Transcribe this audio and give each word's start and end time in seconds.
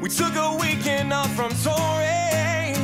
We 0.00 0.08
took 0.08 0.34
a 0.34 0.56
weekend 0.58 1.12
off 1.12 1.30
from 1.36 1.50
touring, 1.62 2.74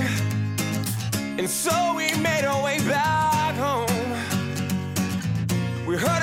and 1.38 1.48
so 1.48 1.94
we 1.96 2.14
made 2.18 2.44
our 2.44 2.62
way 2.62 2.78
back 2.80 3.54
home. 3.56 3.86
We 5.86 5.96
heard 5.96 6.22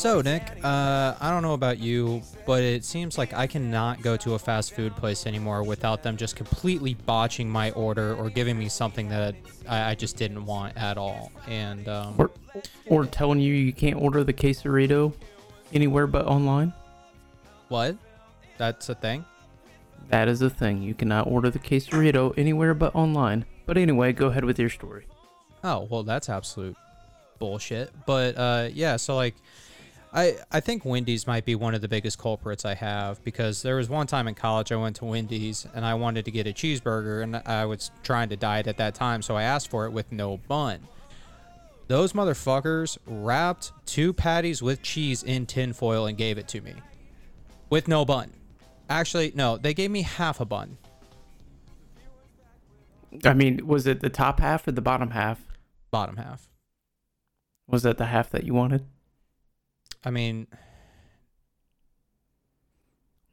So, 0.00 0.22
Nick, 0.22 0.50
uh, 0.64 1.14
I 1.20 1.28
don't 1.28 1.42
know 1.42 1.52
about 1.52 1.78
you, 1.78 2.22
but 2.46 2.62
it 2.62 2.86
seems 2.86 3.18
like 3.18 3.34
I 3.34 3.46
cannot 3.46 4.00
go 4.00 4.16
to 4.16 4.32
a 4.32 4.38
fast 4.38 4.72
food 4.72 4.96
place 4.96 5.26
anymore 5.26 5.62
without 5.62 6.02
them 6.02 6.16
just 6.16 6.36
completely 6.36 6.94
botching 6.94 7.50
my 7.50 7.72
order 7.72 8.14
or 8.14 8.30
giving 8.30 8.58
me 8.58 8.70
something 8.70 9.10
that 9.10 9.34
I, 9.68 9.90
I 9.90 9.94
just 9.94 10.16
didn't 10.16 10.46
want 10.46 10.74
at 10.78 10.96
all. 10.96 11.30
And 11.46 11.86
um, 11.86 12.14
Or, 12.16 12.30
or 12.86 13.04
telling 13.04 13.40
you 13.40 13.52
you 13.52 13.74
can't 13.74 14.00
order 14.00 14.24
the 14.24 14.32
quesarito 14.32 15.12
anywhere 15.74 16.06
but 16.06 16.24
online. 16.24 16.72
what? 17.68 17.94
That's 18.56 18.88
a 18.88 18.94
thing? 18.94 19.22
That 20.08 20.28
is 20.28 20.40
a 20.40 20.48
thing. 20.48 20.82
You 20.82 20.94
cannot 20.94 21.26
order 21.26 21.50
the 21.50 21.58
quesarito 21.58 22.32
anywhere 22.38 22.72
but 22.72 22.94
online. 22.94 23.44
But 23.66 23.76
anyway, 23.76 24.14
go 24.14 24.28
ahead 24.28 24.46
with 24.46 24.58
your 24.58 24.70
story. 24.70 25.04
Oh, 25.62 25.86
well, 25.90 26.04
that's 26.04 26.30
absolute 26.30 26.78
bullshit. 27.38 27.92
But 28.06 28.38
uh, 28.38 28.70
yeah, 28.72 28.96
so 28.96 29.14
like, 29.14 29.34
I 30.12 30.38
I 30.50 30.60
think 30.60 30.84
Wendy's 30.84 31.26
might 31.26 31.44
be 31.44 31.54
one 31.54 31.74
of 31.74 31.80
the 31.80 31.88
biggest 31.88 32.18
culprits 32.18 32.64
I 32.64 32.74
have 32.74 33.22
because 33.22 33.62
there 33.62 33.76
was 33.76 33.88
one 33.88 34.06
time 34.06 34.26
in 34.26 34.34
college 34.34 34.72
I 34.72 34.76
went 34.76 34.96
to 34.96 35.04
Wendy's 35.04 35.66
and 35.74 35.84
I 35.84 35.94
wanted 35.94 36.24
to 36.24 36.30
get 36.30 36.46
a 36.46 36.50
cheeseburger 36.50 37.22
and 37.22 37.36
I 37.36 37.64
was 37.64 37.90
trying 38.02 38.28
to 38.30 38.36
diet 38.36 38.66
at 38.66 38.76
that 38.78 38.94
time, 38.94 39.22
so 39.22 39.36
I 39.36 39.44
asked 39.44 39.70
for 39.70 39.86
it 39.86 39.90
with 39.90 40.10
no 40.10 40.38
bun. 40.48 40.80
Those 41.86 42.12
motherfuckers 42.12 42.98
wrapped 43.06 43.72
two 43.86 44.12
patties 44.12 44.62
with 44.62 44.82
cheese 44.82 45.22
in 45.22 45.46
tinfoil 45.46 46.06
and 46.06 46.16
gave 46.16 46.38
it 46.38 46.48
to 46.48 46.60
me 46.60 46.74
with 47.68 47.88
no 47.88 48.04
bun. 48.04 48.32
Actually, 48.88 49.32
no, 49.34 49.56
they 49.56 49.74
gave 49.74 49.90
me 49.90 50.02
half 50.02 50.40
a 50.40 50.44
bun. 50.44 50.76
I 53.24 53.34
mean, 53.34 53.66
was 53.66 53.86
it 53.86 54.00
the 54.00 54.08
top 54.08 54.40
half 54.40 54.66
or 54.68 54.72
the 54.72 54.80
bottom 54.80 55.10
half? 55.10 55.40
Bottom 55.90 56.16
half. 56.16 56.48
Was 57.68 57.82
that 57.82 57.98
the 57.98 58.06
half 58.06 58.30
that 58.30 58.44
you 58.44 58.54
wanted? 58.54 58.84
I 60.04 60.10
mean, 60.10 60.46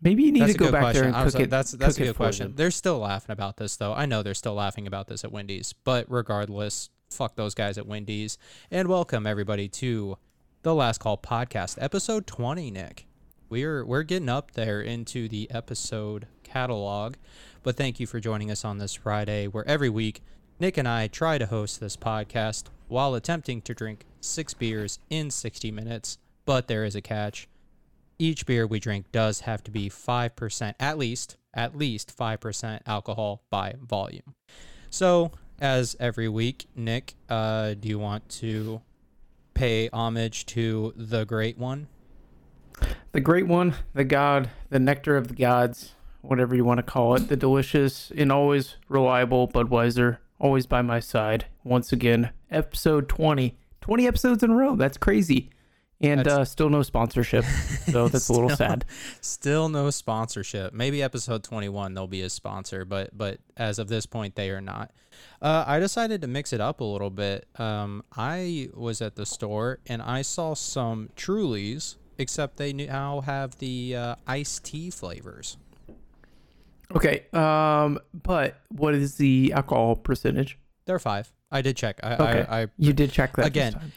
Maybe 0.01 0.23
you 0.23 0.31
need 0.31 0.45
to 0.45 0.53
go 0.53 0.71
back 0.71 0.81
question. 0.81 1.11
there 1.11 1.19
and 1.21 1.31
cook 1.31 1.41
it. 1.41 1.49
That's 1.49 1.71
that's 1.71 1.97
a 1.97 2.03
good 2.05 2.15
question. 2.15 2.53
They're 2.55 2.69
still 2.71 2.99
laughing 2.99 3.31
about 3.31 3.57
this 3.57 3.75
though. 3.77 3.93
I 3.93 4.05
know 4.05 4.21
they're 4.21 4.35
still 4.35 4.53
laughing 4.53 4.85
about 4.85 5.07
this 5.07 5.23
at 5.23 5.31
Wendy's, 5.31 5.73
but 5.73 6.05
regardless, 6.07 6.89
fuck 7.09 7.35
those 7.35 7.55
guys 7.55 7.77
at 7.79 7.87
Wendy's. 7.87 8.37
And 8.69 8.87
welcome 8.87 9.25
everybody 9.25 9.67
to 9.69 10.17
the 10.61 10.75
Last 10.75 10.99
Call 10.99 11.17
podcast, 11.17 11.77
episode 11.81 12.27
20, 12.27 12.69
Nick. 12.69 13.07
We're 13.49 13.83
we're 13.83 14.03
getting 14.03 14.29
up 14.29 14.51
there 14.51 14.81
into 14.81 15.27
the 15.27 15.49
episode 15.49 16.27
catalog, 16.43 17.15
but 17.63 17.75
thank 17.75 17.99
you 17.99 18.05
for 18.05 18.19
joining 18.19 18.51
us 18.51 18.63
on 18.63 18.77
this 18.77 18.93
Friday 18.93 19.47
where 19.47 19.67
every 19.67 19.89
week 19.89 20.21
Nick 20.59 20.77
and 20.77 20.87
I 20.87 21.07
try 21.07 21.39
to 21.39 21.47
host 21.47 21.79
this 21.79 21.97
podcast 21.97 22.65
while 22.87 23.15
attempting 23.15 23.61
to 23.63 23.73
drink 23.73 24.05
6 24.21 24.53
beers 24.55 24.99
in 25.09 25.31
60 25.31 25.71
minutes, 25.71 26.17
but 26.47 26.67
there 26.67 26.83
is 26.83 26.95
a 26.95 27.01
catch 27.01 27.47
each 28.17 28.47
beer 28.47 28.65
we 28.65 28.79
drink 28.79 29.05
does 29.11 29.41
have 29.41 29.63
to 29.63 29.69
be 29.69 29.87
5% 29.89 30.73
at 30.79 30.97
least 30.97 31.37
at 31.53 31.77
least 31.77 32.17
5% 32.17 32.79
alcohol 32.87 33.43
by 33.51 33.75
volume 33.79 34.33
so 34.89 35.31
as 35.59 35.95
every 35.99 36.27
week 36.29 36.65
nick 36.75 37.13
uh, 37.29 37.75
do 37.75 37.87
you 37.87 37.99
want 37.99 38.27
to 38.29 38.81
pay 39.53 39.89
homage 39.93 40.45
to 40.47 40.93
the 40.95 41.25
great 41.25 41.59
one 41.59 41.87
The 43.11 43.21
great 43.21 43.47
one, 43.47 43.73
the 43.93 44.03
god, 44.03 44.51
the 44.69 44.79
nectar 44.79 45.17
of 45.17 45.27
the 45.29 45.33
gods, 45.33 45.93
whatever 46.21 46.55
you 46.55 46.63
want 46.63 46.77
to 46.77 46.83
call 46.83 47.15
it, 47.15 47.27
the 47.27 47.35
delicious 47.35 48.11
and 48.15 48.31
always 48.31 48.75
reliable 48.87 49.47
Budweiser, 49.47 50.17
always 50.39 50.67
by 50.67 50.83
my 50.83 50.99
side. 50.99 51.45
Once 51.63 51.91
again, 51.91 52.29
episode 52.51 53.09
20. 53.09 53.57
20 53.81 54.07
episodes 54.07 54.43
in 54.43 54.51
a 54.51 54.55
row. 54.55 54.75
That's 54.75 54.97
crazy. 54.97 55.49
And 55.99 56.27
uh, 56.27 56.45
still 56.45 56.69
no 56.69 56.83
sponsorship. 56.83 57.45
So 57.87 58.09
that's 58.09 58.27
a 58.27 58.33
little 58.33 58.49
sad. 58.49 58.83
still 59.21 59.69
no 59.69 59.89
sponsorship 59.89 60.73
maybe 60.73 61.01
episode 61.01 61.41
21 61.41 61.93
they'll 61.93 62.05
be 62.05 62.21
a 62.21 62.29
sponsor 62.29 62.83
but 62.83 63.17
but 63.17 63.39
as 63.55 63.79
of 63.79 63.87
this 63.87 64.05
point 64.05 64.35
they 64.35 64.49
are 64.49 64.59
not 64.59 64.91
uh, 65.41 65.63
i 65.65 65.79
decided 65.79 66.19
to 66.21 66.27
mix 66.27 66.51
it 66.51 66.59
up 66.59 66.81
a 66.81 66.83
little 66.83 67.09
bit 67.09 67.47
um, 67.59 68.03
i 68.17 68.67
was 68.73 69.01
at 69.01 69.15
the 69.15 69.25
store 69.25 69.79
and 69.87 70.01
i 70.01 70.21
saw 70.21 70.53
some 70.53 71.09
trulies 71.15 71.95
except 72.17 72.57
they 72.57 72.73
now 72.73 73.21
have 73.21 73.57
the 73.59 73.95
uh, 73.95 74.15
iced 74.27 74.65
tea 74.65 74.89
flavors 74.89 75.55
Okay. 76.95 77.25
Um, 77.33 77.99
but 78.13 78.61
what 78.69 78.95
is 78.95 79.15
the 79.15 79.53
alcohol 79.53 79.95
percentage? 79.95 80.57
They're 80.85 80.99
five. 80.99 81.31
I 81.51 81.61
did 81.61 81.77
check. 81.77 81.99
I, 82.03 82.13
Okay. 82.13 82.45
I, 82.49 82.61
I 82.63 82.67
You 82.77 82.93
did 82.93 83.11
check 83.11 83.35
that 83.37 83.45
again. 83.45 83.93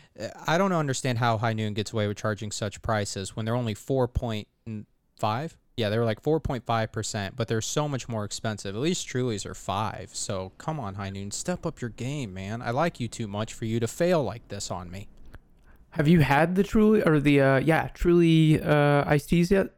I 0.47 0.59
don't 0.59 0.73
understand 0.73 1.19
how 1.19 1.39
High 1.39 1.53
Noon 1.53 1.75
gets 1.75 1.93
away 1.93 2.07
with 2.07 2.17
charging 2.17 2.51
such 2.53 2.81
prices 2.83 3.35
when 3.35 3.45
they're 3.47 3.57
only 3.57 3.75
four 3.75 4.07
point 4.07 4.49
five. 5.19 5.57
Yeah, 5.77 5.89
they 5.89 5.99
were 5.99 6.05
like 6.05 6.21
four 6.21 6.41
point 6.41 6.65
five 6.67 6.93
percent, 6.93 7.37
but 7.37 7.49
they're 7.49 7.61
so 7.61 7.89
much 7.89 8.09
more 8.09 8.25
expensive. 8.25 8.75
At 8.75 8.81
least 8.81 9.09
Trulies 9.09 9.47
are 9.47 9.55
five. 9.55 10.11
So 10.13 10.53
come 10.59 10.79
on, 10.79 10.95
High 10.95 11.11
Noon, 11.11 11.31
step 11.31 11.65
up 11.65 11.81
your 11.81 11.91
game, 11.91 12.35
man. 12.35 12.61
I 12.63 12.71
like 12.71 13.01
you 13.01 13.09
too 13.09 13.27
much 13.27 13.55
for 13.55 13.65
you 13.65 13.81
to 13.81 13.89
fail 13.89 14.23
like 14.23 14.47
this 14.49 14.71
on 14.71 14.91
me. 14.91 15.09
Have 15.91 16.07
you 16.07 16.21
had 16.21 16.55
the 16.55 16.63
truly 16.63 17.03
or 17.03 17.19
the 17.19 17.41
uh 17.41 17.57
yeah 17.59 17.89
truly 17.95 18.63
uh 18.63 19.05
iced 19.07 19.31
teas 19.31 19.51
yet? 19.51 19.69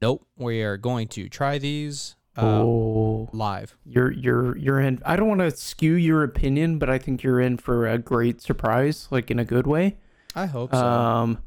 Nope. 0.00 0.26
We 0.36 0.62
are 0.62 0.76
going 0.76 1.08
to 1.08 1.28
try 1.28 1.58
these 1.58 2.16
uh, 2.36 2.62
oh, 2.62 3.28
live. 3.32 3.76
you're 3.84 4.10
you're 4.10 4.56
you're 4.56 4.80
in. 4.80 5.00
I 5.04 5.16
don't 5.16 5.28
want 5.28 5.40
to 5.40 5.50
skew 5.52 5.94
your 5.94 6.22
opinion, 6.24 6.78
but 6.78 6.90
I 6.90 6.98
think 6.98 7.22
you're 7.22 7.40
in 7.40 7.56
for 7.58 7.86
a 7.86 7.98
great 7.98 8.40
surprise, 8.40 9.06
like 9.10 9.30
in 9.30 9.38
a 9.38 9.44
good 9.44 9.66
way. 9.66 9.96
I 10.34 10.46
hope 10.46 10.72
so. 10.72 10.84
Um, 10.84 11.38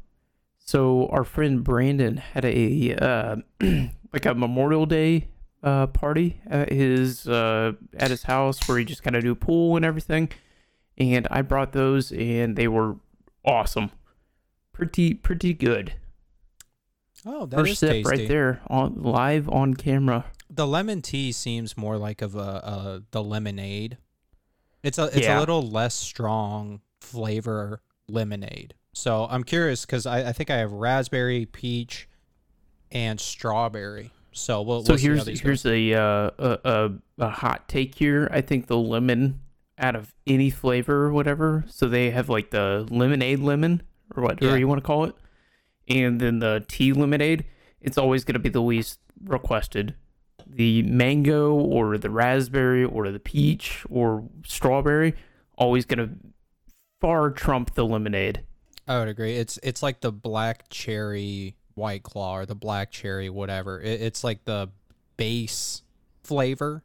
so 0.58 1.06
our 1.08 1.24
friend 1.24 1.62
Brandon 1.62 2.16
had 2.16 2.44
a 2.44 2.94
uh, 2.94 3.36
like 4.12 4.26
a 4.26 4.34
Memorial 4.34 4.86
Day 4.86 5.28
uh 5.60 5.88
party 5.88 6.40
at 6.46 6.70
his 6.70 7.26
uh 7.26 7.72
at 7.96 8.10
his 8.10 8.22
house 8.22 8.68
where 8.68 8.78
he 8.78 8.84
just 8.84 9.02
kind 9.02 9.16
of 9.16 9.22
do 9.24 9.34
pool 9.34 9.76
and 9.76 9.84
everything, 9.84 10.30
and 10.96 11.26
I 11.30 11.42
brought 11.42 11.72
those 11.72 12.12
and 12.12 12.56
they 12.56 12.68
were 12.68 12.96
awesome, 13.44 13.90
pretty 14.72 15.14
pretty 15.14 15.52
good. 15.52 15.94
oh, 17.26 17.44
that 17.46 17.56
First 17.56 17.72
is 17.72 17.78
sip 17.80 17.90
tasty. 17.90 18.10
right 18.10 18.28
there 18.28 18.60
on 18.68 19.02
live 19.02 19.48
on 19.48 19.74
camera. 19.74 20.24
The 20.58 20.66
lemon 20.66 21.02
tea 21.02 21.30
seems 21.30 21.76
more 21.76 21.96
like 21.96 22.20
of 22.20 22.34
a, 22.34 22.38
a 22.40 23.02
the 23.12 23.22
lemonade. 23.22 23.96
It's 24.82 24.98
a 24.98 25.04
it's 25.04 25.18
Yeah. 25.18 25.38
a 25.38 25.40
little 25.40 25.62
less 25.62 25.94
strong 25.94 26.80
flavor 27.00 27.80
lemonade. 28.08 28.74
So 28.92 29.28
I'm 29.30 29.44
curious 29.44 29.86
because 29.86 30.04
I, 30.04 30.30
I 30.30 30.32
think 30.32 30.50
I 30.50 30.56
have 30.56 30.72
raspberry, 30.72 31.46
peach, 31.46 32.08
and 32.90 33.20
strawberry. 33.20 34.10
So 34.32 34.60
we'll, 34.62 34.84
So 34.84 34.94
we'll 34.94 34.98
here's 35.00 35.40
here's 35.40 35.64
a, 35.64 35.94
uh, 35.94 36.30
a 36.40 36.58
a 36.64 36.90
a 37.26 37.30
hot 37.30 37.68
take 37.68 37.94
here. 37.94 38.28
I 38.32 38.40
think 38.40 38.66
the 38.66 38.78
lemon 38.78 39.38
out 39.78 39.94
of 39.94 40.12
any 40.26 40.50
flavor 40.50 41.04
or 41.06 41.12
whatever. 41.12 41.66
So 41.68 41.86
they 41.88 42.10
have 42.10 42.28
like 42.28 42.50
the 42.50 42.84
lemonade 42.90 43.38
lemon 43.38 43.82
or 44.16 44.24
whatever 44.24 44.54
Yeah. 44.54 44.56
you 44.56 44.66
want 44.66 44.80
to 44.80 44.84
call 44.84 45.04
it, 45.04 45.14
and 45.86 46.20
then 46.20 46.40
the 46.40 46.64
tea 46.66 46.92
lemonade. 46.92 47.44
It's 47.80 47.96
always 47.96 48.24
going 48.24 48.34
to 48.34 48.40
be 48.40 48.48
the 48.48 48.60
least 48.60 48.98
requested. 49.22 49.94
The 50.48 50.82
mango 50.82 51.54
or 51.54 51.98
the 51.98 52.10
raspberry 52.10 52.84
or 52.84 53.10
the 53.10 53.20
peach 53.20 53.84
or 53.90 54.28
strawberry 54.44 55.14
always 55.56 55.84
going 55.84 55.98
to 55.98 56.14
far 57.00 57.30
trump 57.30 57.74
the 57.74 57.84
lemonade. 57.84 58.42
I 58.86 58.98
would 58.98 59.08
agree. 59.08 59.36
It's 59.36 59.58
it's 59.62 59.82
like 59.82 60.00
the 60.00 60.10
black 60.10 60.68
cherry 60.70 61.56
white 61.74 62.02
claw 62.02 62.36
or 62.38 62.46
the 62.46 62.54
black 62.54 62.90
cherry 62.90 63.28
whatever. 63.28 63.80
It, 63.80 64.00
it's 64.00 64.24
like 64.24 64.44
the 64.44 64.70
base 65.16 65.82
flavor, 66.24 66.82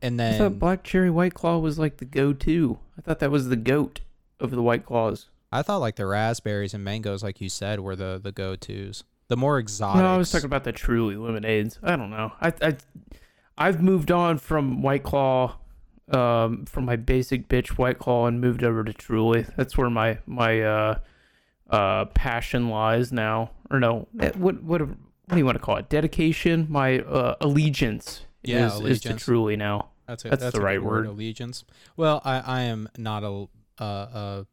and 0.00 0.20
I 0.20 0.30
then 0.30 0.38
thought 0.38 0.58
black 0.58 0.84
cherry 0.84 1.10
white 1.10 1.34
claw 1.34 1.58
was 1.58 1.78
like 1.78 1.96
the 1.96 2.04
go-to. 2.04 2.78
I 2.96 3.02
thought 3.02 3.18
that 3.18 3.30
was 3.30 3.48
the 3.48 3.56
goat 3.56 4.00
of 4.38 4.50
the 4.52 4.62
white 4.62 4.86
claws. 4.86 5.28
I 5.50 5.62
thought 5.62 5.78
like 5.78 5.96
the 5.96 6.06
raspberries 6.06 6.74
and 6.74 6.84
mangoes, 6.84 7.22
like 7.22 7.40
you 7.40 7.48
said, 7.48 7.80
were 7.80 7.96
the 7.96 8.20
the 8.22 8.32
go 8.32 8.54
tos. 8.54 9.04
The 9.28 9.36
more 9.36 9.58
exotic. 9.58 10.02
No, 10.02 10.14
I 10.14 10.16
was 10.16 10.30
talking 10.30 10.46
about 10.46 10.64
the 10.64 10.72
truly 10.72 11.16
lemonades. 11.16 11.78
I 11.82 11.96
don't 11.96 12.10
know. 12.10 12.32
I 12.40 12.52
I 12.62 12.76
I've 13.58 13.82
moved 13.82 14.10
on 14.10 14.38
from 14.38 14.82
White 14.82 15.02
Claw, 15.02 15.56
um, 16.10 16.64
from 16.66 16.84
my 16.84 16.96
basic 16.96 17.48
bitch 17.48 17.70
White 17.70 17.98
Claw, 17.98 18.26
and 18.26 18.40
moved 18.40 18.62
over 18.62 18.84
to 18.84 18.92
Truly. 18.92 19.46
That's 19.56 19.76
where 19.76 19.90
my 19.90 20.18
my 20.26 20.62
uh 20.62 20.98
uh 21.70 22.04
passion 22.06 22.68
lies 22.68 23.12
now. 23.12 23.50
Or 23.70 23.80
no, 23.80 24.06
eh, 24.20 24.30
what 24.36 24.62
what 24.62 24.80
what 24.80 24.96
do 25.30 25.38
you 25.38 25.44
want 25.44 25.56
to 25.56 25.62
call 25.62 25.76
it? 25.76 25.88
Dedication. 25.88 26.66
My 26.68 27.00
uh, 27.00 27.34
allegiance. 27.40 28.22
Yeah, 28.44 28.66
is, 28.66 28.80
is 28.80 29.00
to. 29.00 29.14
Truly 29.14 29.56
now. 29.56 29.88
That's, 30.06 30.24
a, 30.24 30.28
That's 30.28 30.42
that's 30.42 30.54
the 30.54 30.62
right 30.62 30.80
word. 30.80 31.06
Allegiance. 31.06 31.64
Well, 31.96 32.22
I, 32.24 32.38
I 32.38 32.60
am 32.62 32.88
not 32.96 33.24
a 33.24 33.48
uh, 33.80 33.84
uh 33.84 34.44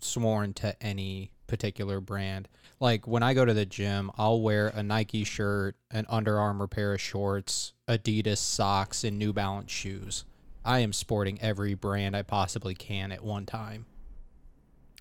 sworn 0.00 0.54
to 0.54 0.82
any 0.82 1.32
particular 1.46 2.00
brand. 2.00 2.48
Like 2.82 3.06
when 3.06 3.22
I 3.22 3.32
go 3.32 3.44
to 3.44 3.54
the 3.54 3.64
gym, 3.64 4.10
I'll 4.18 4.40
wear 4.40 4.66
a 4.66 4.82
Nike 4.82 5.22
shirt, 5.22 5.76
an 5.92 6.04
Under 6.08 6.40
Armour 6.40 6.66
pair 6.66 6.92
of 6.92 7.00
shorts, 7.00 7.74
Adidas 7.88 8.38
socks, 8.38 9.04
and 9.04 9.20
New 9.20 9.32
Balance 9.32 9.70
shoes. 9.70 10.24
I 10.64 10.80
am 10.80 10.92
sporting 10.92 11.40
every 11.40 11.74
brand 11.74 12.16
I 12.16 12.22
possibly 12.22 12.74
can 12.74 13.12
at 13.12 13.22
one 13.22 13.46
time. 13.46 13.86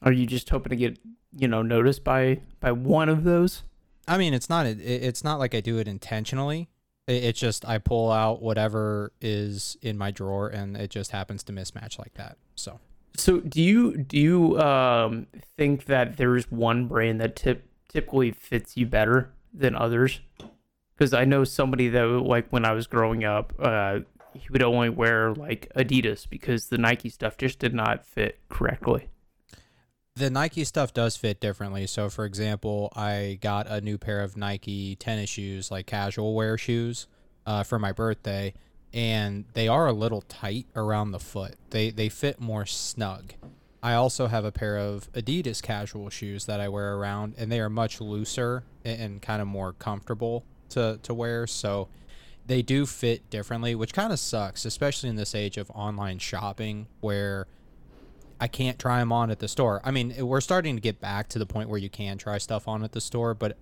Are 0.03 0.11
you 0.11 0.27
just 0.27 0.47
hoping 0.47 0.69
to 0.69 0.75
get 0.75 0.99
you 1.35 1.47
know 1.47 1.63
noticed 1.63 2.03
by 2.03 2.41
by 2.59 2.71
one 2.71 3.09
of 3.09 3.23
those? 3.23 3.63
I 4.07 4.19
mean, 4.19 4.35
it's 4.35 4.47
not 4.47 4.67
it, 4.67 4.79
it's 4.79 5.23
not 5.23 5.39
like 5.39 5.55
I 5.55 5.59
do 5.59 5.79
it 5.79 5.87
intentionally. 5.87 6.69
It, 7.07 7.23
it's 7.23 7.39
just 7.39 7.67
I 7.67 7.79
pull 7.79 8.11
out 8.11 8.43
whatever 8.43 9.11
is 9.21 9.75
in 9.81 9.97
my 9.97 10.11
drawer, 10.11 10.49
and 10.49 10.77
it 10.77 10.91
just 10.91 11.09
happens 11.09 11.41
to 11.45 11.51
mismatch 11.51 11.97
like 11.97 12.13
that. 12.13 12.37
So 12.55 12.79
So 13.15 13.39
do 13.39 13.59
you 13.59 13.97
do 13.97 14.19
you 14.19 14.59
um 14.61 15.25
think 15.57 15.85
that 15.85 16.17
there's 16.17 16.51
one 16.51 16.85
brand 16.87 17.19
that 17.21 17.35
tip, 17.35 17.67
typically 17.91 18.31
fits 18.31 18.77
you 18.77 18.85
better 18.85 19.31
than 19.53 19.75
others? 19.75 20.21
Because 20.95 21.13
I 21.13 21.25
know 21.25 21.43
somebody 21.43 21.89
that 21.89 22.03
like 22.05 22.47
when 22.49 22.65
I 22.65 22.71
was 22.73 22.87
growing 22.87 23.23
up, 23.23 23.53
uh, 23.59 23.99
he 24.33 24.47
would 24.49 24.63
only 24.63 24.89
wear 24.89 25.33
like 25.33 25.71
Adidas 25.75 26.29
because 26.29 26.67
the 26.67 26.77
Nike 26.77 27.09
stuff 27.09 27.37
just 27.37 27.59
did 27.59 27.73
not 27.73 28.05
fit 28.05 28.39
correctly. 28.49 29.09
the 30.15 30.29
Nike 30.29 30.63
stuff 30.63 30.93
does 30.93 31.17
fit 31.17 31.39
differently. 31.39 31.87
So, 31.87 32.09
for 32.09 32.25
example, 32.25 32.91
I 32.95 33.39
got 33.41 33.67
a 33.67 33.81
new 33.81 33.97
pair 33.97 34.21
of 34.21 34.37
Nike 34.37 34.95
tennis 34.95 35.29
shoes, 35.29 35.71
like 35.71 35.85
casual 35.87 36.35
wear 36.35 36.57
shoes, 36.57 37.07
uh, 37.45 37.63
for 37.63 37.79
my 37.79 37.91
birthday, 37.91 38.53
and 38.93 39.45
they 39.53 39.67
are 39.67 39.87
a 39.87 39.93
little 39.93 40.21
tight 40.21 40.67
around 40.75 41.11
the 41.11 41.19
foot. 41.19 41.55
They 41.71 41.89
they 41.91 42.09
fit 42.09 42.39
more 42.39 42.65
snug. 42.65 43.33
I 43.83 43.93
also 43.93 44.27
have 44.27 44.45
a 44.45 44.51
pair 44.51 44.77
of 44.77 45.11
Adidas 45.13 45.61
casual 45.61 46.09
shoes 46.09 46.45
that 46.45 46.59
I 46.59 46.69
wear 46.69 46.95
around, 46.95 47.35
and 47.37 47.51
they 47.51 47.59
are 47.59 47.69
much 47.69 47.99
looser 47.99 48.63
and, 48.85 49.01
and 49.01 49.21
kind 49.21 49.41
of 49.41 49.47
more 49.47 49.73
comfortable 49.73 50.43
to 50.69 50.99
to 51.03 51.13
wear. 51.13 51.47
So. 51.47 51.87
They 52.43 52.63
do 52.63 52.87
fit 52.87 53.29
differently, 53.29 53.75
which 53.75 53.93
kind 53.93 54.11
of 54.11 54.19
sucks, 54.19 54.65
especially 54.65 55.09
in 55.09 55.15
this 55.15 55.35
age 55.35 55.57
of 55.57 55.69
online 55.69 56.17
shopping 56.17 56.87
where 56.99 57.45
I 58.41 58.47
can't 58.47 58.79
try 58.79 58.97
them 58.99 59.11
on 59.11 59.29
at 59.29 59.37
the 59.37 59.47
store. 59.47 59.79
I 59.85 59.91
mean, 59.91 60.15
we're 60.25 60.41
starting 60.41 60.75
to 60.75 60.81
get 60.81 60.99
back 60.99 61.29
to 61.29 61.39
the 61.39 61.45
point 61.45 61.69
where 61.69 61.77
you 61.77 61.91
can 61.91 62.17
try 62.17 62.39
stuff 62.39 62.67
on 62.67 62.83
at 62.83 62.91
the 62.91 62.99
store, 62.99 63.35
but 63.35 63.55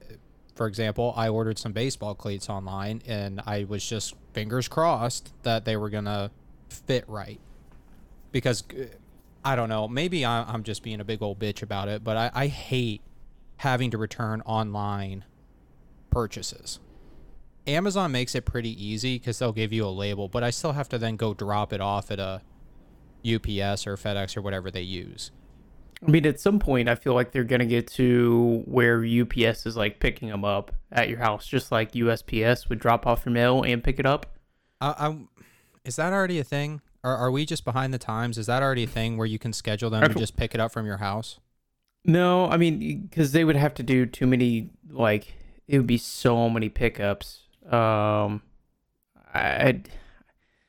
for 0.56 0.68
example, 0.68 1.14
I 1.18 1.28
ordered 1.28 1.60
some 1.60 1.74
baseball 1.74 2.16
cleats 2.16 2.50
online 2.50 3.02
and 3.06 3.42
I 3.46 3.66
was 3.66 3.86
just 3.88 4.16
fingers 4.34 4.70
crossed 4.70 5.34
that 5.44 5.66
they 5.66 5.76
were 5.76 5.90
going 5.90 6.06
to 6.06 6.32
fit 6.70 7.04
right. 7.10 7.42
Because 8.32 8.64
uh, 8.72 8.86
I 9.44 9.56
don't 9.56 9.70
know, 9.70 9.88
maybe 9.88 10.26
I'm 10.26 10.64
just 10.64 10.84
being 10.84 11.00
a 11.00 11.06
big 11.06 11.22
old 11.22 11.40
bitch 11.40 11.62
about 11.62 11.88
it, 11.88 12.04
but 12.04 12.18
I, 12.18 12.32
I 12.34 12.48
hate 12.48 13.02
having 13.58 13.92
to 13.92 13.98
return 13.98 14.42
online 14.42 15.26
purchases. 16.10 16.80
Amazon 17.68 18.12
makes 18.12 18.36
it 18.36 18.46
pretty 18.46 18.72
easy 18.84 19.18
because 19.18 19.40
they'll 19.40 19.54
give 19.54 19.72
you 19.72 19.86
a 19.86 19.90
label, 19.90 20.28
but 20.28 20.44
I 20.44 20.50
still 20.50 20.74
have 20.74 20.90
to 20.90 20.98
then 20.98 21.16
go 21.16 21.34
drop 21.34 21.72
it 21.72 21.82
off 21.82 22.12
at 22.12 22.20
a 22.20 22.42
UPS 23.26 23.86
or 23.86 23.96
FedEx 23.96 24.36
or 24.36 24.42
whatever 24.42 24.72
they 24.72 24.82
use. 24.82 25.32
I 26.06 26.10
mean, 26.10 26.26
at 26.26 26.40
some 26.40 26.60
point, 26.60 26.88
I 26.88 26.96
feel 26.96 27.14
like 27.14 27.32
they're 27.32 27.44
gonna 27.44 27.66
get 27.66 27.88
to 27.92 28.64
where 28.66 29.06
UPS 29.06 29.66
is 29.66 29.76
like 29.76 30.00
picking 30.00 30.30
them 30.30 30.46
up 30.46 30.74
at 30.92 31.10
your 31.10 31.20
house, 31.20 31.46
just 31.46 31.72
like 31.72 31.92
USPS 31.92 32.70
would 32.70 32.80
drop 32.80 33.06
off 33.06 33.26
your 33.26 33.34
mail 33.34 33.64
and 33.64 33.84
pick 33.84 34.00
it 34.00 34.06
up. 34.06 34.38
I, 34.80 34.88
I, 34.98 35.18
is 35.84 35.98
that 35.98 36.14
already 36.14 36.40
a 36.40 36.44
thing? 36.44 36.82
Are, 37.04 37.16
are 37.16 37.32
we 37.32 37.46
just 37.46 37.64
behind 37.66 37.94
the 37.94 37.98
times? 37.98 38.38
Is 38.38 38.48
that 38.48 38.62
already 38.62 38.84
a 38.84 38.88
thing 38.88 39.18
where 39.18 39.28
you 39.28 39.40
can 39.40 39.54
schedule 39.54 39.90
them 39.90 40.04
and 40.04 40.18
just 40.18 40.36
pick 40.36 40.54
it 40.54 40.60
up 40.60 40.72
from 40.72 40.86
your 40.86 40.98
house? 40.98 41.40
No, 42.06 42.50
I 42.50 42.58
mean, 42.58 43.02
because 43.10 43.32
they 43.32 43.44
would 43.44 43.56
have 43.56 43.74
to 43.76 43.84
do 43.84 44.06
too 44.06 44.28
many. 44.28 44.70
Like, 44.90 45.34
it 45.68 45.78
would 45.78 45.88
be 45.88 45.98
so 45.98 46.50
many 46.50 46.70
pickups. 46.70 47.42
Um, 47.70 48.42
I, 49.34 49.82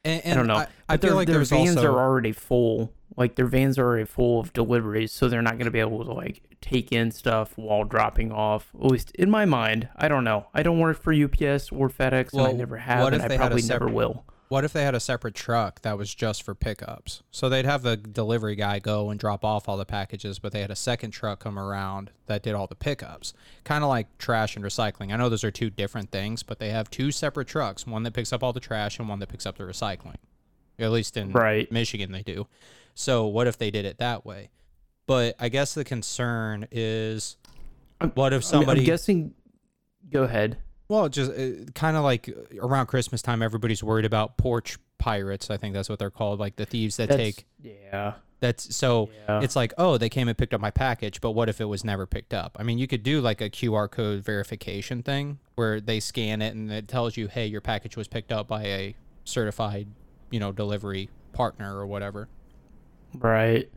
And, 0.05 0.25
and 0.25 0.33
I 0.33 0.35
don't 0.35 0.47
know. 0.47 0.57
I, 0.57 0.67
I 0.89 0.97
feel 0.97 1.11
their, 1.11 1.15
like 1.15 1.29
their 1.29 1.45
vans 1.45 1.77
also 1.77 1.93
are 1.93 1.99
already 1.99 2.33
full. 2.33 2.93
Like 3.17 3.35
their 3.35 3.47
vans 3.47 3.79
are 3.79 3.85
already 3.85 4.05
full 4.05 4.41
of 4.41 4.53
deliveries, 4.53 5.13
so 5.13 5.29
they're 5.29 5.43
not 5.43 5.55
going 5.55 5.67
to 5.67 5.71
be 5.71 5.81
able 5.81 6.05
to 6.05 6.13
like 6.13 6.43
take 6.61 6.93
in 6.93 7.11
stuff 7.11 7.53
while 7.57 7.85
dropping 7.85 8.33
off. 8.33 8.71
At 8.75 8.87
least 8.87 9.11
in 9.13 9.31
my 9.31 9.45
mind, 9.45 9.89
I 9.97 10.09
don't 10.09 10.25
know. 10.25 10.47
I 10.55 10.63
don't 10.63 10.79
work 10.79 11.03
for 11.03 11.13
UPS 11.13 11.71
or 11.71 11.91
FedEx, 11.91 12.33
and 12.33 12.43
I 12.43 12.53
never 12.53 12.79
have, 12.79 13.13
and 13.13 13.23
I 13.23 13.29
they 13.29 13.35
had 13.37 13.47
a 13.47 13.49
probably 13.49 13.63
never 13.63 13.89
will. 13.89 14.25
What 14.51 14.65
if 14.65 14.73
they 14.73 14.83
had 14.83 14.97
a 14.97 15.01
separate 15.01 15.37
truck 15.37 15.81
that 15.83 15.97
was 15.97 16.13
just 16.13 16.43
for 16.43 16.57
pickups? 16.57 17.23
So 17.31 17.49
they'd 17.49 17.65
have 17.65 17.83
the 17.83 17.97
delivery 17.97 18.57
guy 18.57 18.81
go 18.81 19.09
and 19.11 19.21
drop 19.21 19.45
off 19.45 19.69
all 19.69 19.77
the 19.77 19.85
packages, 19.85 20.41
but 20.41 20.51
they 20.51 20.61
had 20.61 20.73
a 20.73 20.77
second 20.77 21.13
truck 21.13 21.39
come 21.39 21.57
around 21.57 22.11
that 22.27 22.43
did 22.43 22.57
all 22.57 22.67
the 22.67 22.75
pickups. 22.75 23.33
Kind 23.63 23.85
of 23.85 23.91
like 23.91 24.19
trash 24.19 24.57
and 24.57 24.65
recycling. 24.65 25.13
I 25.13 25.17
know 25.17 25.29
those 25.29 25.45
are 25.45 25.53
two 25.53 25.71
different 25.71 26.11
things, 26.11 26.43
but 26.43 26.59
they 26.59 26.71
have 26.71 26.91
two 26.91 27.13
separate 27.13 27.47
trucks 27.47 27.87
one 27.87 28.03
that 28.03 28.13
picks 28.13 28.33
up 28.33 28.43
all 28.43 28.53
the 28.53 28.59
trash 28.59 28.99
and 28.99 29.09
one 29.09 29.21
that 29.21 29.29
picks 29.29 29.47
up 29.47 29.57
the 29.57 29.63
recycling. 29.63 30.17
At 30.81 30.91
least 30.91 31.17
in 31.17 31.31
Right. 31.31 31.71
Michigan, 31.71 32.11
they 32.11 32.23
do. 32.25 32.49
So 32.93 33.29
what 33.29 33.47
if 33.47 33.57
they 33.57 33.71
did 33.71 33.85
it 33.85 33.99
that 33.99 34.27
way? 34.27 34.51
But 35.07 35.37
I 35.39 35.49
guess 35.49 35.75
the 35.75 35.85
concern 35.85 36.67
is 36.73 37.37
what 38.15 38.33
if 38.33 38.39
I 38.39 38.39
mean, 38.39 38.43
somebody 38.43 38.81
I'm 38.81 38.87
guessing. 38.87 39.33
Go 40.11 40.25
ahead. 40.25 40.59
Well, 40.91 41.09
just 41.09 41.31
uh, 41.31 41.65
kind 41.75 41.97
of 41.97 42.03
like 42.03 42.29
around 42.61 42.87
Christmas 42.87 43.23
time, 43.23 43.43
everybody's 43.43 43.83
worried 43.83 44.05
about 44.05 44.37
porch 44.37 44.77
pirates. 44.99 45.49
I 45.49 45.57
think 45.57 45.73
that's 45.73 45.89
what 45.89 45.99
they're 46.01 46.11
called, 46.11 46.41
like 46.41 46.57
the 46.57 46.67
thieves 46.67 46.97
that 46.97 47.09
That's- 47.09 47.37
take. 47.37 47.47
Yeah. 47.63 48.15
That's 48.41 48.75
so. 48.75 49.11
Yeah. 49.29 49.41
It's 49.43 49.55
like, 49.55 49.75
oh, 49.77 49.99
they 49.99 50.09
came 50.09 50.27
and 50.27 50.37
picked 50.37 50.55
up 50.55 50.63
my 50.63 50.71
package, 50.71 51.21
but 51.21 51.33
what 51.33 51.51
if 51.51 51.61
it 51.61 51.67
was 51.67 51.85
never 51.85 52.07
picked 52.07 52.33
up? 52.33 52.57
I 52.59 52.63
mean, 52.63 52.79
you 52.79 52.87
could 52.89 53.03
do 53.03 53.21
like 53.21 53.43
a 53.43 53.51
QR 53.51 53.91
code 53.91 54.25
verification 54.25 55.03
thing 55.03 55.39
where 55.57 55.79
they 55.79 56.01
scan 56.01 56.41
it 56.41 56.55
and 56.55 56.73
it 56.73 56.89
tells 56.89 57.19
you, 57.19 57.29
hey, 57.29 57.47
your 57.47 57.61
package 57.61 57.97
was 57.99 58.09
picked 58.09 58.33
up 58.33 58.49
by 58.49 58.63
a 58.65 58.95
certified, 59.25 59.89
you 60.31 60.41
know, 60.41 60.53
delivery 60.53 61.11
partner 61.35 61.77
or 61.77 61.87
whatever. 61.87 62.29
Right. 63.15 63.71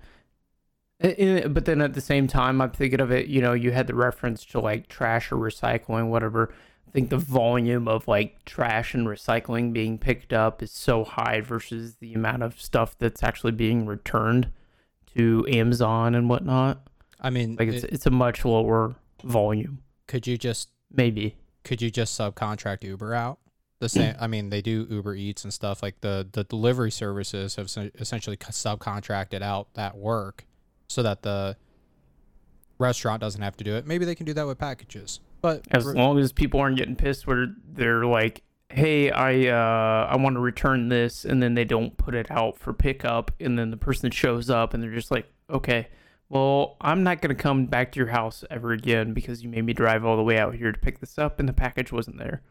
Eh, 1.02 1.48
But 1.48 1.66
then 1.66 1.82
at 1.82 1.94
the 1.94 2.00
same 2.02 2.28
time, 2.28 2.62
I'm 2.62 2.72
thinking 2.72 3.02
of 3.02 3.12
it, 3.12 3.28
you 3.28 3.42
know, 3.42 3.52
you 3.52 3.72
had 3.72 3.88
the 3.88 3.96
reference 3.96 4.46
to 4.46 4.62
like 4.62 4.88
trash 4.88 5.30
or 5.32 5.36
recycling, 5.36 6.08
whatever. 6.08 6.54
I 6.94 7.00
think 7.00 7.10
the 7.10 7.18
volume 7.18 7.88
of 7.88 8.08
like 8.08 8.46
trash 8.46 8.94
and 8.94 9.08
recycling 9.08 9.74
being 9.74 9.98
picked 9.98 10.32
up 10.32 10.62
is 10.62 10.72
so 10.72 11.04
high 11.04 11.42
versus 11.42 11.96
the 11.96 12.14
amount 12.14 12.44
of 12.44 12.62
stuff 12.62 12.96
that's 13.00 13.24
actually 13.24 13.54
being 13.54 13.88
returned 13.88 14.52
to 15.16 15.44
Amazon 15.50 16.14
and 16.14 16.30
whatnot. 16.30 16.86
I 17.20 17.32
mean, 17.32 17.56
Like 17.60 17.70
it's 17.70 17.84
it- 17.84 17.94
it's 17.94 18.06
a 18.06 18.12
much 18.12 18.46
lower 18.46 18.96
volume, 19.24 19.80
could 20.08 20.28
you 20.28 20.38
just 20.38 20.70
maybe. 20.92 21.36
could 21.64 21.82
you 21.82 21.90
just 21.90 22.20
subcontract 22.20 22.84
Uber 22.84 23.16
out? 23.16 23.40
The 23.80 23.90
same. 23.90 24.16
I 24.20 24.28
mean, 24.28 24.50
they 24.50 24.62
do 24.62 24.86
Uber 24.90 25.16
Eats 25.16 25.44
and 25.44 25.52
stuff. 25.54 25.82
Like 25.82 26.00
the 26.02 26.28
the 26.32 26.44
delivery 26.44 26.92
services 26.92 27.56
have 27.56 27.66
essentially 27.96 28.38
subcontracted 28.38 29.42
out 29.42 29.74
that 29.74 29.98
work, 29.98 30.46
so 30.88 31.02
that 31.04 31.24
the 31.24 31.58
restaurant 32.78 33.20
doesn't 33.22 33.42
have 33.42 33.58
to 33.58 33.64
do 33.64 33.76
it. 33.76 33.86
Maybe 33.88 34.06
they 34.06 34.16
can 34.16 34.26
do 34.26 34.34
that 34.36 34.46
with 34.46 34.58
packages. 34.58 35.20
But 35.44 35.68
As 35.72 35.86
re- 35.86 35.94
long 35.94 36.18
as 36.20 36.32
people 36.32 36.62
aren't 36.62 36.78
getting 36.78 36.96
pissed 36.96 37.28
where 37.28 37.48
they're 37.68 38.06
like, 38.06 38.44
"Hey, 38.70 39.12
I 39.12 39.50
uh 39.50 40.08
I 40.10 40.16
want 40.16 40.38
to 40.38 40.40
return 40.40 40.88
this," 40.88 41.26
and 41.26 41.44
then 41.44 41.54
they 41.54 41.66
don't 41.66 41.96
put 41.98 42.16
it 42.16 42.32
out 42.32 42.58
for 42.58 42.72
pickup, 42.72 43.30
and 43.42 43.60
then 43.60 43.70
the 43.70 43.78
person 43.78 44.10
shows 44.10 44.50
up 44.50 44.74
and 44.74 44.82
they're 44.82 44.94
just 44.96 45.12
like, 45.12 45.30
"Okay, 45.50 45.90
well, 46.30 46.78
I'm 46.80 47.04
not 47.04 47.22
gonna 47.22 47.36
come 47.36 47.66
back 47.66 47.92
to 47.92 48.00
your 48.00 48.08
house 48.08 48.46
ever 48.50 48.72
again 48.72 49.14
because 49.14 49.44
you 49.44 49.50
made 49.50 49.66
me 49.66 49.74
drive 49.74 50.06
all 50.06 50.16
the 50.16 50.24
way 50.24 50.38
out 50.40 50.56
here 50.56 50.72
to 50.72 50.80
pick 50.80 51.00
this 51.00 51.20
up, 51.20 51.40
and 51.42 51.48
the 51.50 51.54
package 51.54 51.92
wasn't 51.92 52.18
there." 52.20 52.42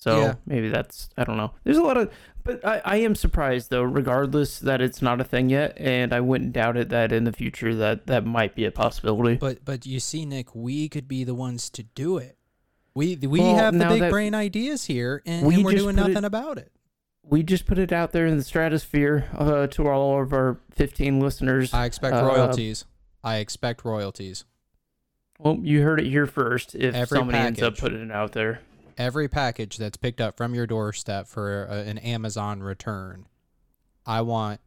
So 0.00 0.20
Yeah. 0.20 0.34
maybe 0.46 0.68
that's 0.68 1.10
I 1.18 1.24
don't 1.24 1.36
know. 1.36 1.50
There's 1.64 1.76
a 1.76 1.82
lot 1.82 1.96
of, 1.96 2.12
but 2.44 2.64
I, 2.64 2.80
I 2.84 2.96
am 2.98 3.14
surprised 3.16 3.68
though, 3.70 3.82
regardless 3.82 4.60
that 4.60 4.80
it's 4.80 5.02
not 5.02 5.20
a 5.20 5.24
thing 5.24 5.50
yet, 5.50 5.76
and 5.76 6.12
I 6.14 6.20
wouldn't 6.20 6.52
doubt 6.52 6.76
it 6.76 6.88
that 6.90 7.10
in 7.12 7.24
the 7.24 7.32
future 7.32 7.74
that 7.74 8.06
that 8.06 8.24
might 8.24 8.54
be 8.54 8.64
a 8.64 8.70
possibility. 8.70 9.34
but 9.36 9.64
but 9.64 9.84
you 9.86 9.98
see, 9.98 10.24
Nick, 10.24 10.54
we 10.54 10.88
could 10.88 11.08
be 11.08 11.24
the 11.24 11.34
ones 11.34 11.68
to 11.70 11.82
do 11.82 12.16
it. 12.16 12.36
We 12.94 13.16
we 13.16 13.40
Well, 13.40 13.56
have 13.56 13.76
the 13.76 13.86
big 13.86 14.08
brain 14.10 14.34
ideas 14.34 14.84
here, 14.84 15.20
and, 15.26 15.44
We 15.46 15.62
we're 15.64 15.72
doing 15.72 15.96
put 15.96 16.04
it- 16.06 16.08
nothing 16.12 16.24
about 16.24 16.58
it. 16.58 16.70
we 17.24 17.42
just 17.42 17.66
put 17.66 17.78
it 17.78 17.92
out 17.92 18.12
there 18.12 18.26
in 18.26 18.36
the 18.38 18.44
stratosphere 18.44 19.28
uh, 19.36 19.66
to 19.66 19.88
all 19.88 20.22
of 20.22 20.32
our 20.32 20.58
15 20.76 21.18
listeners. 21.20 21.74
I 21.74 21.86
expect 21.86 22.14
Uh, 22.16 22.24
royalties. 22.24 22.84
I 23.24 23.38
expect 23.38 23.84
royalties. 23.84 24.44
well, 25.40 25.58
you 25.60 25.82
heard 25.82 26.00
it 26.00 26.06
here 26.06 26.26
first. 26.26 26.74
If 26.76 26.94
Every 26.94 27.18
somebody 27.18 27.38
ends 27.38 27.62
up 27.62 27.76
putting 27.76 28.00
it 28.02 28.10
out 28.12 28.32
there, 28.32 28.60
every 28.98 29.28
package 29.28 29.76
that's 29.78 29.96
picked 29.96 30.20
up 30.20 30.36
from 30.36 30.54
your 30.54 30.66
doorstep 30.66 31.26
for 31.28 31.64
a, 31.64 31.76
an 31.80 31.98
Amazon 31.98 32.62
return, 32.62 33.26
I 34.04 34.20
want 34.22 34.60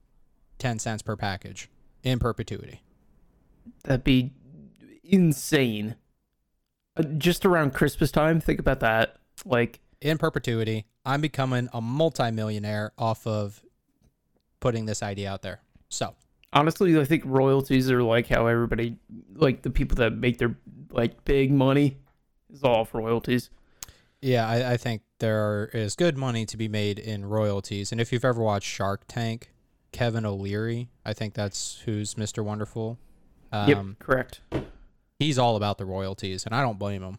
10 0.60 0.80
cents 0.80 1.02
per 1.04 1.16
package 1.16 1.70
in 2.04 2.18
perpetuity. 2.18 2.82
that'd 3.84 4.04
be 4.04 4.32
insane. 5.04 5.96
Uh, 6.98 7.04
just 7.04 7.46
around 7.46 7.74
Christmas 7.74 8.12
time, 8.12 8.40
think 8.42 8.60
about 8.60 8.80
that. 8.80 9.18
Like, 9.46 9.80
In 10.02 10.18
perpetuity, 10.18 10.86
I'm 11.06 11.22
becoming 11.22 11.70
a 11.74 11.82
multimillionaire 11.82 12.92
off 12.98 13.26
of 13.28 13.64
putting 14.60 14.86
this 14.86 15.02
idea 15.04 15.32
out 15.32 15.42
there. 15.42 15.62
So, 15.90 16.16
honestly, 16.54 17.00
I 17.00 17.06
think 17.06 17.24
royalties 17.26 17.90
are 17.92 18.04
like 18.04 18.28
how 18.28 18.48
everybody, 18.48 18.98
like 19.34 19.62
the 19.64 19.70
people 19.70 19.96
that 19.98 20.14
make 20.14 20.38
their 20.38 20.56
like 20.92 21.24
big 21.26 21.52
money, 21.52 21.98
is 22.54 22.64
all 22.64 22.78
off 22.82 22.94
royalties. 22.94 23.50
Yeah, 24.22 24.48
I, 24.48 24.74
I 24.74 24.78
think 24.78 25.02
there 25.20 25.70
is 25.74 25.96
good 25.96 26.18
money 26.18 26.46
to 26.46 26.58
be 26.58 26.68
made 26.68 27.00
in 27.00 27.26
royalties. 27.26 27.92
And 27.92 28.00
if 28.00 28.12
you've 28.14 28.26
ever 28.26 28.42
watched 28.42 28.68
Shark 28.68 29.04
Tank, 29.08 29.52
Kevin 29.92 30.26
O'Leary, 30.26 30.90
I 31.06 31.14
think 31.14 31.34
that's 31.34 31.82
who's 31.86 32.14
Mr. 32.16 32.44
Wonderful. 32.44 33.00
Um, 33.52 33.68
yep, 33.70 33.86
correct. 34.00 34.42
He's 35.20 35.38
all 35.40 35.56
about 35.56 35.78
the 35.78 35.86
royalties, 35.86 36.46
and 36.46 36.54
I 36.56 36.62
don't 36.62 36.80
blame 36.80 37.04
him. 37.04 37.18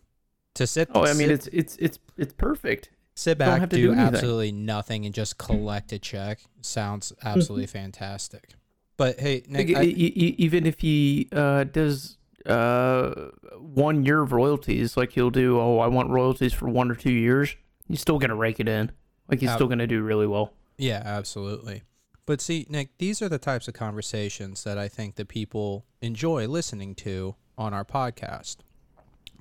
To 0.55 0.67
sit, 0.67 0.89
Oh, 0.95 1.05
I 1.05 1.15
mean, 1.15 1.29
sit, 1.29 1.31
it's 1.31 1.47
it's 1.49 1.77
it's 1.77 1.99
it's 2.17 2.33
perfect. 2.35 2.91
sit 3.15 3.39
back, 3.39 3.69
do, 3.71 3.95
do 3.95 3.99
absolutely 3.99 4.53
nothing, 4.53 5.07
and 5.07 5.15
just 5.15 5.39
collect 5.39 5.93
a 5.93 5.99
check 5.99 6.41
sounds 6.61 7.13
absolutely 7.25 7.67
fantastic. 7.81 8.51
But 8.97 9.19
hey, 9.19 9.43
Nick, 9.49 9.75
I- 9.77 9.83
even 9.85 10.67
if 10.67 10.81
he 10.81 11.29
uh, 11.33 11.65
does 11.65 12.17
uh, 12.47 13.31
one 13.59 14.05
year 14.05 14.23
of 14.23 14.33
royalties, 14.33 14.97
like 14.97 15.13
he'll 15.13 15.31
do, 15.31 15.59
oh, 15.61 15.79
I 15.79 15.87
want 15.87 16.11
royalties 16.11 16.53
for 16.53 16.69
one 16.69 16.91
or 16.91 16.95
two 16.95 17.13
years, 17.13 17.57
he's 17.89 18.01
still 18.01 18.19
gonna 18.19 18.37
rake 18.37 18.61
it 18.61 18.69
in. 18.69 18.93
Like 19.29 19.41
he's 19.41 19.51
Ab- 19.51 19.57
still 19.57 19.69
gonna 19.69 19.87
do 19.87 20.03
really 20.03 20.27
well. 20.27 20.53
Yeah, 20.77 21.03
absolutely. 21.05 21.83
But 22.27 22.41
see, 22.41 22.67
Nick, 22.69 22.99
these 22.99 23.21
are 23.21 23.29
the 23.29 23.39
types 23.39 23.69
of 23.69 23.75
conversations 23.75 24.65
that 24.65 24.79
I 24.79 24.89
think 24.89 25.17
that 25.17 25.29
people 25.29 25.85
enjoy 26.01 26.47
listening 26.47 26.95
to 26.97 27.35
on 27.59 27.75
our 27.75 27.85
podcast. 27.85 28.59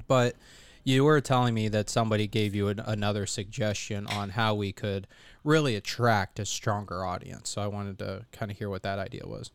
But 0.07 0.35
you 0.83 1.03
were 1.03 1.21
telling 1.21 1.53
me 1.53 1.67
that 1.69 1.89
somebody 1.89 2.27
gave 2.27 2.55
you 2.55 2.67
an, 2.69 2.79
another 2.79 3.25
suggestion 3.25 4.07
on 4.07 4.31
how 4.31 4.55
we 4.55 4.71
could 4.71 5.07
really 5.43 5.75
attract 5.75 6.39
a 6.39 6.45
stronger 6.45 7.05
audience. 7.05 7.49
So 7.49 7.61
I 7.61 7.67
wanted 7.67 7.99
to 7.99 8.25
kind 8.31 8.51
of 8.51 8.57
hear 8.57 8.69
what 8.69 8.83
that 8.83 8.97
idea 8.97 9.23
was. 9.25 9.51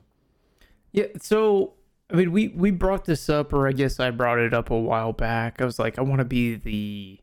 Yeah. 0.92 1.06
So 1.20 1.74
I 2.10 2.14
mean, 2.14 2.32
we 2.32 2.48
we 2.48 2.70
brought 2.70 3.04
this 3.04 3.28
up, 3.28 3.52
or 3.52 3.66
I 3.66 3.72
guess 3.72 3.98
I 3.98 4.10
brought 4.10 4.38
it 4.38 4.54
up 4.54 4.70
a 4.70 4.78
while 4.78 5.12
back. 5.12 5.60
I 5.60 5.64
was 5.64 5.78
like, 5.78 5.98
I 5.98 6.02
want 6.02 6.20
to 6.20 6.24
be 6.24 6.54
the 6.54 7.18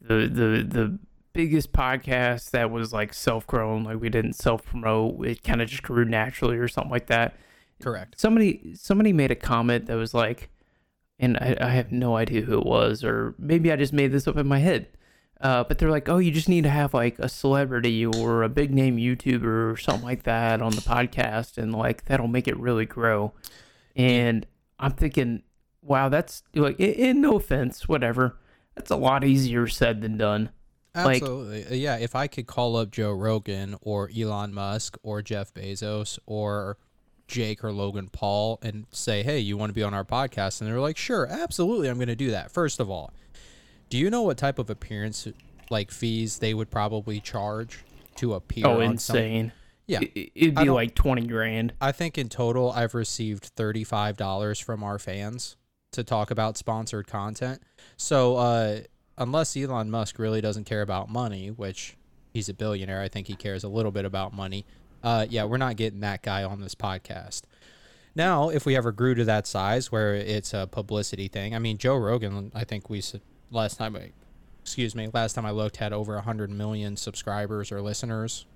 the 0.00 0.28
the 0.28 0.62
the 0.62 0.98
biggest 1.32 1.72
podcast 1.72 2.50
that 2.50 2.70
was 2.70 2.92
like 2.92 3.14
self 3.14 3.46
grown, 3.46 3.84
like 3.84 4.00
we 4.00 4.08
didn't 4.08 4.34
self 4.34 4.64
promote. 4.64 5.26
It 5.26 5.42
kind 5.42 5.60
of 5.60 5.68
just 5.68 5.82
grew 5.82 6.04
naturally, 6.04 6.56
or 6.56 6.68
something 6.68 6.90
like 6.92 7.06
that. 7.06 7.34
Correct. 7.82 8.20
somebody 8.20 8.74
somebody 8.76 9.12
made 9.12 9.32
a 9.32 9.34
comment 9.34 9.86
that 9.86 9.96
was 9.96 10.14
like 10.14 10.50
and 11.18 11.36
I, 11.38 11.56
I 11.60 11.68
have 11.70 11.90
no 11.90 12.16
idea 12.16 12.42
who 12.42 12.56
it 12.56 12.64
was 12.64 13.02
or 13.02 13.34
maybe 13.38 13.72
i 13.72 13.76
just 13.76 13.92
made 13.92 14.12
this 14.12 14.28
up 14.28 14.36
in 14.36 14.46
my 14.46 14.60
head 14.60 14.86
uh, 15.40 15.64
but 15.64 15.78
they're 15.78 15.90
like 15.90 16.08
oh 16.08 16.18
you 16.18 16.30
just 16.30 16.48
need 16.48 16.62
to 16.62 16.70
have 16.70 16.94
like 16.94 17.18
a 17.18 17.28
celebrity 17.28 18.06
or 18.06 18.44
a 18.44 18.48
big 18.48 18.72
name 18.72 18.98
youtuber 18.98 19.72
or 19.72 19.76
something 19.76 20.04
like 20.04 20.22
that 20.22 20.62
on 20.62 20.70
the 20.70 20.80
podcast 20.80 21.58
and 21.58 21.74
like 21.74 22.04
that'll 22.04 22.28
make 22.28 22.46
it 22.46 22.56
really 22.56 22.86
grow 22.86 23.32
and 23.96 24.46
i'm 24.78 24.92
thinking 24.92 25.42
wow 25.82 26.08
that's 26.08 26.42
like 26.54 26.78
in 26.80 27.20
no 27.20 27.36
offense 27.36 27.88
whatever 27.88 28.38
that's 28.74 28.90
a 28.90 28.96
lot 28.96 29.24
easier 29.24 29.66
said 29.66 30.00
than 30.00 30.16
done 30.16 30.50
Like- 30.94 31.22
Absolutely. 31.22 31.64
Uh, 31.66 31.74
yeah, 31.74 31.96
if 31.96 32.14
I 32.14 32.26
could 32.26 32.46
call 32.46 32.76
up 32.76 32.90
Joe 32.90 33.12
Rogan 33.12 33.76
or 33.80 34.10
Elon 34.14 34.52
Musk 34.52 34.98
or 35.02 35.22
Jeff 35.22 35.52
Bezos 35.54 36.18
or 36.26 36.76
Jake 37.28 37.64
or 37.64 37.72
Logan 37.72 38.10
Paul 38.12 38.58
and 38.62 38.84
say, 38.90 39.22
"Hey, 39.22 39.38
you 39.38 39.56
want 39.56 39.70
to 39.70 39.74
be 39.74 39.82
on 39.82 39.94
our 39.94 40.04
podcast?" 40.04 40.60
and 40.60 40.68
they're 40.68 40.80
like, 40.80 40.98
"Sure, 40.98 41.26
absolutely, 41.26 41.88
I'm 41.88 41.96
going 41.96 42.08
to 42.08 42.14
do 42.16 42.30
that." 42.32 42.50
First 42.50 42.78
of 42.78 42.90
all, 42.90 43.10
do 43.88 43.96
you 43.96 44.10
know 44.10 44.20
what 44.20 44.36
type 44.36 44.58
of 44.58 44.68
appearance 44.68 45.26
like 45.70 45.90
fees 45.90 46.40
they 46.40 46.52
would 46.52 46.70
probably 46.70 47.20
charge 47.20 47.84
to 48.16 48.34
appear 48.34 48.66
oh 48.66 48.82
on 48.82 48.98
some 48.98 49.16
insane 49.16 49.52
Yeah. 49.92 50.00
It- 50.14 50.32
it'd 50.34 50.54
be 50.56 50.68
like 50.70 50.94
20 50.94 51.26
grand 51.26 51.72
I 51.80 51.92
think 51.92 52.18
in 52.18 52.28
total, 52.28 52.70
I've 52.72 52.94
received 52.94 53.54
$35 53.56 54.60
from 54.62 54.82
our 54.82 54.98
fans 54.98 55.56
to 55.92 56.02
talk 56.04 56.30
about 56.30 56.56
sponsored 56.56 57.06
content. 57.06 57.62
So, 57.96 58.36
uh, 58.36 58.80
unless 59.18 59.56
Elon 59.56 59.90
Musk 59.90 60.18
really 60.18 60.40
doesn't 60.40 60.64
care 60.64 60.82
about 60.82 61.10
money, 61.10 61.50
which 61.50 61.96
he's 62.32 62.48
a 62.48 62.54
billionaire, 62.54 63.00
I 63.02 63.08
think 63.08 63.26
he 63.26 63.34
cares 63.34 63.62
a 63.64 63.68
little 63.68 63.92
bit 63.92 64.04
about 64.04 64.32
money. 64.32 64.64
Uh, 65.02 65.26
yeah, 65.28 65.44
we're 65.44 65.58
not 65.58 65.76
getting 65.76 66.00
that 66.00 66.22
guy 66.22 66.42
on 66.44 66.60
this 66.60 66.74
podcast. 66.74 67.42
Now, 68.14 68.48
if 68.50 68.64
we 68.66 68.76
ever 68.76 68.92
grew 68.92 69.14
to 69.14 69.24
that 69.24 69.46
size 69.46 69.90
where 69.90 70.14
it's 70.14 70.54
a 70.54 70.66
publicity 70.70 71.28
thing, 71.28 71.54
I 71.54 71.58
mean, 71.58 71.78
Joe 71.78 71.96
Rogan, 71.96 72.52
I 72.54 72.64
think 72.64 72.88
we 72.90 72.98
s- 72.98 73.16
last 73.50 73.76
time 73.78 73.96
excuse 74.62 74.94
me, 74.94 75.08
last 75.12 75.32
time 75.34 75.44
I 75.44 75.50
looked 75.50 75.78
had 75.78 75.92
over 75.92 76.14
100 76.14 76.50
million 76.50 76.96
subscribers 76.96 77.72
or 77.72 77.82
listeners. 77.82 78.46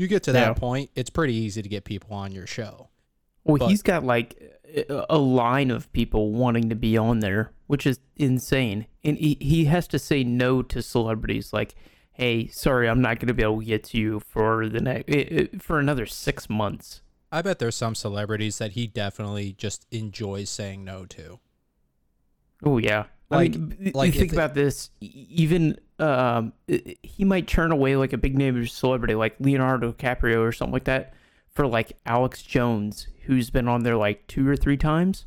You 0.00 0.08
get 0.08 0.22
to 0.22 0.32
that 0.32 0.40
Yeah. 0.48 0.52
point, 0.54 0.90
it's 0.94 1.10
pretty 1.10 1.34
easy 1.34 1.60
to 1.60 1.68
get 1.68 1.84
people 1.84 2.14
on 2.14 2.32
your 2.32 2.46
show. 2.46 2.88
Well, 3.44 3.58
But- 3.58 3.68
he's 3.68 3.82
got 3.82 4.02
like 4.02 4.34
a- 4.74 5.04
a 5.10 5.18
line 5.18 5.70
of 5.70 5.92
people 5.92 6.32
wanting 6.32 6.70
to 6.70 6.74
be 6.74 6.96
on 6.96 7.20
there, 7.20 7.52
which 7.66 7.86
is 7.86 8.00
insane. 8.16 8.86
And 9.04 9.18
he, 9.18 9.36
he 9.40 9.66
has 9.66 9.86
to 9.88 9.98
say 9.98 10.24
no 10.24 10.62
to 10.62 10.80
celebrities 10.80 11.52
like, 11.52 11.74
"Hey, 12.12 12.46
sorry, 12.46 12.88
I'm 12.88 13.02
not 13.02 13.18
going 13.18 13.28
to 13.28 13.34
be 13.34 13.42
able 13.42 13.60
to 13.60 13.64
get 13.66 13.84
to 13.84 13.98
you 13.98 14.20
for 14.20 14.68
the 14.70 14.80
next 14.80 15.60
for 15.62 15.78
another 15.78 16.06
6 16.06 16.48
months." 16.48 17.02
I 17.30 17.42
bet 17.42 17.58
there's 17.58 17.76
some 17.76 17.94
celebrities 17.94 18.56
that 18.58 18.72
he 18.72 18.86
definitely 18.86 19.52
just 19.52 19.86
enjoys 19.90 20.48
saying 20.48 20.82
no 20.82 21.04
to. 21.06 21.40
Oh 22.64 22.78
yeah. 22.78 23.04
Like- 23.30 23.54
I 23.54 23.58
mean, 23.58 23.92
like 23.94 24.06
you 24.14 24.18
think 24.20 24.32
it- 24.32 24.36
about 24.36 24.54
this. 24.54 24.90
Even 25.00 25.78
um, 25.98 26.52
he 27.02 27.24
might 27.24 27.46
turn 27.46 27.72
away 27.72 27.96
like 27.96 28.12
a 28.12 28.18
big 28.18 28.36
name 28.36 28.66
celebrity, 28.66 29.14
like 29.14 29.36
Leonardo 29.38 29.92
DiCaprio 29.92 30.40
or 30.40 30.52
something 30.52 30.72
like 30.72 30.84
that, 30.84 31.14
for 31.48 31.66
like 31.66 31.92
Alex 32.06 32.42
Jones, 32.42 33.06
who's 33.24 33.50
been 33.50 33.68
on 33.68 33.82
there 33.82 33.96
like 33.96 34.26
two 34.26 34.48
or 34.48 34.56
three 34.56 34.76
times, 34.76 35.26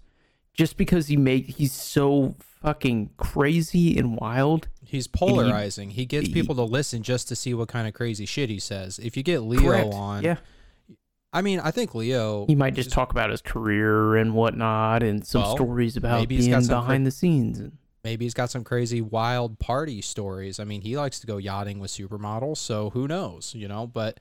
just 0.54 0.78
because 0.78 1.08
he 1.08 1.16
make 1.18 1.46
he's 1.48 1.72
so 1.74 2.36
fucking 2.40 3.12
crazy 3.18 3.98
and 3.98 4.18
wild. 4.18 4.68
He's 4.86 5.08
polarizing. 5.08 5.92
He 5.92 6.06
gets 6.06 6.28
he- 6.28 6.34
people 6.34 6.56
to 6.56 6.64
listen 6.64 7.04
just 7.04 7.28
to 7.30 7.36
see 7.36 7.54
what 7.54 7.68
kind 7.68 7.88
of 7.88 7.94
crazy 7.94 8.26
shit 8.26 8.50
he 8.50 8.60
says. 8.60 9.00
If 9.00 9.16
you 9.18 9.24
get 9.24 9.40
Leo 9.42 9.92
on, 9.92 10.24
Yeah. 10.24 10.38
I 11.36 11.42
mean, 11.42 11.60
I 11.62 11.72
think 11.72 11.96
Leo. 11.96 12.46
He 12.46 12.54
might 12.54 12.76
just 12.76 12.92
talk 12.92 13.12
about 13.12 13.32
his 13.32 13.42
career 13.42 14.16
and 14.18 14.36
whatnot, 14.36 15.02
and 15.02 15.26
some 15.26 15.42
Well, 15.42 15.56
stories 15.56 15.98
about 15.98 16.28
being 16.28 16.52
behind 16.68 17.08
the 17.08 17.12
scenes. 17.12 17.72
Maybe 18.04 18.26
he's 18.26 18.34
got 18.34 18.50
some 18.50 18.66
crazy 18.66 19.00
wild 19.00 19.60
party 19.60 20.02
stories. 20.02 20.60
I 20.60 20.66
mean, 20.66 20.82
he 20.82 20.98
likes 20.98 21.22
to 21.22 21.28
go 21.28 21.38
yachting 21.38 21.80
with 21.80 21.90
supermodels, 21.90 22.58
so 22.58 22.90
who 22.90 23.08
knows, 23.08 23.56
you 23.56 23.70
know? 23.70 23.88
But 23.88 24.20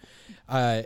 uh, 0.49 0.83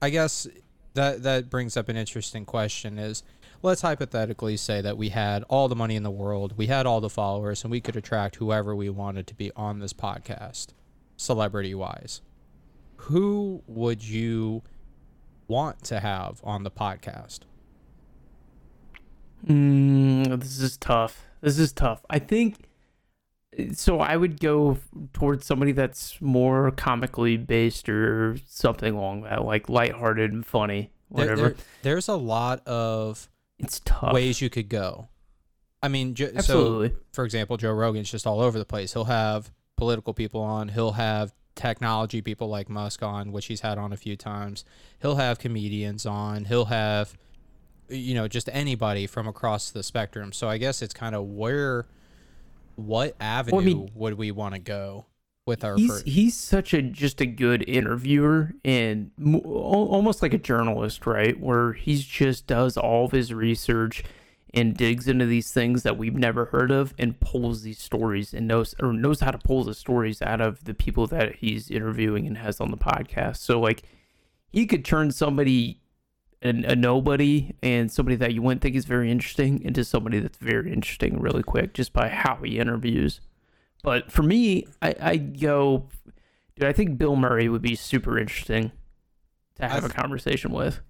I 0.00 0.08
guess 0.08 0.46
that 0.94 1.22
that 1.24 1.50
brings 1.50 1.76
up 1.76 1.90
an 1.90 1.98
interesting 1.98 2.46
question 2.46 2.98
is 2.98 3.22
let's 3.62 3.82
hypothetically 3.82 4.56
say 4.56 4.80
that 4.80 4.96
we 4.96 5.10
had 5.10 5.42
all 5.44 5.68
the 5.68 5.76
money 5.76 5.94
in 5.94 6.02
the 6.02 6.10
world, 6.10 6.54
we 6.56 6.68
had 6.68 6.86
all 6.86 7.02
the 7.02 7.10
followers, 7.10 7.64
and 7.64 7.70
we 7.70 7.82
could 7.82 7.96
attract 7.96 8.36
whoever 8.36 8.74
we 8.74 8.88
wanted 8.88 9.26
to 9.26 9.34
be 9.34 9.52
on 9.54 9.80
this 9.80 9.92
podcast, 9.92 10.68
celebrity 11.18 11.74
wise. 11.74 12.22
Who 12.96 13.62
would 13.66 14.02
you 14.02 14.62
want 15.48 15.82
to 15.84 16.00
have 16.00 16.40
on 16.44 16.62
the 16.64 16.70
podcast? 16.70 17.40
Mm, 19.46 20.40
this 20.40 20.60
is 20.60 20.78
tough. 20.78 21.26
This 21.40 21.58
is 21.58 21.72
tough. 21.72 22.04
I 22.10 22.18
think 22.18 22.56
so. 23.72 23.98
I 24.00 24.16
would 24.16 24.40
go 24.40 24.78
towards 25.12 25.46
somebody 25.46 25.72
that's 25.72 26.20
more 26.20 26.70
comically 26.72 27.36
based 27.36 27.88
or 27.88 28.36
something 28.46 28.94
along 28.94 29.22
that, 29.22 29.44
like 29.44 29.68
lighthearted 29.68 30.32
and 30.32 30.44
funny, 30.46 30.90
whatever. 31.08 31.40
there- 31.50 31.56
there's 31.82 32.08
a 32.08 32.16
lot 32.16 32.66
of 32.66 33.28
it's 33.58 33.80
tough. 33.84 34.12
ways 34.12 34.40
you 34.40 34.50
could 34.50 34.68
go. 34.68 35.08
I 35.82 35.88
mean, 35.88 36.14
jo- 36.14 36.30
so 36.40 36.90
for 37.12 37.24
example, 37.24 37.56
Joe 37.56 37.72
Rogan's 37.72 38.10
just 38.10 38.26
all 38.26 38.40
over 38.40 38.58
the 38.58 38.64
place. 38.66 38.92
He'll 38.92 39.04
have 39.04 39.50
political 39.76 40.12
people 40.12 40.42
on. 40.42 40.68
He'll 40.68 40.92
have 40.92 41.32
technology 41.56 42.20
people 42.22 42.48
like 42.48 42.68
Musk 42.68 43.02
on, 43.02 43.32
which 43.32 43.46
he's 43.46 43.60
had 43.62 43.78
on 43.78 43.92
a 43.92 43.96
few 43.96 44.14
times. 44.16 44.64
He'll 45.00 45.16
have 45.16 45.38
comedians 45.38 46.04
on. 46.06 46.44
He'll 46.44 46.66
have, 46.66 47.14
you 47.90 48.14
know, 48.14 48.28
just 48.28 48.48
anybody 48.52 49.06
from 49.06 49.26
across 49.28 49.70
the 49.70 49.82
spectrum. 49.82 50.32
So 50.32 50.48
I 50.48 50.58
guess 50.58 50.82
it's 50.82 50.94
kind 50.94 51.14
of 51.14 51.24
where, 51.24 51.86
what 52.76 53.14
avenue 53.20 53.60
mean- 53.60 53.90
would 53.94 54.14
we 54.14 54.30
want 54.30 54.54
to 54.54 54.60
go 54.60 55.06
with 55.46 55.64
our 55.64 55.76
he's 55.76 55.90
first? 55.90 56.06
he's 56.06 56.36
such 56.36 56.72
a 56.74 56.82
just 56.82 57.20
a 57.20 57.26
good 57.26 57.68
interviewer 57.68 58.52
and 58.64 59.10
mo- 59.16 59.40
almost 59.40 60.22
like 60.22 60.34
a 60.34 60.38
journalist, 60.38 61.06
right? 61.06 61.38
Where 61.38 61.72
he's 61.72 62.04
just 62.04 62.46
does 62.46 62.76
all 62.76 63.06
of 63.06 63.12
his 63.12 63.32
research 63.34 64.04
and 64.52 64.76
digs 64.76 65.06
into 65.06 65.26
these 65.26 65.52
things 65.52 65.84
that 65.84 65.96
we've 65.96 66.16
never 66.16 66.46
heard 66.46 66.70
of 66.72 66.92
and 66.98 67.18
pulls 67.20 67.62
these 67.62 67.78
stories 67.80 68.34
and 68.34 68.48
knows 68.48 68.74
or 68.80 68.92
knows 68.92 69.20
how 69.20 69.30
to 69.30 69.38
pull 69.38 69.62
the 69.64 69.74
stories 69.74 70.20
out 70.22 70.40
of 70.40 70.64
the 70.64 70.74
people 70.74 71.06
that 71.06 71.36
he's 71.36 71.70
interviewing 71.70 72.26
and 72.26 72.38
has 72.38 72.60
on 72.60 72.70
the 72.70 72.76
podcast. 72.76 73.36
So 73.36 73.60
like 73.60 73.82
he 74.48 74.66
could 74.66 74.84
turn 74.84 75.12
somebody 75.12 75.79
an, 76.42 76.64
a 76.64 76.74
nobody 76.74 77.54
and 77.62 77.90
somebody 77.92 78.16
that 78.16 78.32
you 78.32 78.42
wouldn't 78.42 78.62
think 78.62 78.74
is 78.74 78.84
very 78.86 79.10
interesting 79.10 79.62
into 79.62 79.84
somebody 79.84 80.20
that's 80.20 80.38
very 80.38 80.72
interesting 80.72 81.20
really 81.20 81.42
quick 81.42 81.74
just 81.74 81.92
by 81.92 82.08
how 82.08 82.36
he 82.36 82.58
interviews. 82.58 83.20
But 83.82 84.10
for 84.10 84.22
me, 84.22 84.66
I, 84.82 84.94
I 85.00 85.16
go, 85.16 85.88
dude. 86.56 86.68
I 86.68 86.72
think 86.72 86.98
Bill 86.98 87.16
Murray 87.16 87.48
would 87.48 87.62
be 87.62 87.74
super 87.74 88.18
interesting 88.18 88.72
to 89.56 89.68
have 89.68 89.82
a 89.82 89.86
I've- 89.86 89.94
conversation 89.94 90.52
with. 90.52 90.80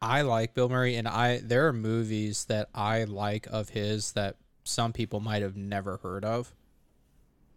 I 0.00 0.22
like 0.22 0.54
Bill 0.54 0.68
Murray, 0.68 0.94
and 0.94 1.08
I 1.08 1.38
there 1.42 1.66
are 1.66 1.72
movies 1.72 2.44
that 2.44 2.68
I 2.72 3.02
like 3.02 3.48
of 3.48 3.70
his 3.70 4.12
that 4.12 4.36
some 4.62 4.92
people 4.92 5.18
might 5.18 5.42
have 5.42 5.56
never 5.56 5.96
heard 5.96 6.24
of. 6.24 6.54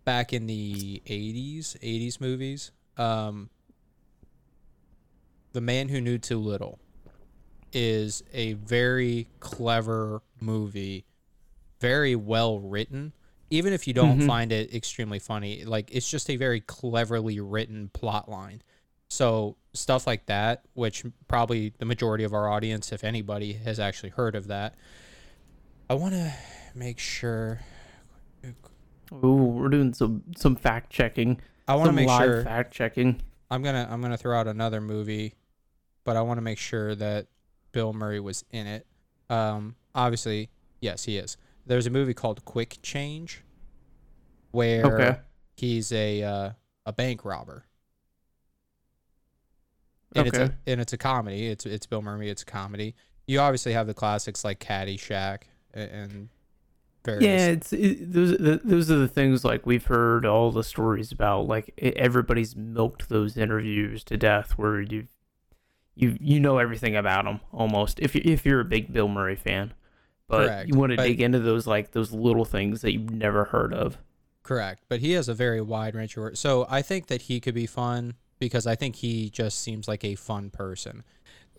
Back 0.05 0.33
in 0.33 0.48
the 0.48 1.03
'80s, 1.05 1.77
'80s 1.77 2.19
movies, 2.19 2.71
um, 2.98 3.51
The 5.51 5.62
Man 5.62 5.89
Who 5.89 6.01
Knew 6.01 6.17
Too 6.17 6.39
Little 6.39 6.79
is 7.74 8.24
a 8.34 8.54
very 8.54 9.28
clever 9.40 10.22
movie, 10.40 11.06
very 11.80 12.16
well 12.16 12.60
written. 12.60 13.13
Even 13.50 13.74
if 13.74 13.88
you 13.88 13.94
don't 13.94 14.20
Mhm. 14.20 14.28
find 14.28 14.51
it 14.51 14.74
extremely 14.74 15.20
funny, 15.20 15.66
like 15.66 15.90
it's 15.94 16.10
just 16.10 16.30
a 16.30 16.38
very 16.38 16.62
cleverly 16.62 17.40
written 17.40 17.90
plot 17.90 18.30
line. 18.30 18.62
So 19.10 19.58
stuff 19.74 20.08
like 20.08 20.25
that, 20.28 20.63
which 20.74 21.04
probably 21.28 21.74
the 21.78 21.86
majority 21.86 22.24
of 22.24 22.34
our 22.34 22.48
audience, 22.48 22.94
if 22.94 23.04
anybody, 23.04 23.54
has 23.54 23.78
actually 23.80 24.10
heard 24.10 24.36
of 24.36 24.48
that. 24.48 24.75
I 25.90 25.96
want 25.96 26.13
to 26.13 26.34
make 26.74 26.98
sure. 27.00 27.60
Ooh, 29.13 29.34
we're 29.34 29.68
doing 29.68 29.94
some 29.94 30.24
some 30.38 30.56
fact 30.56 30.90
checking. 30.90 31.42
I 31.68 31.75
want 31.75 31.88
to 31.90 31.94
make 31.94 32.08
live 32.08 32.22
sure. 32.24 32.44
fact 32.44 32.74
checking. 32.74 33.22
I'm 33.50 33.62
gonna 33.62 33.86
I'm 33.92 34.01
gonna 34.01 34.18
throw 34.18 34.40
out 34.40 34.48
another 34.48 34.80
movie, 34.80 35.34
but 36.06 36.16
I 36.16 36.22
want 36.22 36.38
to 36.38 36.42
make 36.42 36.58
sure 36.58 36.96
that 36.96 37.28
Bill 37.72 37.94
Murray 37.94 38.20
was 38.20 38.44
in 38.51 38.68
it. 38.68 38.86
Um, 39.30 39.75
obviously, 39.96 40.50
yes, 40.82 41.06
he 41.06 41.18
is. 41.18 41.38
There's 41.66 41.88
a 41.88 41.90
movie 41.90 42.13
called 42.13 42.44
Quick 42.46 42.78
Change, 42.82 43.44
where 44.51 44.86
Okay. 44.86 45.20
he's 45.56 45.92
a 45.92 46.24
uh, 46.24 46.50
a 46.86 46.94
bank 46.94 47.24
robber. 47.24 47.66
And 50.16 50.28
it's 50.28 50.38
Okay. 50.38 50.54
a, 50.54 50.72
and 50.72 50.82
it's 50.82 50.94
a 50.94 50.98
comedy. 50.98 51.48
It's 51.48 51.66
it's 51.66 51.86
Bill 51.86 52.01
Murray. 52.01 52.30
It's 52.30 52.42
a 52.42 52.46
comedy. 52.46 52.96
You 53.28 53.40
obviously 53.40 53.74
have 53.74 53.88
the 53.88 53.94
classics 53.94 54.44
like 54.44 54.60
Caddyshack 54.60 55.44
and, 55.74 55.90
and 55.92 56.30
various. 57.06 57.24
Yeah, 57.24 57.48
it's 57.48 57.72
it, 57.74 58.12
those 58.12 58.38
those 58.63 58.92
are 58.92 58.98
the 58.98 59.08
things 59.08 59.46
like 59.46 59.66
we've 59.66 59.86
heard 59.86 60.25
all 60.25 60.51
the 60.51 60.63
stories 60.66 61.12
about. 61.13 61.48
Like 61.48 61.74
everybody's 61.82 62.56
milked 62.58 63.08
those 63.08 63.38
interviews 63.38 64.04
to 64.06 64.18
death, 64.18 64.58
where 64.58 64.82
you 64.82 65.08
you 65.95 66.17
you 66.19 66.39
know 66.39 66.57
everything 66.57 66.95
about 66.95 67.25
him 67.25 67.39
almost. 67.51 68.00
If 68.00 68.15
you 68.15 68.21
if 68.25 68.45
you're 68.45 68.60
a 68.62 68.65
big 68.65 68.91
Bill 68.93 69.07
Murray 69.07 69.36
fan, 69.36 69.74
but 70.27 70.48
Correct, 70.48 70.69
you 70.69 70.75
want 70.77 70.91
to 70.91 70.95
but- 70.98 71.03
dig 71.07 71.21
into 71.21 71.39
those 71.39 71.67
like 71.67 71.91
those 71.91 72.12
little 72.12 72.45
things 72.45 72.81
that 72.81 72.93
you've 72.93 73.10
never 73.12 73.45
heard 73.45 73.74
of. 73.74 73.98
Correct, 74.43 74.83
but 74.89 75.01
he 75.01 75.12
has 75.12 75.29
a 75.29 75.33
very 75.36 75.62
wide 75.62 75.93
range 75.93 76.17
of 76.17 76.24
work. 76.24 76.38
So 76.38 76.65
I 76.69 76.81
think 76.81 77.07
that 77.07 77.24
he 77.24 77.39
could 77.39 77.53
be 77.53 77.67
fun 77.67 78.15
because 78.39 78.65
I 78.65 78.74
think 78.75 78.95
he 78.95 79.29
just 79.29 79.60
seems 79.60 79.88
like 79.88 80.03
a 80.03 80.15
fun 80.15 80.50
person. 80.50 81.03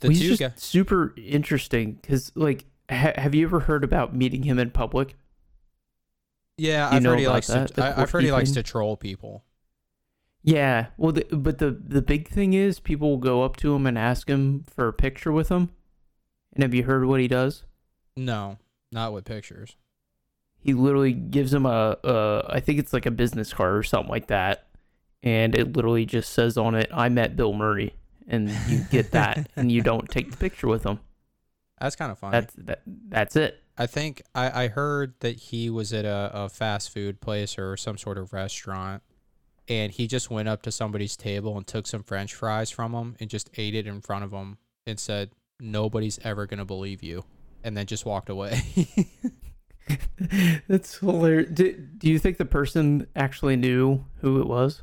The 0.00 0.08
Well, 0.08 0.16
two 0.16 0.28
he's 0.30 0.38
guys, 0.40 0.54
just 0.54 0.64
super 0.64 1.14
interesting 1.16 1.92
because 1.92 2.32
like 2.34 2.64
ha- 2.90 3.12
have 3.16 3.34
you 3.36 3.46
ever 3.46 3.60
heard 3.60 3.84
about 3.84 4.16
meeting 4.16 4.42
him 4.42 4.58
in 4.58 4.70
public? 4.70 5.14
yeah, 6.58 6.88
I've 6.90 7.04
heard 7.04 7.18
he 7.18 7.28
likes 7.28 7.46
that, 7.48 7.74
to. 7.74 7.84
I, 7.84 8.02
I've 8.02 8.10
heard 8.10 8.24
he 8.24 8.32
likes 8.32 8.52
to 8.52 8.62
troll 8.62 8.96
people. 8.96 9.44
Yeah, 10.44 10.87
well, 10.96 11.12
the, 11.12 11.25
but 11.30 11.58
the 11.58 11.70
the 11.70 12.02
big 12.02 12.28
thing 12.28 12.52
is 12.52 12.80
people 12.80 13.11
will 13.11 13.18
go 13.18 13.42
up 13.42 13.56
to 13.58 13.75
him 13.75 13.87
and 13.87 13.96
ask 13.96 14.28
him 14.28 14.64
for 14.66 14.88
a 14.88 14.92
picture 14.92 15.30
with 15.30 15.49
him. 15.49 15.70
And 16.54 16.62
have 16.62 16.75
you 16.75 16.82
heard 16.82 17.04
what 17.04 17.20
he 17.20 17.28
does? 17.28 17.64
No, 18.16 18.58
not 18.90 19.12
with 19.12 19.25
pictures. 19.25 19.76
He 20.58 20.75
literally 20.75 21.12
gives 21.12 21.52
him 21.52 21.64
a, 21.64 21.96
a 22.04 22.46
I 22.49 22.61
think 22.61 22.78
it's 22.78 22.92
like 22.92 23.06
a 23.06 23.11
business 23.11 23.52
card 23.52 23.75
or 23.75 23.82
something 23.82 24.11
like 24.11 24.28
that, 24.28 24.68
and 25.22 25.54
it 25.54 25.76
literally 25.76 26.06
just 26.06 26.32
says 26.32 26.58
on 26.58 26.75
it, 26.75 26.90
"I 26.92 27.08
met 27.08 27.37
Bill 27.37 27.52
Murray," 27.52 27.94
and 28.26 28.50
you 28.68 28.84
get 28.90 29.12
that, 29.12 29.49
and 29.56 29.70
you 29.70 29.80
don't 29.80 30.08
take 30.08 30.30
the 30.30 30.37
picture 30.37 30.66
with 30.66 30.84
him. 30.84 30.99
That's 31.80 31.96
kind 31.96 32.12
of 32.12 32.18
funny. 32.18 32.32
That's 32.32 32.54
that. 32.58 32.82
That's 32.87 33.37
it. 33.37 33.62
I 33.78 33.87
think 33.87 34.22
I, 34.34 34.64
I 34.64 34.68
heard 34.68 35.14
that 35.20 35.37
he 35.37 35.70
was 35.70 35.92
at 35.92 36.05
a, 36.05 36.31
a 36.35 36.48
fast 36.48 36.90
food 36.90 37.20
place 37.20 37.59
or 37.59 37.76
some 37.76 37.96
sort 37.96 38.18
of 38.18 38.33
restaurant, 38.33 39.02
and 39.72 39.90
he 39.92 40.06
just 40.06 40.30
went 40.30 40.48
up 40.48 40.62
to 40.62 40.70
somebody's 40.72 41.16
table 41.16 41.56
and 41.56 41.66
took 41.66 41.87
some 41.87 42.02
French 42.02 42.35
fries 42.35 42.70
from 42.70 42.92
them 42.92 43.16
and 43.20 43.28
just 43.30 43.50
ate 43.56 43.74
it 43.74 43.87
in 43.87 44.00
front 44.00 44.24
of 44.24 44.30
them 44.30 44.58
and 44.87 44.98
said, 45.00 45.30
"Nobody's 45.61 46.18
ever 46.24 46.46
gonna 46.46 46.64
believe 46.64 47.02
you," 47.02 47.24
and 47.64 47.76
then 47.76 47.87
just 47.87 48.04
walked 48.06 48.28
away. 48.28 48.61
That's 50.68 50.96
hilarious. 50.98 51.50
Do, 51.52 51.72
do 51.72 52.08
you 52.11 52.18
think 52.18 52.37
the 52.38 52.44
person 52.44 53.06
actually 53.16 53.56
knew 53.56 54.04
who 54.20 54.40
it 54.40 54.46
was? 54.46 54.82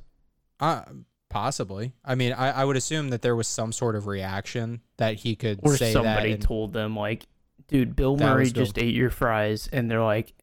Uh, 0.60 0.82
possibly. 1.30 1.93
I 2.04 2.15
mean, 2.15 2.34
I, 2.34 2.49
I 2.62 2.65
would 2.65 2.75
assume 2.75 3.10
that 3.10 3.21
there 3.21 3.36
was 3.36 3.47
some 3.47 3.71
sort 3.71 3.95
of 3.95 4.08
reaction 4.08 4.82
that 4.97 5.15
he 5.15 5.36
could 5.36 5.60
Or 5.63 5.78
say 5.78 5.88
that. 5.88 5.93
somebody 5.93 6.34
and- 6.34 6.41
told 6.41 6.73
them 6.73 6.95
like, 6.95 7.28
"Dude, 7.67 7.95
Bill 7.95 8.17
Murray 8.17 8.45
Bill- 8.52 8.65
just 8.65 8.78
ate 8.78 8.93
your 8.95 9.10
fries," 9.10 9.69
and 9.71 9.89
they're 9.89 10.04
like, 10.04 10.34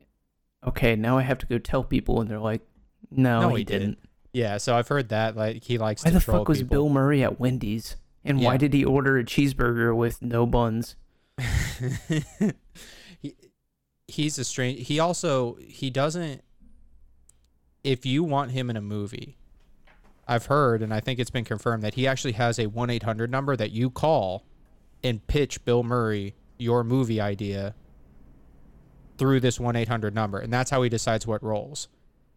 "Okay, 0.66 0.96
now 0.96 1.18
I 1.18 1.22
have 1.22 1.38
to 1.38 1.46
go 1.46 1.58
tell 1.58 1.84
people," 1.84 2.20
and 2.20 2.30
they're 2.30 2.38
like, 2.38 2.62
"No, 3.10 3.42
No, 3.42 3.48
he, 3.50 3.58
he 3.58 3.64
didn't." 3.64 3.80
didn't. 3.90 3.98
Yeah, 4.36 4.58
so 4.58 4.76
I've 4.76 4.86
heard 4.86 5.08
that. 5.08 5.34
Like 5.34 5.64
he 5.64 5.78
likes 5.78 6.04
Why 6.04 6.10
to 6.10 6.18
the 6.18 6.20
troll 6.20 6.40
fuck 6.40 6.48
was 6.48 6.58
people. 6.58 6.74
Bill 6.74 6.88
Murray 6.90 7.22
at 7.22 7.40
Wendy's? 7.40 7.96
And 8.22 8.42
why 8.42 8.58
did 8.58 8.74
he 8.74 8.84
order 8.84 9.16
a 9.16 9.24
cheeseburger 9.24 9.96
with 9.96 10.20
no 10.20 10.44
buns? 10.44 10.94
he, 13.22 13.34
he's 14.06 14.38
a 14.38 14.44
strange. 14.44 14.88
He 14.88 15.00
also 15.00 15.56
he 15.60 15.88
doesn't. 15.88 16.44
If 17.82 18.04
you 18.04 18.24
want 18.24 18.50
him 18.50 18.68
in 18.68 18.76
a 18.76 18.82
movie, 18.82 19.38
I've 20.28 20.46
heard 20.46 20.82
and 20.82 20.92
I 20.92 21.00
think 21.00 21.18
it's 21.18 21.30
been 21.30 21.44
confirmed 21.44 21.82
that 21.84 21.94
he 21.94 22.06
actually 22.06 22.32
has 22.32 22.58
a 22.58 22.66
one 22.66 22.90
eight 22.90 23.04
hundred 23.04 23.30
number 23.30 23.56
that 23.56 23.70
you 23.70 23.88
call, 23.88 24.44
and 25.02 25.26
pitch 25.26 25.64
Bill 25.64 25.82
Murray 25.82 26.34
your 26.58 26.84
movie 26.84 27.22
idea. 27.22 27.74
Through 29.16 29.40
this 29.40 29.58
one 29.58 29.76
eight 29.76 29.88
hundred 29.88 30.14
number, 30.14 30.38
and 30.38 30.52
that's 30.52 30.70
how 30.70 30.82
he 30.82 30.90
decides 30.90 31.26
what 31.26 31.42
roles. 31.42 31.88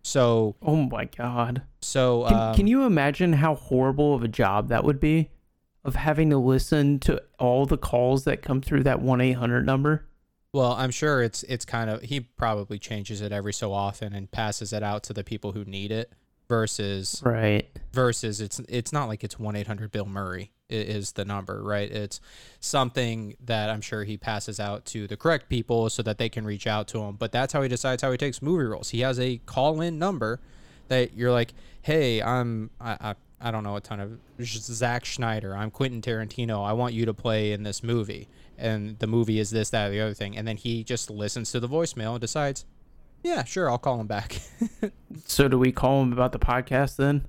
So 0.04 0.56
Oh 0.62 0.76
my 0.78 1.06
god. 1.06 1.62
so 1.82 2.26
Can, 2.28 2.38
um, 2.40 2.56
can 2.56 2.68
you 2.68 2.84
imagine 2.86 3.34
how 3.34 3.56
horrible 3.56 4.14
of 4.16 4.24
a 4.24 4.28
job 4.28 4.70
that 4.70 4.84
would 4.84 5.00
be? 5.00 5.30
Of 5.84 5.96
having 5.96 6.30
to 6.32 6.38
listen 6.38 7.00
to 7.02 7.22
all 7.40 7.66
the 7.66 7.78
calls 7.78 8.26
that 8.26 8.42
come 8.42 8.62
through 8.62 8.84
that 8.84 9.02
1 9.02 9.22
800 9.22 9.66
number? 9.66 10.06
Well, 10.52 10.72
I'm 10.74 10.92
sure 10.92 11.22
it's 11.22 11.44
it's 11.44 11.64
kind 11.66 11.90
of 11.90 12.02
he 12.02 12.20
probably 12.22 12.80
changes 12.80 13.22
it 13.22 13.32
every 13.32 13.54
so 13.54 13.72
often 13.72 14.14
and 14.14 14.30
passes 14.32 14.74
it 14.74 14.82
out 14.84 15.04
to 15.04 15.14
the 15.14 15.24
people 15.24 15.52
who 15.52 15.64
need 15.64 15.92
it 15.92 16.12
versus 16.48 17.22
Right. 17.24 17.70
versus 17.94 18.42
it's 18.42 18.60
it's 18.68 18.92
not 18.92 19.08
like 19.08 19.24
it's 19.24 19.36
1-800 19.36 19.92
Bill 19.92 20.06
Murray 20.06 20.52
is 20.70 21.14
the 21.14 21.26
number, 21.26 21.62
right? 21.64 21.90
It's 21.92 22.22
something 22.60 23.36
that 23.46 23.70
I'm 23.70 23.82
sure 23.82 24.04
he 24.04 24.18
passes 24.18 24.60
out 24.60 24.86
to 24.86 25.08
the 25.08 25.18
correct 25.18 25.50
people 25.50 25.90
so 25.90 26.04
that 26.04 26.18
they 26.18 26.30
can 26.30 26.46
reach 26.46 26.68
out 26.68 26.88
to 26.90 27.00
him. 27.00 27.16
But 27.16 27.32
that's 27.32 27.54
how 27.54 27.62
he 27.62 27.70
decides 27.70 28.02
how 28.02 28.12
he 28.12 28.18
takes 28.18 28.42
movie 28.42 28.66
roles. 28.66 28.90
He 28.90 29.02
has 29.02 29.20
a 29.20 29.38
call-in 29.46 30.00
number 30.00 30.40
that 30.88 31.14
you're 31.14 31.32
like, 31.32 31.54
"Hey, 31.82 32.22
I'm 32.22 32.70
I 32.80 32.98
I, 33.00 33.16
I 33.42 33.52
don't 33.52 33.64
know 33.64 33.76
a 33.76 33.82
ton 33.82 34.00
of 34.00 34.20
Zack 34.42 35.06
Snyder. 35.06 35.56
I'm 35.56 35.72
Quentin 35.72 36.02
Tarantino. 36.02 36.66
I 36.66 36.74
want 36.74 36.94
you 36.94 37.06
to 37.06 37.14
play 37.14 37.52
in 37.52 37.64
this 37.64 37.84
movie." 37.84 38.28
And 38.58 39.00
the 39.00 39.08
movie 39.08 39.40
is 39.40 39.52
this, 39.52 39.70
that, 39.70 39.88
or 39.88 39.92
the 39.92 40.02
other 40.02 40.14
thing. 40.14 40.36
And 40.38 40.46
then 40.46 40.58
he 40.58 40.84
just 40.84 41.10
listens 41.10 41.52
to 41.54 41.62
the 41.62 41.70
voicemail 41.70 42.12
and 42.12 42.20
decides, 42.22 42.66
"Yeah, 43.24 43.44
sure, 43.44 43.70
I'll 43.70 43.78
call 43.78 44.00
him 44.00 44.08
back." 44.08 44.40
So 45.26 45.48
do 45.48 45.58
we 45.58 45.72
call 45.72 46.02
him 46.02 46.14
about 46.14 46.32
the 46.32 46.40
podcast 46.40 46.96
then? 46.96 47.26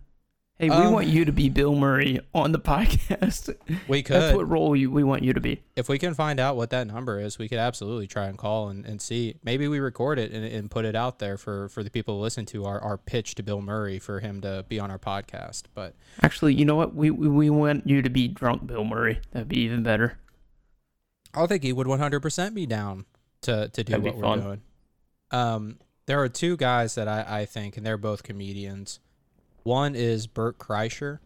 Hey, 0.60 0.68
we 0.68 0.76
Um, 0.76 0.92
want 0.92 1.06
you 1.06 1.24
to 1.24 1.32
be 1.32 1.48
Bill 1.48 1.74
Murray 1.74 2.20
on 2.34 2.52
the 2.52 2.58
podcast. 2.58 3.54
we 3.88 4.02
could. 4.02 4.14
That's 4.20 4.36
what 4.36 4.46
role 4.46 4.76
you, 4.76 4.90
we 4.90 5.02
want 5.02 5.22
you 5.22 5.32
to 5.32 5.40
be. 5.40 5.62
if 5.74 5.88
we 5.88 5.98
can 5.98 6.12
find 6.12 6.38
out 6.38 6.54
what 6.54 6.68
that 6.68 6.86
number 6.86 7.18
is, 7.18 7.38
we 7.38 7.48
could 7.48 7.58
absolutely 7.58 8.06
try 8.06 8.26
and 8.26 8.36
call 8.36 8.68
and, 8.68 8.84
and 8.84 9.00
see. 9.00 9.36
Maybe 9.42 9.68
we 9.68 9.80
record 9.80 10.18
it 10.18 10.32
and, 10.32 10.44
and 10.44 10.70
put 10.70 10.84
it 10.84 10.94
out 10.94 11.18
there 11.18 11.38
for, 11.38 11.70
for 11.70 11.82
the 11.82 11.88
people 11.88 12.16
to 12.18 12.20
listen 12.20 12.44
to 12.46 12.66
our, 12.66 12.78
our 12.78 12.98
pitch 12.98 13.36
to 13.36 13.42
Bill 13.42 13.62
Murray 13.62 13.98
for 13.98 14.20
him 14.20 14.42
to 14.42 14.66
be 14.68 14.78
on 14.78 14.90
our 14.90 14.98
podcast. 14.98 15.62
But 15.72 15.94
Actually, 16.22 16.52
you 16.54 16.66
know 16.66 16.76
what? 16.76 16.94
We, 16.94 17.10
we, 17.10 17.26
we 17.28 17.48
want 17.48 17.86
you 17.86 18.02
to 18.02 18.10
be 18.10 18.28
drunk 18.28 18.66
Bill 18.66 18.84
Murray. 18.84 19.18
That'd 19.32 19.48
be 19.48 19.60
even 19.60 19.82
better. 19.82 20.18
I 21.32 21.46
think 21.46 21.62
he 21.62 21.72
would 21.72 21.86
100% 21.86 22.52
be 22.54 22.66
down 22.66 23.06
to, 23.42 23.70
to 23.70 23.82
do 23.82 23.92
That'd 23.92 24.04
what 24.04 24.14
we're 24.16 24.22
fun. 24.22 24.40
doing. 24.42 24.60
Um, 25.30 25.78
there 26.04 26.20
are 26.20 26.28
two 26.28 26.58
guys 26.58 26.96
that 26.96 27.08
I, 27.08 27.24
I 27.40 27.44
think, 27.46 27.78
and 27.78 27.86
they're 27.86 27.96
both 27.96 28.22
comedians. 28.24 28.98
One 29.62 29.94
is 29.94 30.26
Bert 30.26 30.58
Kreischer. 30.58 31.18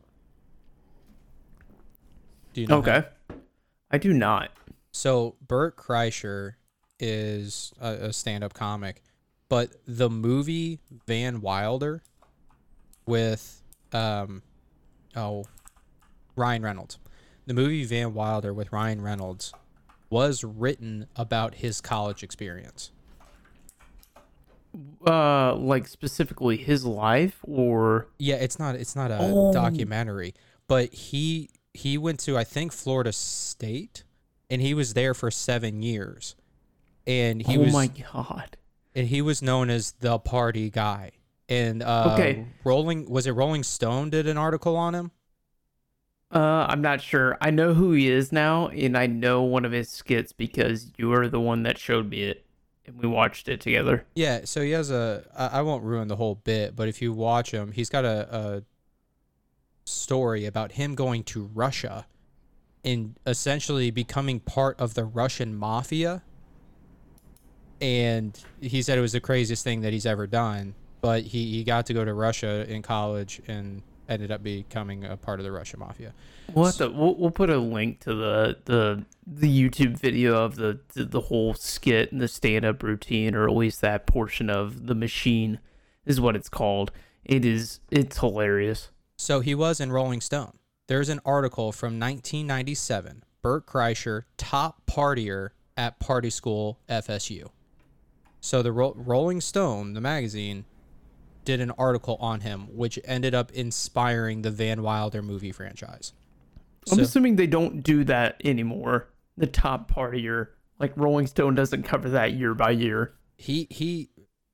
Do 2.53 2.61
you 2.61 2.67
know 2.67 2.83
him? 2.83 2.89
Okay. 2.89 3.09
I 3.91 3.99
do 3.99 4.13
not. 4.13 4.51
So 4.93 5.37
Bert 5.47 5.77
Kreischer 5.77 6.55
is 6.99 7.73
a, 7.81 7.93
a 7.93 8.13
stand-up 8.13 8.55
comic, 8.55 9.03
but 9.49 9.71
the 9.87 10.09
movie 10.09 10.81
Van 11.07 11.41
Wilder 11.41 12.03
with 13.07 13.63
um 13.93 14.43
oh 15.17 15.45
Ryan 16.37 16.63
Reynolds. 16.63 16.99
The 17.47 17.55
movie 17.55 17.85
Van 17.85 18.15
Wilder 18.15 18.55
with 18.55 18.73
Ryan 18.73 19.03
Reynolds 19.03 19.53
was 20.11 20.45
written 20.45 21.07
about 21.17 21.57
his 21.57 21.81
college 21.81 22.23
experience. 22.23 22.91
Uh, 25.07 25.55
like 25.57 25.87
specifically 25.87 26.57
his 26.57 26.85
life 26.85 27.39
or 27.43 28.09
Yeah, 28.19 28.37
it's 28.37 28.59
not 28.59 28.75
it's 28.75 28.97
not 28.97 29.11
a 29.11 29.19
Oh. 29.21 29.53
documentary, 29.53 30.35
but 30.67 30.93
he 30.93 31.51
he 31.73 31.97
went 31.99 32.21
to 32.21 32.37
I 32.37 32.45
think 32.45 32.73
Florida 32.73 33.13
State 33.13 34.05
and 34.51 34.61
he 34.63 34.75
was 34.75 34.95
there 34.95 35.15
for 35.15 35.31
seven 35.31 35.83
years, 35.83 36.35
and 37.07 37.43
he 37.43 37.57
oh 37.57 37.61
was 37.63 37.73
my 37.73 37.87
god. 37.89 38.57
and 38.95 39.07
he 39.09 39.21
was 39.23 39.43
known 39.43 39.71
as 39.71 39.93
the 40.01 40.19
party 40.19 40.71
guy. 40.71 41.13
And 41.49 41.83
uh, 41.83 42.11
Okay. 42.15 42.47
Rolling 42.65 43.09
was 43.09 43.27
it 43.27 43.33
Rolling 43.33 43.63
Stone 43.63 44.11
did 44.11 44.27
an 44.27 44.39
article 44.39 44.77
on 44.77 44.95
him? 44.95 45.11
Uh, 46.35 46.67
I'm 46.69 46.81
not 46.81 47.01
sure. 47.01 47.37
I 47.41 47.51
know 47.51 47.75
who 47.75 47.93
he 47.93 48.09
is 48.11 48.33
now, 48.33 48.69
and 48.69 48.97
I 48.99 49.07
know 49.07 49.43
one 49.43 49.65
of 49.65 49.71
his 49.73 49.89
skits 49.89 50.33
because 50.33 50.91
you 50.97 51.13
are 51.13 51.29
the 51.29 51.39
one 51.41 51.63
that 51.63 51.79
showed 51.79 52.11
me 52.11 52.23
it, 52.25 52.44
and 52.87 52.99
we 52.99 53.09
watched 53.09 53.49
it 53.49 53.61
together. 53.61 54.05
Yeah, 54.15 54.43
so 54.45 54.61
he 54.61 54.73
has 54.73 54.91
a. 54.91 55.25
I 55.37 55.63
won't 55.63 55.83
ruin 55.85 56.09
the 56.09 56.17
whole 56.17 56.37
bit, 56.37 56.77
but 56.77 56.89
if 56.89 57.01
you 57.01 57.13
watch 57.13 57.51
him, 57.51 57.73
he's 57.73 57.89
got 57.89 58.05
a, 58.05 58.37
a 58.37 58.63
story 59.85 60.47
about 60.47 60.73
him 60.73 60.95
going 60.95 61.25
to 61.25 61.51
Russia 61.55 62.07
and 62.85 63.19
essentially 63.27 63.91
becoming 63.91 64.41
part 64.41 64.79
of 64.79 64.95
the 64.95 65.05
Russian 65.05 65.55
mafia. 65.55 66.23
And 67.81 68.39
he 68.61 68.83
said 68.83 68.99
it 68.99 69.01
was 69.01 69.13
the 69.13 69.21
craziest 69.21 69.65
thing 69.65 69.81
that 69.81 69.93
he's 69.93 70.07
ever 70.07 70.27
done. 70.27 70.75
But 71.01 71.25
he, 71.25 71.53
he 71.53 71.65
got 71.65 71.87
to 71.87 71.95
go 71.95 72.05
to 72.05 72.15
Russia 72.15 72.65
in 72.71 72.83
college 72.83 73.41
and 73.47 73.83
ended 74.09 74.31
up 74.31 74.43
becoming 74.43 75.05
a 75.05 75.17
part 75.17 75.41
of 75.41 75.45
the 75.45 75.53
Russian 75.53 75.81
mafia. 75.81 76.13
We'll, 76.53 76.73
to, 76.73 76.89
we'll, 76.89 77.15
we'll 77.15 77.31
put 77.31 77.51
a 77.51 77.59
link 77.59 78.01
to 78.01 78.15
the 78.15 78.59
the 78.65 79.05
the 79.27 79.49
YouTube 79.49 79.99
video 79.99 80.45
of 80.45 80.57
the 80.57 80.81
the, 80.95 81.21
whole 81.21 81.55
skit 81.55 82.13
and 82.13 82.21
the 82.21 82.29
stand 82.29 82.65
up 82.65 82.83
routine, 82.83 83.35
or 83.35 83.49
at 83.49 83.55
least 83.55 83.81
that 83.81 84.07
portion 84.07 84.51
of 84.51 84.87
the 84.87 84.95
machine, 84.95 85.59
is 86.05 86.21
what 86.21 86.37
it's 86.37 86.49
called. 86.49 86.93
It 87.25 87.45
is 87.45 87.81
it's 87.91 88.19
hilarious. 88.19 88.91
So 89.17 89.41
he 89.41 89.55
was 89.55 89.81
in 89.81 89.93
Rolling 89.93 90.21
Stone. 90.21 90.59
There's 90.87 91.09
an 91.09 91.21
article 91.25 91.73
from 91.73 91.99
1997. 91.99 93.25
Bert 93.41 93.67
Kreischer, 93.67 94.23
top 94.37 94.83
partier 94.87 95.51
at 95.77 95.99
Party 95.99 96.31
School 96.31 96.79
FSU. 96.89 97.49
So 98.41 98.63
the 98.63 98.73
Ro- 98.73 98.95
Rolling 98.97 99.41
Stone, 99.41 99.95
the 99.95 100.01
magazine, 100.01 100.67
did 101.45 101.61
an 101.61 101.71
article 101.73 102.17
on 102.21 102.41
him, 102.41 102.63
which 102.75 102.99
ended 103.05 103.35
up 103.35 103.51
inspiring 103.53 104.43
the 104.43 104.51
Van 104.51 104.83
Wilder 104.83 105.23
movie 105.23 105.53
franchise. 105.53 106.13
I'm 106.91 106.97
So- 106.99 107.03
assuming 107.03 107.37
they 107.37 107.47
don't 107.47 107.83
do 107.83 108.05
that 108.05 108.41
anymore. 108.45 109.09
The 109.37 109.47
top 109.47 109.91
partier, 109.91 110.49
like 110.79 110.97
Rolling 110.97 111.27
Stone, 111.27 111.55
doesn't 111.55 111.83
cover 111.85 112.09
that 112.11 112.35
year 112.35 112.55
by 112.55 112.71
year. 112.71 113.15
he 113.37 113.67
he 113.71 114.11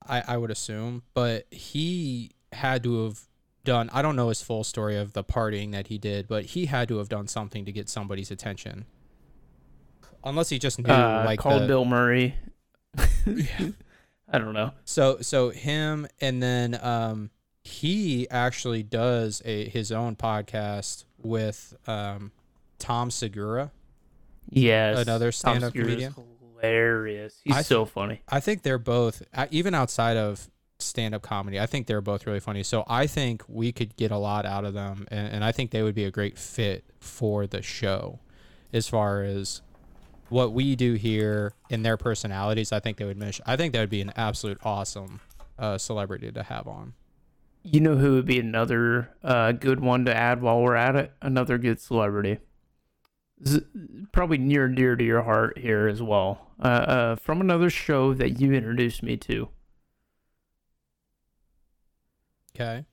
I, 0.07 0.23
I 0.29 0.37
would 0.37 0.49
assume 0.49 1.03
but 1.13 1.45
he 1.53 2.31
had 2.51 2.81
to 2.83 3.03
have 3.05 3.19
done 3.63 3.91
i 3.93 4.01
don't 4.01 4.15
know 4.15 4.29
his 4.29 4.41
full 4.41 4.63
story 4.63 4.97
of 4.97 5.13
the 5.13 5.23
partying 5.23 5.71
that 5.73 5.85
he 5.87 5.99
did 5.99 6.27
but 6.27 6.45
he 6.45 6.65
had 6.65 6.87
to 6.87 6.97
have 6.97 7.07
done 7.07 7.27
something 7.27 7.63
to 7.65 7.71
get 7.71 7.87
somebody's 7.87 8.31
attention 8.31 8.85
unless 10.23 10.49
he 10.49 10.57
just 10.57 10.79
knew 10.79 10.91
Uh, 10.91 11.21
like 11.27 11.37
called 11.39 11.61
the- 11.61 11.67
Bill 11.67 11.85
Murray. 11.85 12.33
I 14.31 14.37
don't 14.39 14.53
know. 14.53 14.71
so 14.85 15.17
so 15.21 15.49
him 15.49 16.07
and 16.21 16.41
then 16.41 16.79
um 16.81 17.29
he 17.63 18.27
actually 18.29 18.81
does 18.81 19.41
a 19.45 19.67
his 19.69 19.91
own 19.91 20.15
podcast 20.15 21.03
with 21.21 21.75
um 21.87 22.31
tom 22.79 23.11
segura 23.11 23.71
Yes, 24.49 24.99
Another 24.99 25.31
stand-up 25.31 25.73
comedian? 25.73 26.13
Hilarious. 26.59 27.39
He's 27.43 27.55
I- 27.55 27.61
so 27.61 27.85
funny. 27.85 28.21
I 28.27 28.39
think 28.41 28.63
they're 28.63 28.77
both 28.77 29.23
uh, 29.33 29.47
even 29.51 29.73
outside 29.73 30.17
of 30.17 30.49
stand-up 30.79 31.21
comedy. 31.21 31.59
I 31.59 31.67
think 31.67 31.87
they're 31.87 32.01
both 32.01 32.25
really 32.25 32.39
funny. 32.41 32.63
So 32.63 32.83
I 32.87 33.07
think 33.07 33.43
we 33.47 33.71
could 33.71 33.95
get 33.95 34.11
a 34.11 34.17
lot 34.17 34.45
out 34.45 34.65
of 34.65 34.73
them, 34.73 35.07
and, 35.09 35.35
and 35.35 35.43
I 35.45 35.51
think 35.53 35.71
they 35.71 35.83
would 35.83 35.95
be 35.95 36.03
a 36.05 36.11
great 36.11 36.37
fit 36.37 36.83
for 36.99 37.47
the 37.47 37.61
show, 37.61 38.19
as 38.73 38.87
far 38.89 39.23
as 39.23 39.61
what 40.31 40.53
we 40.53 40.75
do 40.75 40.93
here 40.93 41.53
in 41.69 41.83
their 41.83 41.97
personalities. 41.97 42.71
I 42.71 42.79
think 42.79 42.97
they 42.97 43.05
would 43.05 43.17
mesh. 43.17 43.41
I 43.45 43.55
think 43.55 43.73
that 43.73 43.81
would 43.81 43.89
be 43.89 44.01
an 44.01 44.13
absolute 44.15 44.57
awesome 44.63 45.19
uh, 45.59 45.77
celebrity 45.77 46.31
to 46.31 46.43
have 46.43 46.67
on. 46.67 46.93
You 47.63 47.79
know 47.79 47.97
who 47.97 48.13
would 48.13 48.25
be 48.25 48.39
another 48.39 49.11
uh, 49.23 49.51
good 49.51 49.79
one 49.79 50.05
to 50.05 50.15
add 50.15 50.41
while 50.41 50.61
we're 50.61 50.75
at 50.75 50.95
it? 50.95 51.13
Another 51.21 51.57
good 51.57 51.79
celebrity. 51.79 52.39
Z- 53.45 53.65
probably 54.11 54.37
near 54.37 54.65
and 54.65 54.75
dear 54.75 54.95
to 54.95 55.03
your 55.03 55.21
heart 55.23 55.57
here 55.59 55.87
as 55.87 56.01
well. 56.01 56.51
Uh, 56.59 56.67
uh, 56.67 57.15
from 57.15 57.41
another 57.41 57.69
show 57.69 58.13
that 58.13 58.39
you 58.39 58.53
introduced 58.53 59.03
me 59.03 59.17
to. 59.17 59.49
Okay. 62.55 62.85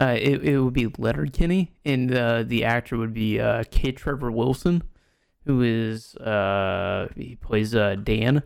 Uh, 0.00 0.16
it, 0.18 0.44
it 0.44 0.60
would 0.60 0.74
be 0.74 0.86
Letterkenny, 0.96 1.72
and 1.84 2.14
uh, 2.14 2.44
the 2.44 2.64
actor 2.64 2.96
would 2.96 3.12
be 3.12 3.40
uh, 3.40 3.64
K. 3.70 3.92
Trevor 3.92 4.30
Wilson, 4.30 4.82
who 5.48 5.62
is 5.62 6.14
uh, 6.16 7.08
he 7.16 7.34
plays 7.36 7.74
uh, 7.74 7.96
Dan, 7.96 8.34
Dan. 8.34 8.42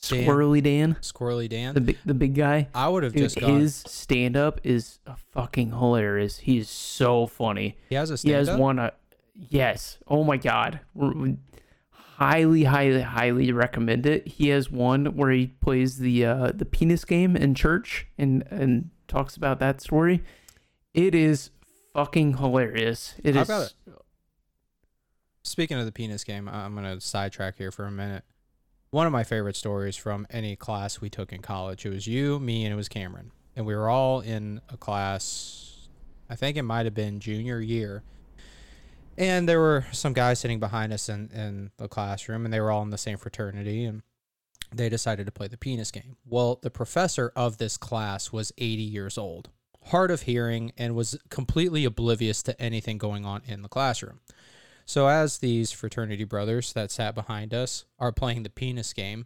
Squirrely 0.00 0.62
Dan, 0.62 0.96
Squirrely 1.02 1.48
Dan. 1.48 1.74
the 1.74 1.80
big 1.82 1.98
the 2.06 2.14
big 2.14 2.34
guy. 2.34 2.68
I 2.74 2.88
would 2.88 3.02
have 3.02 3.12
Dude, 3.12 3.24
just 3.24 3.38
gone. 3.40 3.60
his 3.60 3.74
stand 3.74 4.36
up 4.36 4.60
is 4.64 5.00
fucking 5.32 5.70
hilarious. 5.70 6.38
He 6.38 6.56
is 6.58 6.70
so 6.70 7.26
funny. 7.26 7.76
he 7.88 7.96
has 7.96 8.10
a 8.10 8.14
He 8.14 8.16
stand 8.18 8.48
has 8.48 8.56
one. 8.56 8.78
Uh, 8.78 8.90
yes. 9.34 9.98
Oh 10.06 10.22
my 10.24 10.36
god. 10.38 10.80
Highly, 11.92 12.64
highly, 12.64 13.00
highly 13.00 13.50
recommend 13.50 14.04
it. 14.06 14.28
He 14.28 14.48
has 14.50 14.70
one 14.70 15.06
where 15.16 15.30
he 15.30 15.48
plays 15.48 15.98
the 15.98 16.24
uh, 16.24 16.52
the 16.54 16.64
penis 16.66 17.04
game 17.04 17.34
in 17.36 17.54
church 17.54 18.06
and 18.16 18.44
and 18.50 18.90
talks 19.08 19.36
about 19.36 19.58
that 19.58 19.80
story. 19.80 20.22
It 20.94 21.14
is 21.14 21.50
fucking 21.94 22.36
hilarious. 22.36 23.14
It 23.24 23.34
How 23.34 23.42
is. 23.42 23.74
Speaking 25.42 25.78
of 25.78 25.86
the 25.86 25.92
penis 25.92 26.24
game, 26.24 26.48
I'm 26.48 26.74
going 26.74 26.84
to 26.84 27.00
sidetrack 27.00 27.56
here 27.56 27.70
for 27.70 27.86
a 27.86 27.90
minute. 27.90 28.24
One 28.90 29.06
of 29.06 29.12
my 29.12 29.24
favorite 29.24 29.56
stories 29.56 29.96
from 29.96 30.26
any 30.30 30.56
class 30.56 31.00
we 31.00 31.08
took 31.08 31.32
in 31.32 31.40
college. 31.40 31.86
It 31.86 31.90
was 31.90 32.06
you, 32.06 32.38
me, 32.38 32.64
and 32.64 32.72
it 32.72 32.76
was 32.76 32.88
Cameron. 32.88 33.32
And 33.56 33.64
we 33.64 33.74
were 33.74 33.88
all 33.88 34.20
in 34.20 34.60
a 34.68 34.76
class, 34.76 35.88
I 36.28 36.36
think 36.36 36.56
it 36.56 36.62
might 36.62 36.86
have 36.86 36.94
been 36.94 37.20
junior 37.20 37.60
year. 37.60 38.02
And 39.16 39.48
there 39.48 39.60
were 39.60 39.86
some 39.92 40.12
guys 40.12 40.40
sitting 40.40 40.60
behind 40.60 40.92
us 40.92 41.08
in, 41.08 41.30
in 41.32 41.70
the 41.78 41.88
classroom, 41.88 42.44
and 42.44 42.52
they 42.52 42.60
were 42.60 42.70
all 42.70 42.82
in 42.82 42.90
the 42.90 42.98
same 42.98 43.16
fraternity. 43.16 43.84
And 43.84 44.02
they 44.72 44.88
decided 44.88 45.26
to 45.26 45.32
play 45.32 45.48
the 45.48 45.56
penis 45.56 45.90
game. 45.90 46.16
Well, 46.24 46.58
the 46.62 46.70
professor 46.70 47.32
of 47.34 47.58
this 47.58 47.76
class 47.76 48.32
was 48.32 48.52
80 48.58 48.82
years 48.82 49.18
old, 49.18 49.50
hard 49.86 50.10
of 50.10 50.22
hearing, 50.22 50.72
and 50.76 50.94
was 50.94 51.18
completely 51.28 51.84
oblivious 51.84 52.42
to 52.44 52.60
anything 52.60 52.98
going 52.98 53.24
on 53.24 53.42
in 53.46 53.62
the 53.62 53.68
classroom. 53.68 54.20
So, 54.90 55.06
as 55.06 55.38
these 55.38 55.70
fraternity 55.70 56.24
brothers 56.24 56.72
that 56.72 56.90
sat 56.90 57.14
behind 57.14 57.54
us 57.54 57.84
are 58.00 58.10
playing 58.10 58.42
the 58.42 58.50
penis 58.50 58.92
game, 58.92 59.24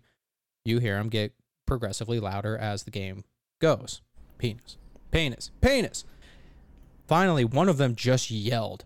you 0.63 0.79
hear 0.79 0.99
them 0.99 1.09
get 1.09 1.33
progressively 1.65 2.21
louder 2.21 2.55
as 2.55 2.83
the 2.83 2.91
game 2.91 3.25
goes. 3.63 4.03
Penis, 4.37 4.77
penis, 5.11 5.53
penis. 5.63 6.05
Finally, 7.09 7.47
one 7.47 7.71
of 7.71 7.79
them 7.79 7.95
just 7.95 8.31
yelled, 8.31 8.85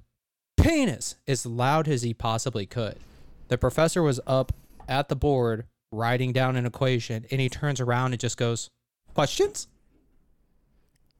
penis, 0.56 1.16
as 1.26 1.44
loud 1.44 1.88
as 1.88 2.02
he 2.02 2.14
possibly 2.14 2.64
could. 2.64 3.00
The 3.48 3.58
professor 3.58 4.00
was 4.00 4.20
up 4.24 4.52
at 4.88 5.08
the 5.08 5.16
board 5.16 5.66
writing 5.90 6.32
down 6.32 6.54
an 6.54 6.64
equation, 6.64 7.26
and 7.32 7.40
he 7.40 7.48
turns 7.48 7.80
around 7.80 8.12
and 8.12 8.20
just 8.20 8.36
goes, 8.36 8.70
Questions? 9.14 9.66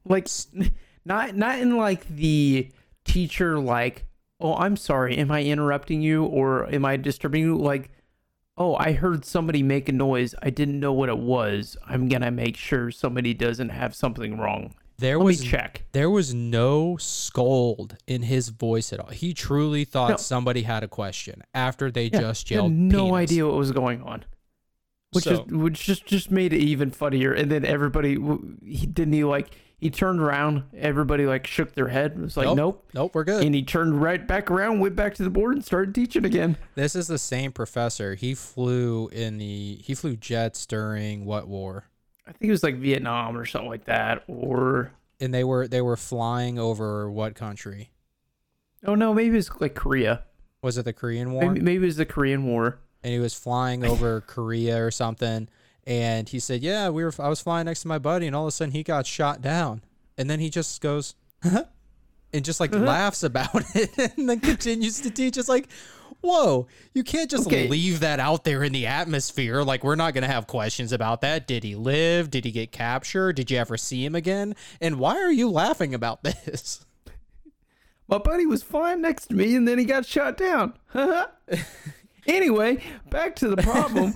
like 0.05 0.29
not 1.05 1.35
not 1.35 1.59
in 1.59 1.77
like 1.77 2.07
the 2.07 2.71
teacher 3.05 3.59
like 3.59 4.05
oh 4.41 4.55
i'm 4.57 4.77
sorry 4.77 5.17
am 5.17 5.31
i 5.31 5.43
interrupting 5.43 6.01
you 6.03 6.25
or 6.25 6.73
am 6.75 6.85
i 6.85 6.97
disturbing 6.97 7.43
you 7.43 7.57
like 7.57 7.91
oh 8.57 8.75
i 8.77 8.93
heard 8.93 9.25
somebody 9.25 9.63
make 9.63 9.89
a 9.89 9.93
noise 9.93 10.35
i 10.43 10.51
didn't 10.51 10.79
know 10.81 10.93
what 10.93 11.09
it 11.09 11.19
was 11.19 11.77
i'm 11.87 12.09
gonna 12.09 12.31
make 12.31 12.57
sure 12.57 12.91
somebody 12.91 13.35
doesn't 13.35 13.71
have 13.71 13.95
something 13.95 14.39
wrong 14.39 14.75
There 14.99 15.19
let 15.19 15.25
was 15.25 15.41
me 15.43 15.47
check 15.49 15.85
There 15.93 16.11
was 16.11 16.35
no 16.35 16.97
scold 16.99 17.97
in 18.07 18.23
his 18.23 18.49
voice 18.49 18.93
at 18.93 18.99
all. 19.01 19.11
He 19.11 19.33
truly 19.33 19.85
thought 19.85 20.11
No. 20.11 20.17
somebody 20.17 20.63
had 20.63 20.83
a 20.83 20.89
question 20.89 21.43
after 21.55 21.91
they 21.91 22.07
Yeah, 22.13 22.21
just 22.21 22.51
yelled. 22.51 22.73
no 22.73 23.05
penis. 23.13 23.31
idea 23.31 23.47
what 23.47 23.55
was 23.57 23.71
going 23.73 24.03
on 24.03 24.25
which 25.13 25.25
So- 25.25 25.33
is 25.33 25.53
which 25.53 25.85
just 25.85 26.05
just 26.07 26.31
made 26.31 26.53
it 26.53 26.61
even 26.61 26.91
funnier 26.91 27.33
and 27.33 27.51
then 27.51 27.65
everybody 27.65 28.19
he 28.65 28.87
didn't 28.87 29.15
he 29.15 29.25
like 29.25 29.51
he 29.79 29.91
turned 29.91 30.21
around 30.21 30.65
everybody 30.77 31.25
like 31.25 31.47
shook 31.47 31.73
their 31.75 31.89
head 31.89 32.13
it 32.13 32.19
was 32.19 32.37
like 32.37 32.47
Nope. 32.47 32.57
nope 32.57 32.91
Nope, 32.95 33.15
we're 33.15 33.25
good. 33.25 33.45
and 33.45 33.55
he 33.55 33.63
turned 33.63 34.03
right 34.03 34.27
back 34.27 34.51
around 34.51 34.81
went 34.81 34.97
back 34.97 35.15
to 35.15 35.23
the 35.23 35.31
board 35.31 35.55
and 35.55 35.65
started 35.65 35.95
teaching 35.95 36.25
again 36.25 36.57
this 36.75 36.95
is 36.97 37.07
the 37.07 37.19
same 37.19 37.53
professor. 37.53 38.15
He 38.15 38.35
flew 38.35 39.09
in 39.09 39.39
the 39.39 39.77
he 39.83 39.95
flew 39.95 40.17
jets 40.17 40.67
during 40.67 41.25
what 41.25 41.47
war? 41.49 41.85
I 42.27 42.33
think 42.33 42.49
it 42.49 42.53
was 42.53 42.63
like 42.63 42.77
Vietnam 42.77 43.37
or 43.39 43.47
something 43.47 43.71
like 43.71 43.85
that. 43.87 44.23
Or 44.29 44.93
And 45.21 45.33
they 45.33 45.45
were 45.45 45.67
they 45.69 45.81
were 45.81 45.97
flying 45.97 46.59
over 46.59 47.11
what 47.11 47.35
country? 47.35 47.91
oh 48.87 48.95
no, 48.95 49.13
maybe 49.15 49.31
it 49.31 49.37
was 49.37 49.51
like 49.61 49.75
Korea. 49.75 50.25
Was 50.63 50.77
it 50.77 50.85
the 50.85 50.93
Korean 50.93 51.33
War? 51.33 51.43
Maybe, 51.53 51.61
maybe 51.61 51.83
it 51.85 51.87
was 51.87 51.97
the 51.97 52.05
Korean 52.07 52.45
War. 52.47 52.79
and 53.05 53.13
he 53.13 53.19
was 53.21 53.33
flying 53.35 53.85
over 53.85 54.21
Korea 54.23 54.83
or 54.85 54.91
something. 54.91 55.49
And 55.89 56.29
he 56.29 56.39
said, 56.39 56.63
"Yeah, 56.63 56.91
we 56.91 57.03
were. 57.03 57.13
I 57.19 57.29
was 57.29 57.41
flying 57.41 57.65
next 57.65 57.83
to 57.83 57.89
my 57.89 57.99
buddy, 57.99 58.27
and 58.27 58.37
all 58.37 58.45
of 58.45 58.49
a 58.49 58.53
sudden 58.53 58.73
he 58.73 58.83
got 58.83 59.07
shot 59.07 59.41
down." 59.41 59.83
And 60.19 60.29
then 60.29 60.39
he 60.39 60.51
just 60.51 60.81
goes, 60.83 61.15
and 61.43 62.45
just 62.45 62.61
like 62.61 62.73
mm-hmm. 62.73 62.85
laughs 62.85 63.23
about 63.23 63.63
it, 63.75 63.97
and 64.17 64.29
then 64.29 64.41
continues 64.41 65.01
to 65.01 65.11
teach. 65.11 65.39
It's 65.39 65.49
like, 65.49 65.69
Whoa, 66.21 66.67
you 66.95 67.05
can't 67.05 67.31
just 67.31 67.47
Okay. 67.47 67.69
leave 67.69 68.01
that 68.01 68.19
out 68.19 68.43
there 68.45 68.65
in 68.65 68.73
the 68.73 68.87
atmosphere. 68.87 69.63
Like, 69.63 69.85
we're 69.85 69.95
not 69.95 70.15
going 70.15 70.23
to 70.23 70.33
have 70.33 70.47
questions 70.49 70.93
about 70.93 71.21
that. 71.21 71.47
Did 71.47 71.63
he 71.63 71.77
live? 71.77 72.31
Did 72.31 72.45
he 72.45 72.51
get 72.51 72.73
captured? 72.73 73.37
Did 73.37 73.51
you 73.51 73.59
ever 73.59 73.77
see 73.77 74.05
him 74.05 74.15
again? 74.15 74.57
And 74.81 74.99
why 74.99 75.17
are 75.17 75.31
you 75.31 75.49
laughing 75.49 75.95
about 75.95 76.23
this? 76.25 76.85
My 78.09 78.19
buddy 78.19 78.47
was 78.47 78.63
flying 78.63 79.03
next 79.03 79.27
to 79.27 79.35
me 79.35 79.55
and 79.55 79.69
then 79.69 79.79
he 79.79 79.85
got 79.85 80.07
shot 80.07 80.37
down. 80.37 80.75
anyway, 82.27 82.83
back 83.11 83.37
to 83.37 83.49
the 83.49 83.63
problem. 83.63 84.15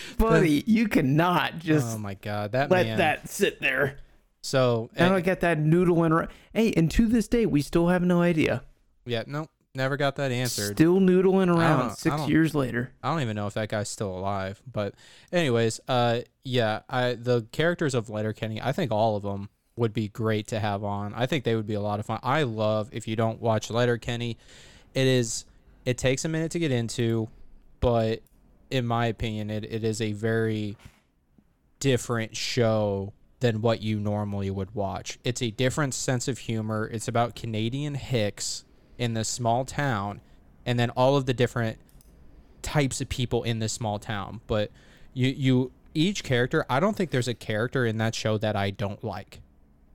buddy, 0.18 0.64
you 0.66 0.88
cannot 0.88 1.58
just 1.58 1.96
Oh 1.96 1.98
my 1.98 2.14
God, 2.14 2.52
that 2.52 2.70
let 2.70 2.86
man. 2.86 2.98
that 2.98 3.28
sit 3.28 3.60
there. 3.60 3.98
so, 4.42 4.90
Now 4.98 5.14
eh, 5.14 5.16
I 5.16 5.20
got 5.20 5.40
that 5.40 5.58
noodle 5.58 6.04
in. 6.04 6.28
Hey, 6.52 6.72
and 6.76 6.90
to 6.92 7.06
this 7.06 7.28
day, 7.28 7.46
we 7.46 7.62
still 7.62 7.88
have 7.88 8.02
no 8.02 8.20
idea. 8.22 8.62
yeah, 9.04 9.24
no, 9.26 9.46
never 9.74 9.96
got 9.96 10.16
that 10.16 10.30
answered. 10.32 10.76
Still 10.76 11.00
noodling 11.00 11.54
around 11.54 11.96
six 11.96 12.28
years 12.28 12.54
later. 12.54 12.92
I 13.02 13.10
don't 13.10 13.22
even 13.22 13.36
know 13.36 13.46
if 13.46 13.54
that 13.54 13.68
guy's 13.68 13.88
still 13.88 14.16
alive. 14.16 14.62
But 14.70 14.94
anyways, 15.32 15.80
uh 15.88 16.20
yeah, 16.44 16.80
I 16.88 17.14
the 17.14 17.46
characters 17.52 17.94
of 17.94 18.10
Letterkenny, 18.10 18.60
I 18.60 18.72
think 18.72 18.92
all 18.92 19.16
of 19.16 19.22
them 19.22 19.48
would 19.76 19.94
be 19.94 20.08
great 20.08 20.46
to 20.48 20.60
have 20.60 20.84
on. 20.84 21.14
I 21.14 21.26
think 21.26 21.44
they 21.44 21.56
would 21.56 21.66
be 21.66 21.74
a 21.74 21.80
lot 21.80 21.98
of 22.00 22.06
fun. 22.06 22.20
I 22.22 22.42
love 22.42 22.90
if 22.92 23.08
you 23.08 23.16
don't 23.16 23.40
watch 23.40 23.70
Letterkenny, 23.70 24.36
it 24.94 25.06
is 25.06 25.44
it 25.84 25.98
takes 25.98 26.24
a 26.24 26.28
minute 26.28 26.50
to 26.52 26.58
get 26.58 26.70
into, 26.70 27.28
but 27.80 28.20
in 28.72 28.86
my 28.86 29.06
opinion 29.06 29.50
it, 29.50 29.64
it 29.64 29.84
is 29.84 30.00
a 30.00 30.12
very 30.12 30.76
different 31.78 32.36
show 32.36 33.12
than 33.40 33.60
what 33.60 33.82
you 33.82 33.98
normally 33.98 34.50
would 34.50 34.74
watch. 34.74 35.18
It's 35.24 35.42
a 35.42 35.50
different 35.50 35.94
sense 35.94 36.28
of 36.28 36.38
humor. 36.38 36.88
It's 36.92 37.08
about 37.08 37.34
Canadian 37.34 37.94
hicks 37.94 38.64
in 38.98 39.14
this 39.14 39.28
small 39.28 39.64
town 39.64 40.20
and 40.64 40.78
then 40.78 40.90
all 40.90 41.16
of 41.16 41.26
the 41.26 41.34
different 41.34 41.78
types 42.62 43.00
of 43.00 43.08
people 43.08 43.42
in 43.42 43.58
this 43.58 43.72
small 43.72 43.98
town. 43.98 44.40
But 44.46 44.70
you 45.12 45.28
you 45.28 45.72
each 45.94 46.24
character, 46.24 46.64
I 46.70 46.80
don't 46.80 46.96
think 46.96 47.10
there's 47.10 47.28
a 47.28 47.34
character 47.34 47.84
in 47.84 47.98
that 47.98 48.14
show 48.14 48.38
that 48.38 48.56
I 48.56 48.70
don't 48.70 49.04
like. 49.04 49.40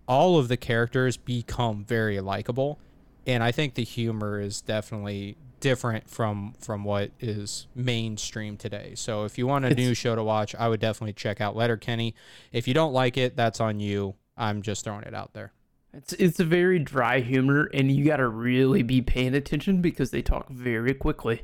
All 0.08 0.38
of 0.38 0.48
the 0.48 0.58
characters 0.58 1.18
become 1.18 1.84
very 1.84 2.20
likable, 2.20 2.80
and 3.26 3.44
I 3.44 3.52
think 3.52 3.74
the 3.74 3.84
humor 3.84 4.40
is 4.40 4.62
definitely 4.62 5.38
different 5.60 6.10
from 6.10 6.54
from 6.60 6.84
what 6.84 7.12
is 7.20 7.67
mainstream 7.76 8.58
today. 8.58 8.93
So 8.96 9.24
if 9.26 9.38
you 9.38 9.48
want 9.48 9.65
a 9.65 9.70
It's- 9.70 9.86
new 9.86 9.93
show 9.93 10.15
to 10.15 10.24
watch, 10.24 10.54
I 10.56 10.67
would 10.67 10.80
definitely 10.80 11.13
check 11.13 11.41
out 11.41 11.56
Letterkenny. 11.56 12.13
If 12.52 12.67
you 12.67 12.74
don't 12.74 12.93
like 12.93 13.17
it, 13.17 13.36
that's 13.36 13.60
on 13.60 13.80
you. 13.80 14.15
I'm 14.38 14.62
just 14.62 14.84
throwing 14.84 15.04
it 15.04 15.13
out 15.13 15.34
there. 15.34 15.52
It's 15.93 16.13
it's 16.13 16.39
a 16.39 16.46
very 16.46 16.80
dry 16.80 17.22
humor, 17.22 17.70
and 17.74 17.91
you 17.91 18.06
got 18.06 18.17
to 18.17 18.28
really 18.28 18.84
be 18.84 19.02
paying 19.02 19.34
attention 19.34 19.82
because 19.82 20.12
they 20.12 20.22
talk 20.22 20.50
very 20.50 20.93
quickly. 20.93 21.41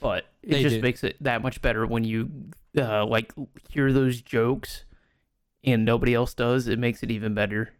But 0.00 0.24
it 0.42 0.50
They 0.50 0.62
just 0.62 0.76
do. 0.76 0.82
makes 0.82 1.04
it 1.04 1.16
that 1.20 1.42
much 1.42 1.62
better 1.62 1.86
when 1.86 2.02
you 2.04 2.30
uh, 2.76 3.06
like 3.06 3.32
hear 3.70 3.92
those 3.92 4.20
jokes, 4.20 4.84
and 5.62 5.84
nobody 5.84 6.12
else 6.14 6.34
does. 6.34 6.66
It 6.66 6.78
makes 6.78 7.02
it 7.04 7.10
even 7.12 7.34
better. 7.34 7.72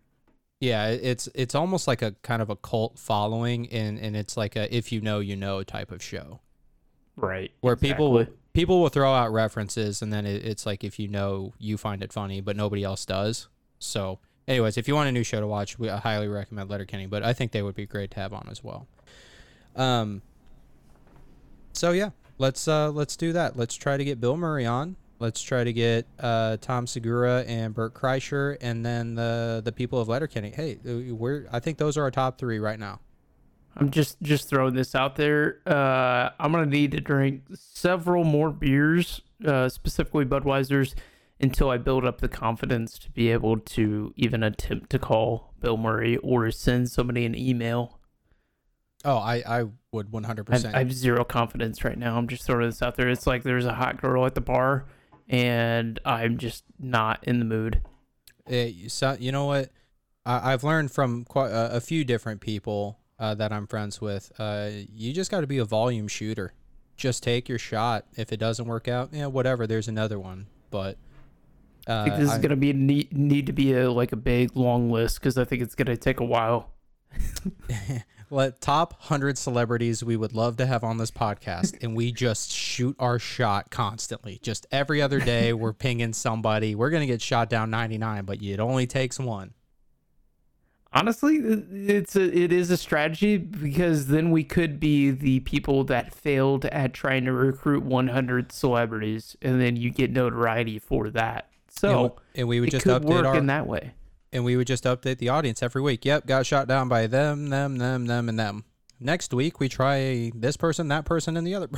Yeah, 0.64 0.88
it's 0.88 1.28
it's 1.34 1.54
almost 1.54 1.86
like 1.86 2.00
a 2.00 2.12
kind 2.22 2.40
of 2.40 2.48
a 2.48 2.56
cult 2.56 2.98
following, 2.98 3.68
and 3.70 3.98
and 3.98 4.16
it's 4.16 4.34
like 4.34 4.56
a 4.56 4.74
if 4.74 4.92
you 4.92 5.02
know 5.02 5.20
you 5.20 5.36
know 5.36 5.62
type 5.62 5.92
of 5.92 6.02
show 6.02 6.40
Right. 7.16 7.52
where 7.60 7.76
people 7.76 8.12
will, 8.12 8.26
people 8.54 8.80
will 8.80 8.88
throw 8.88 9.12
out 9.12 9.30
references, 9.30 10.00
and 10.00 10.10
then 10.10 10.24
it, 10.24 10.42
it's 10.42 10.64
like 10.64 10.82
if 10.82 10.98
you 10.98 11.06
know 11.06 11.52
you 11.58 11.76
find 11.76 12.02
it 12.02 12.14
funny, 12.14 12.40
but 12.40 12.56
nobody 12.56 12.82
else 12.82 13.04
does. 13.04 13.48
So, 13.78 14.20
anyways, 14.48 14.78
if 14.78 14.88
you 14.88 14.94
want 14.94 15.10
a 15.10 15.12
new 15.12 15.22
show 15.22 15.38
to 15.38 15.46
watch, 15.46 15.78
we 15.78 15.90
I 15.90 15.98
highly 15.98 16.28
recommend 16.28 16.70
Letterkenny, 16.70 17.04
but 17.06 17.22
I 17.22 17.34
think 17.34 17.52
they 17.52 17.60
would 17.60 17.74
be 17.74 17.84
great 17.84 18.10
to 18.12 18.20
have 18.20 18.32
on 18.32 18.48
as 18.50 18.64
well. 18.64 18.88
Um. 19.76 20.22
So 21.74 21.92
yeah, 21.92 22.10
let's 22.38 22.66
uh 22.66 22.90
let's 22.90 23.16
do 23.16 23.34
that. 23.34 23.54
Let's 23.58 23.74
try 23.74 23.98
to 23.98 24.04
get 24.04 24.18
Bill 24.18 24.38
Murray 24.38 24.64
on. 24.64 24.96
Let's 25.18 25.40
try 25.42 25.64
to 25.64 25.72
get 25.72 26.06
uh, 26.18 26.56
Tom 26.60 26.86
Segura 26.86 27.44
and 27.46 27.72
Bert 27.74 27.94
Kreischer, 27.94 28.56
and 28.60 28.84
then 28.84 29.14
the 29.14 29.62
the 29.64 29.72
people 29.72 30.00
of 30.00 30.08
Letterkenny. 30.08 30.50
Hey, 30.50 30.78
uh, 30.86 31.14
we're 31.14 31.46
I 31.52 31.60
think 31.60 31.78
those 31.78 31.96
are 31.96 32.02
our 32.02 32.10
top 32.10 32.38
three 32.38 32.58
right 32.58 32.78
now. 32.78 33.00
I'm 33.76 33.90
just 33.90 34.20
just 34.22 34.48
throwing 34.48 34.74
this 34.74 34.94
out 34.94 35.16
there. 35.16 35.60
Uh, 35.66 36.30
I'm 36.38 36.52
gonna 36.52 36.66
need 36.66 36.92
to 36.92 37.00
drink 37.00 37.42
several 37.54 38.24
more 38.24 38.50
beers, 38.50 39.20
uh, 39.44 39.68
specifically 39.68 40.24
Budweisers, 40.24 40.94
until 41.40 41.70
I 41.70 41.78
build 41.78 42.04
up 42.04 42.20
the 42.20 42.28
confidence 42.28 42.98
to 43.00 43.10
be 43.10 43.30
able 43.30 43.58
to 43.58 44.12
even 44.16 44.42
attempt 44.42 44.90
to 44.90 44.98
call 44.98 45.54
Bill 45.60 45.76
Murray 45.76 46.16
or 46.18 46.50
send 46.50 46.90
somebody 46.90 47.24
an 47.24 47.34
email. 47.34 47.98
Oh, 49.04 49.16
I 49.18 49.42
I 49.46 49.64
would 49.92 50.12
100. 50.12 50.44
percent 50.44 50.74
I 50.74 50.78
have 50.78 50.92
zero 50.92 51.24
confidence 51.24 51.84
right 51.84 51.98
now. 51.98 52.16
I'm 52.16 52.28
just 52.28 52.44
throwing 52.46 52.66
this 52.66 52.82
out 52.82 52.96
there. 52.96 53.08
It's 53.08 53.26
like 53.26 53.42
there's 53.42 53.66
a 53.66 53.74
hot 53.74 54.00
girl 54.00 54.24
at 54.24 54.34
the 54.34 54.40
bar, 54.40 54.86
and 55.28 55.98
I'm 56.04 56.38
just 56.38 56.64
not 56.78 57.24
in 57.24 57.38
the 57.38 57.44
mood. 57.44 57.82
It, 58.46 58.90
so, 58.92 59.16
you 59.18 59.32
know 59.32 59.46
what? 59.46 59.70
I, 60.26 60.52
I've 60.52 60.64
learned 60.64 60.90
from 60.90 61.24
quite 61.24 61.50
a, 61.50 61.76
a 61.76 61.80
few 61.80 62.04
different 62.04 62.40
people 62.40 62.98
uh, 63.18 63.34
that 63.34 63.52
I'm 63.52 63.66
friends 63.66 64.00
with. 64.00 64.32
Uh, 64.38 64.70
you 64.92 65.12
just 65.12 65.30
got 65.30 65.40
to 65.40 65.46
be 65.46 65.58
a 65.58 65.64
volume 65.64 66.08
shooter. 66.08 66.52
Just 66.96 67.22
take 67.22 67.48
your 67.48 67.58
shot. 67.58 68.06
If 68.16 68.32
it 68.32 68.36
doesn't 68.38 68.66
work 68.66 68.86
out, 68.86 69.10
yeah, 69.12 69.26
whatever. 69.26 69.66
There's 69.66 69.88
another 69.88 70.18
one. 70.18 70.46
But 70.70 70.96
uh, 71.88 72.00
I 72.00 72.04
think 72.04 72.16
this 72.20 72.30
I- 72.30 72.36
is 72.36 72.42
gonna 72.42 72.56
be 72.56 72.72
need, 72.72 73.16
need 73.16 73.46
to 73.46 73.52
be 73.52 73.72
a 73.74 73.90
like 73.90 74.12
a 74.12 74.16
big 74.16 74.56
long 74.56 74.90
list 74.90 75.20
because 75.20 75.36
I 75.36 75.44
think 75.44 75.62
it's 75.62 75.74
gonna 75.74 75.96
take 75.96 76.20
a 76.20 76.24
while. 76.24 76.70
Let 78.34 78.60
top 78.60 78.94
100 78.94 79.38
celebrities 79.38 80.02
we 80.02 80.16
would 80.16 80.32
love 80.32 80.56
to 80.56 80.66
have 80.66 80.82
on 80.82 80.98
this 80.98 81.12
podcast, 81.12 81.80
and 81.84 81.94
we 81.94 82.10
just 82.10 82.50
shoot 82.50 82.96
our 82.98 83.20
shot 83.20 83.70
constantly. 83.70 84.40
Just 84.42 84.66
every 84.72 85.00
other 85.00 85.20
day, 85.20 85.52
we're 85.52 85.72
pinging 85.72 86.12
somebody. 86.12 86.74
We're 86.74 86.90
going 86.90 87.02
to 87.02 87.06
get 87.06 87.22
shot 87.22 87.48
down 87.48 87.70
99, 87.70 88.24
but 88.24 88.42
it 88.42 88.58
only 88.58 88.88
takes 88.88 89.20
one. 89.20 89.54
Honestly, 90.92 91.36
it's 91.36 92.16
a 92.16 92.24
it 92.36 92.52
is 92.52 92.72
a 92.72 92.76
strategy 92.76 93.36
because 93.36 94.08
then 94.08 94.32
we 94.32 94.42
could 94.42 94.80
be 94.80 95.12
the 95.12 95.38
people 95.40 95.84
that 95.84 96.12
failed 96.12 96.64
at 96.66 96.92
trying 96.92 97.24
to 97.26 97.32
recruit 97.32 97.84
100 97.84 98.50
celebrities, 98.50 99.36
and 99.42 99.60
then 99.60 99.76
you 99.76 99.90
get 99.90 100.10
notoriety 100.10 100.80
for 100.80 101.08
that. 101.10 101.50
So 101.68 102.02
and, 102.02 102.12
and 102.34 102.48
we 102.48 102.58
would 102.58 102.72
just 102.72 102.84
update 102.86 103.04
work 103.04 103.26
our 103.26 103.36
in 103.36 103.46
that 103.46 103.68
way. 103.68 103.92
And 104.34 104.44
we 104.44 104.56
would 104.56 104.66
just 104.66 104.84
update 104.84 105.18
the 105.18 105.28
audience 105.30 105.62
every 105.62 105.80
week. 105.80 106.04
Yep, 106.04 106.26
got 106.26 106.44
shot 106.44 106.66
down 106.66 106.88
by 106.88 107.06
them, 107.06 107.48
them, 107.48 107.78
them, 107.78 108.06
them, 108.06 108.28
and 108.28 108.38
them. 108.38 108.64
Next 108.98 109.32
week 109.32 109.60
we 109.60 109.68
try 109.68 110.32
this 110.34 110.56
person, 110.56 110.88
that 110.88 111.04
person, 111.04 111.36
and 111.36 111.46
the 111.46 111.54
other. 111.54 111.68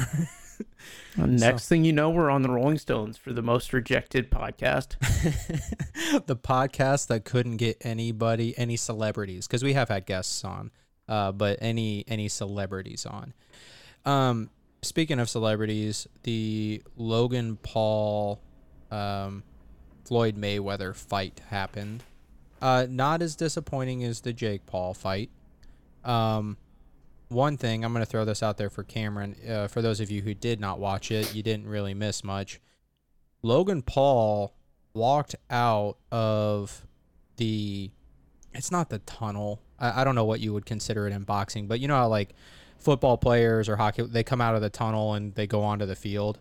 Next 1.16 1.68
thing 1.68 1.84
you 1.84 1.92
know, 1.92 2.08
we're 2.08 2.30
on 2.30 2.42
the 2.42 2.50
Rolling 2.50 2.78
Stones 2.78 3.18
for 3.18 3.32
the 3.32 3.42
most 3.42 3.72
rejected 3.72 4.30
podcast. 4.30 4.98
the 6.26 6.36
podcast 6.36 7.08
that 7.08 7.24
couldn't 7.24 7.58
get 7.58 7.76
anybody, 7.82 8.56
any 8.56 8.76
celebrities, 8.76 9.46
because 9.46 9.62
we 9.62 9.74
have 9.74 9.90
had 9.90 10.06
guests 10.06 10.44
on, 10.44 10.70
uh, 11.08 11.32
but 11.32 11.58
any 11.60 12.04
any 12.08 12.28
celebrities 12.28 13.04
on. 13.04 13.34
Um, 14.06 14.50
speaking 14.82 15.18
of 15.18 15.28
celebrities, 15.28 16.06
the 16.22 16.82
Logan 16.96 17.56
Paul, 17.56 18.40
um, 18.90 19.42
Floyd 20.04 20.36
Mayweather 20.36 20.94
fight 20.94 21.40
happened. 21.48 22.02
Uh, 22.60 22.86
not 22.88 23.22
as 23.22 23.36
disappointing 23.36 24.02
as 24.04 24.20
the 24.20 24.32
Jake 24.32 24.66
Paul 24.66 24.94
fight. 24.94 25.30
Um, 26.04 26.56
one 27.28 27.56
thing 27.56 27.84
I'm 27.84 27.92
going 27.92 28.04
to 28.04 28.10
throw 28.10 28.24
this 28.24 28.42
out 28.42 28.56
there 28.56 28.70
for 28.70 28.84
Cameron. 28.84 29.36
Uh, 29.48 29.68
for 29.68 29.82
those 29.82 30.00
of 30.00 30.10
you 30.10 30.22
who 30.22 30.34
did 30.34 30.60
not 30.60 30.78
watch 30.78 31.10
it, 31.10 31.34
you 31.34 31.42
didn't 31.42 31.66
really 31.66 31.94
miss 31.94 32.22
much. 32.22 32.60
Logan 33.42 33.82
Paul 33.82 34.54
walked 34.94 35.36
out 35.50 35.98
of 36.10 36.86
the. 37.36 37.90
It's 38.54 38.70
not 38.70 38.88
the 38.88 39.00
tunnel. 39.00 39.60
I, 39.78 40.00
I 40.00 40.04
don't 40.04 40.14
know 40.14 40.24
what 40.24 40.40
you 40.40 40.52
would 40.52 40.66
consider 40.66 41.06
it 41.06 41.12
in 41.12 41.24
boxing, 41.24 41.66
but 41.66 41.80
you 41.80 41.88
know 41.88 41.96
how 41.96 42.08
like 42.08 42.34
football 42.78 43.18
players 43.18 43.68
or 43.68 43.76
hockey 43.76 44.02
they 44.02 44.22
come 44.22 44.40
out 44.40 44.54
of 44.54 44.62
the 44.62 44.70
tunnel 44.70 45.14
and 45.14 45.34
they 45.34 45.46
go 45.46 45.62
onto 45.62 45.86
the 45.86 45.96
field. 45.96 46.38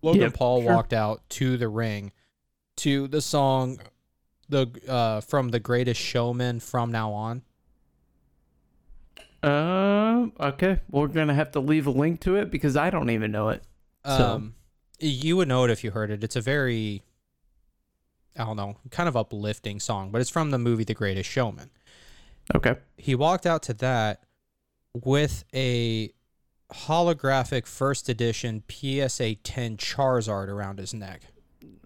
Logan 0.00 0.32
Paul 0.32 0.62
sure. 0.62 0.72
walked 0.74 0.92
out 0.92 1.28
to 1.30 1.56
the 1.56 1.68
ring 1.68 2.12
to 2.76 3.06
the 3.08 3.20
song 3.20 3.78
the 4.52 4.70
uh 4.88 5.20
from 5.20 5.48
the 5.48 5.58
greatest 5.58 6.00
showman 6.00 6.60
from 6.60 6.92
now 6.92 7.12
on. 7.12 7.42
Um. 9.42 10.32
Okay. 10.38 10.78
We're 10.90 11.08
gonna 11.08 11.34
have 11.34 11.50
to 11.52 11.60
leave 11.60 11.86
a 11.86 11.90
link 11.90 12.20
to 12.20 12.36
it 12.36 12.50
because 12.50 12.76
I 12.76 12.90
don't 12.90 13.10
even 13.10 13.32
know 13.32 13.48
it. 13.48 13.62
So- 14.04 14.34
Um, 14.34 14.54
you 15.00 15.36
would 15.36 15.48
know 15.48 15.64
it 15.64 15.70
if 15.70 15.82
you 15.82 15.90
heard 15.90 16.10
it. 16.10 16.22
It's 16.22 16.36
a 16.36 16.40
very, 16.40 17.02
I 18.38 18.44
don't 18.44 18.56
know, 18.56 18.76
kind 18.90 19.08
of 19.08 19.16
uplifting 19.16 19.80
song, 19.80 20.12
but 20.12 20.20
it's 20.20 20.30
from 20.30 20.50
the 20.52 20.58
movie 20.58 20.84
The 20.84 20.94
Greatest 20.94 21.28
Showman. 21.28 21.70
Okay. 22.54 22.76
He 22.96 23.16
walked 23.16 23.44
out 23.46 23.64
to 23.64 23.74
that 23.74 24.22
with 24.94 25.42
a 25.52 26.12
holographic 26.72 27.66
first 27.66 28.08
edition 28.08 28.62
PSA 28.70 29.34
10 29.42 29.76
Charizard 29.76 30.46
around 30.48 30.78
his 30.78 30.94
neck. 30.94 31.22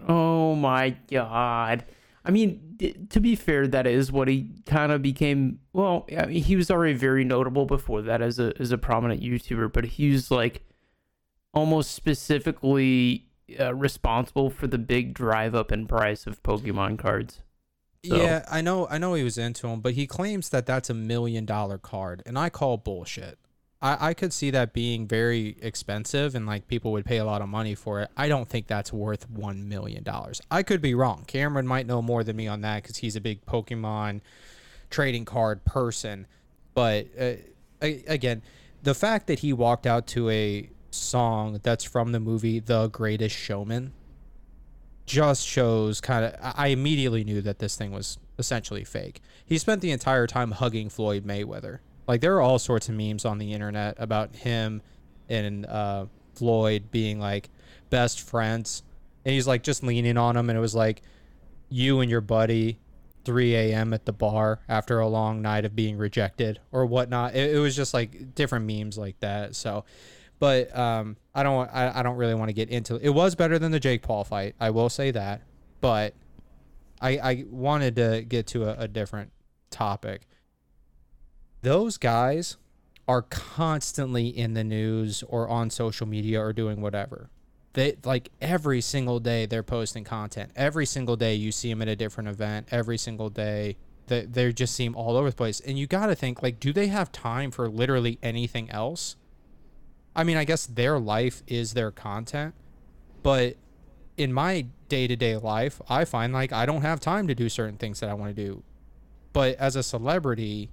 Oh 0.07 0.55
my 0.55 0.91
god. 1.11 1.85
I 2.27 2.31
mean, 2.33 3.07
to 3.11 3.21
be 3.21 3.37
fair, 3.37 3.67
that 3.69 3.87
is 3.87 4.11
what 4.11 4.27
he 4.29 4.51
kind 4.67 4.91
of 4.93 5.01
became. 5.01 5.61
Well, 5.73 6.07
I 6.19 6.27
mean, 6.27 6.43
he 6.43 6.57
was 6.57 6.71
already 6.71 6.95
very 6.95 7.25
notable 7.25 7.65
before 7.67 8.03
that 8.03 8.21
as 8.21 8.39
a 8.41 8.53
as 8.59 8.73
a 8.73 8.79
prominent 8.79 9.23
YouTuber, 9.23 9.73
but 9.73 9.85
he 9.85 10.11
was 10.11 10.31
like 10.31 10.63
almost 11.55 11.93
specifically 11.93 13.29
uh, 13.61 13.75
responsible 13.75 14.51
for 14.51 14.67
the 14.67 14.79
big 14.79 15.15
drive 15.15 15.55
up 15.55 15.71
in 15.73 15.87
price 15.87 16.27
of 16.27 16.43
Pokemon 16.43 16.99
cards. 16.99 17.41
So- 18.05 18.17
Yeah, 18.17 18.45
I 18.51 18.61
know. 18.61 18.87
I 18.89 18.99
know 18.99 19.15
he 19.15 19.23
was 19.25 19.39
into 19.39 19.69
him, 19.69 19.81
but 19.81 19.95
he 19.95 20.07
claims 20.07 20.49
that 20.51 20.67
that's 20.67 20.91
a 20.91 20.95
million 20.95 21.45
dollar 21.47 21.79
card, 21.79 22.23
and 22.27 22.39
I 22.39 22.51
call 22.51 22.77
bullshit. 22.77 23.39
I, 23.83 24.09
I 24.11 24.15
could 24.15 24.33
see 24.33 24.51
that 24.51 24.73
being 24.73 25.07
very 25.07 25.57
expensive, 25.61 26.35
and 26.35 26.47
like 26.47 26.67
people 26.69 26.93
would 26.93 27.05
pay 27.05 27.19
a 27.19 27.25
lot 27.25 27.43
of 27.43 27.49
money 27.49 27.75
for 27.75 28.01
it. 28.01 28.11
I 28.17 28.29
don't 28.29 28.49
think 28.49 28.67
that's 28.67 28.93
worth 28.93 29.29
one 29.31 29.69
million 29.69 30.03
dollars. 30.03 30.41
I 30.51 30.63
could 30.63 30.81
be 30.81 30.95
wrong. 30.95 31.25
Cameron 31.27 31.67
might 31.67 31.87
know 31.87 32.01
more 32.01 32.25
than 32.25 32.37
me 32.37 32.49
on 32.49 32.63
that 32.63 32.83
because 32.83 32.99
he's 32.99 33.17
a 33.17 33.21
big 33.21 33.45
Pokemon 33.45 34.21
trading 34.91 35.25
card 35.25 35.65
person. 35.65 36.27
But 36.75 37.07
uh, 37.19 37.35
a- 37.83 38.05
again, 38.07 38.43
the 38.83 38.95
fact 38.95 39.27
that 39.27 39.41
he 39.41 39.53
walked 39.53 39.87
out 39.87 40.07
to 40.09 40.31
a 40.31 40.71
song 40.91 41.61
that's 41.63 41.85
from 41.85 42.13
the 42.13 42.21
movie 42.21 42.59
The 42.59 42.89
Greatest 42.89 43.37
Showman 43.37 43.93
just 45.05 45.47
shows 45.47 46.01
kind 46.01 46.25
of 46.25 46.35
I 46.57 46.69
immediately 46.69 47.23
knew 47.23 47.41
that 47.43 47.59
this 47.59 47.77
thing 47.77 47.93
was 47.93 48.19
essentially 48.39 48.85
fake. 48.85 49.21
He 49.45 49.59
spent 49.59 49.81
the 49.83 49.91
entire 49.91 50.27
time 50.27 50.53
hugging 50.53 50.89
Floyd 50.89 51.25
Mayweather. 51.25 51.79
Like 52.07 52.21
there 52.21 52.37
are 52.37 52.41
all 52.41 52.59
sorts 52.59 52.89
of 52.89 52.95
memes 52.95 53.25
on 53.25 53.39
the 53.39 53.53
internet 53.53 53.97
about 53.99 54.35
him 54.37 54.83
and 55.29 55.67
uh, 55.67 56.07
Floyd 56.35 56.91
being 56.91 57.19
like 57.19 57.51
best 57.91 58.21
friends, 58.21 58.83
and 59.25 59.35
he's 59.35 59.47
like 59.47 59.63
just 59.63 59.83
leaning 59.83 60.17
on 60.17 60.37
him, 60.37 60.49
and 60.51 60.57
it 60.57 60.61
was 60.61 60.75
like 60.75 61.03
you 61.69 62.01
and 62.01 62.11
your 62.11 62.21
buddy 62.21 62.79
3 63.25 63.57
a.m. 63.57 63.93
at 63.93 64.05
the 64.05 64.13
bar 64.13 64.61
after 64.69 65.01
a 65.01 65.09
long 65.09 65.43
night 65.43 65.65
of 65.65 65.75
being 65.75 65.99
rejected 65.99 66.61
or 66.71 66.87
whatnot. 66.87 67.35
It, 67.35 67.57
it 67.57 67.59
was 67.59 67.75
just 67.75 67.93
like 67.93 68.35
different 68.37 68.67
memes 68.67 68.97
like 68.97 69.19
that. 69.19 69.57
So, 69.57 69.85
but 70.39 70.77
um, 70.77 71.17
I 71.35 71.43
don't 71.43 71.69
I, 71.69 72.01
I 72.01 72.03
don't 72.03 72.17
really 72.17 72.35
want 72.35 72.51
to 72.51 72.55
get 72.55 72.71
into 72.71 72.97
it. 72.97 73.11
Was 73.11 73.35
better 73.35 73.59
than 73.59 73.73
the 73.73 73.81
Jake 73.81 74.03
Paul 74.03 74.23
fight. 74.23 74.55
I 74.61 74.71
will 74.71 74.89
say 74.89 75.11
that, 75.11 75.43
but 75.81 76.15
I 77.01 77.19
I 77.19 77.45
wanted 77.51 77.97
to 77.97 78.25
get 78.27 78.47
to 78.49 78.65
a, 78.65 78.85
a 78.85 78.89
different 78.89 79.33
topic. 79.71 80.23
Those 81.67 81.99
guys 81.99 82.59
are 83.09 83.23
constantly 83.23 84.29
in 84.29 84.55
the 84.55 84.63
news 84.63 85.25
or 85.27 85.49
on 85.49 85.69
social 85.69 86.07
media 86.07 86.41
or 86.41 86.53
doing 86.53 86.81
whatever. 86.81 87.29
They 87.73 87.97
like 88.05 88.31
every 88.41 88.81
single 88.81 89.19
day 89.19 89.47
they're 89.47 89.65
posting 89.65 90.05
content. 90.05 90.53
Every 90.55 90.87
single 90.87 91.17
day 91.17 91.35
you 91.35 91.51
see 91.51 91.69
them 91.71 91.83
at 91.83 91.89
a 91.89 91.97
different 91.97 92.29
event. 92.29 92.69
Every 92.71 92.97
single 92.97 93.31
day 93.31 93.79
they 94.07 94.27
they 94.27 94.53
just 94.53 94.77
seem 94.77 94.95
all 94.95 95.17
over 95.17 95.29
the 95.29 95.35
place. 95.35 95.59
And 95.59 95.77
you 95.77 95.89
got 95.89 96.07
to 96.07 96.15
think 96.15 96.41
like 96.41 96.61
do 96.61 96.73
they 96.73 96.87
have 96.87 97.11
time 97.11 97.51
for 97.51 97.69
literally 97.69 98.21
anything 98.23 98.71
else? 98.71 99.17
I 100.15 100.23
mean, 100.23 100.37
I 100.37 100.45
guess 100.45 100.67
their 100.67 101.01
life 101.01 101.43
is 101.49 101.75
their 101.75 101.91
content, 101.91 102.55
but 103.25 103.57
in 104.17 104.33
my 104.33 104.67
day-to-day 104.89 105.39
life, 105.39 105.83
I 105.89 106.05
find 106.05 106.33
like 106.33 106.53
I 106.53 106.65
don't 106.65 106.83
have 106.83 107.01
time 107.01 107.27
to 107.27 107.35
do 107.35 107.49
certain 107.49 107.77
things 107.77 107.99
that 107.99 108.09
I 108.09 108.15
want 108.15 108.37
to 108.37 108.41
do. 108.41 108.63
But 109.33 109.57
as 109.57 109.75
a 109.75 109.83
celebrity, 109.83 110.71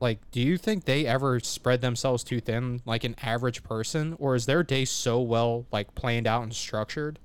like 0.00 0.30
do 0.30 0.40
you 0.40 0.56
think 0.58 0.84
they 0.84 1.06
ever 1.06 1.40
spread 1.40 1.80
themselves 1.80 2.22
too 2.22 2.40
thin 2.40 2.80
like 2.84 3.04
an 3.04 3.14
average 3.22 3.62
person 3.62 4.14
or 4.18 4.34
is 4.34 4.46
their 4.46 4.62
day 4.62 4.84
so 4.84 5.20
well 5.20 5.66
like 5.72 5.94
planned 5.94 6.26
out 6.26 6.42
and 6.42 6.54
structured 6.54 7.18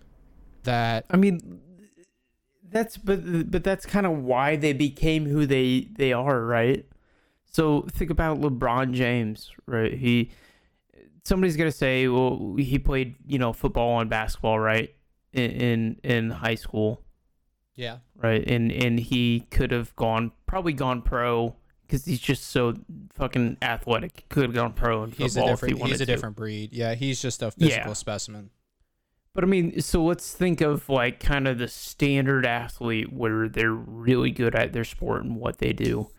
that 0.63 1.05
I 1.09 1.17
mean, 1.17 1.61
that's 2.69 2.97
but 2.97 3.51
but 3.51 3.63
that's 3.63 3.85
kind 3.85 4.05
of 4.05 4.19
why 4.23 4.55
they 4.55 4.73
became 4.73 5.25
who 5.25 5.45
they 5.45 5.89
they 5.97 6.13
are, 6.13 6.43
right? 6.43 6.85
So 7.45 7.85
think 7.91 8.11
about 8.11 8.39
LeBron 8.39 8.93
James, 8.93 9.51
right? 9.65 9.93
He 9.93 10.31
somebody's 11.23 11.57
gonna 11.57 11.71
say, 11.71 12.07
well, 12.07 12.55
he 12.57 12.79
played 12.79 13.15
you 13.25 13.39
know 13.39 13.53
football 13.53 13.99
and 13.99 14.09
basketball, 14.09 14.59
right? 14.59 14.93
In 15.33 15.51
in, 15.51 15.99
in 16.03 16.29
high 16.29 16.55
school, 16.55 17.03
yeah 17.75 17.97
right? 18.15 18.45
And 18.47 18.71
and 18.71 18.99
he 18.99 19.47
could 19.51 19.71
have 19.71 19.95
gone 19.95 20.31
probably 20.45 20.73
gone 20.73 21.01
pro 21.01 21.55
because 21.91 22.05
he's 22.05 22.21
just 22.21 22.47
so 22.51 22.73
fucking 23.13 23.57
athletic. 23.61 24.21
He 24.21 24.25
could 24.29 24.43
have 24.43 24.53
gone 24.53 24.71
pro 24.71 25.03
in 25.03 25.11
he's 25.11 25.33
football 25.35 25.53
if 25.53 25.61
he 25.61 25.73
wanted 25.73 25.91
he's 25.91 26.01
a 26.01 26.05
to. 26.05 26.11
different 26.13 26.37
breed 26.37 26.71
yeah 26.71 26.95
he's 26.95 27.21
just 27.21 27.41
a 27.43 27.51
Yeah. 27.57 27.67
physical 27.67 27.95
specimen 27.95 28.49
But 29.33 29.43
I 29.43 29.47
mean, 29.47 29.81
so 29.81 30.03
let's 30.03 30.33
think 30.33 30.61
of 30.61 30.87
like 30.89 31.19
kind 31.19 31.47
of 31.47 31.57
the 31.57 31.67
standard 31.67 32.45
athlete 32.45 33.11
where 33.11 33.47
they're 33.49 33.73
really 33.73 34.31
good 34.31 34.55
at 34.55 34.71
their 34.73 34.83
sport 34.85 35.23
and 35.23 35.35
what 35.35 35.57
they 35.57 35.73
do. 35.73 36.09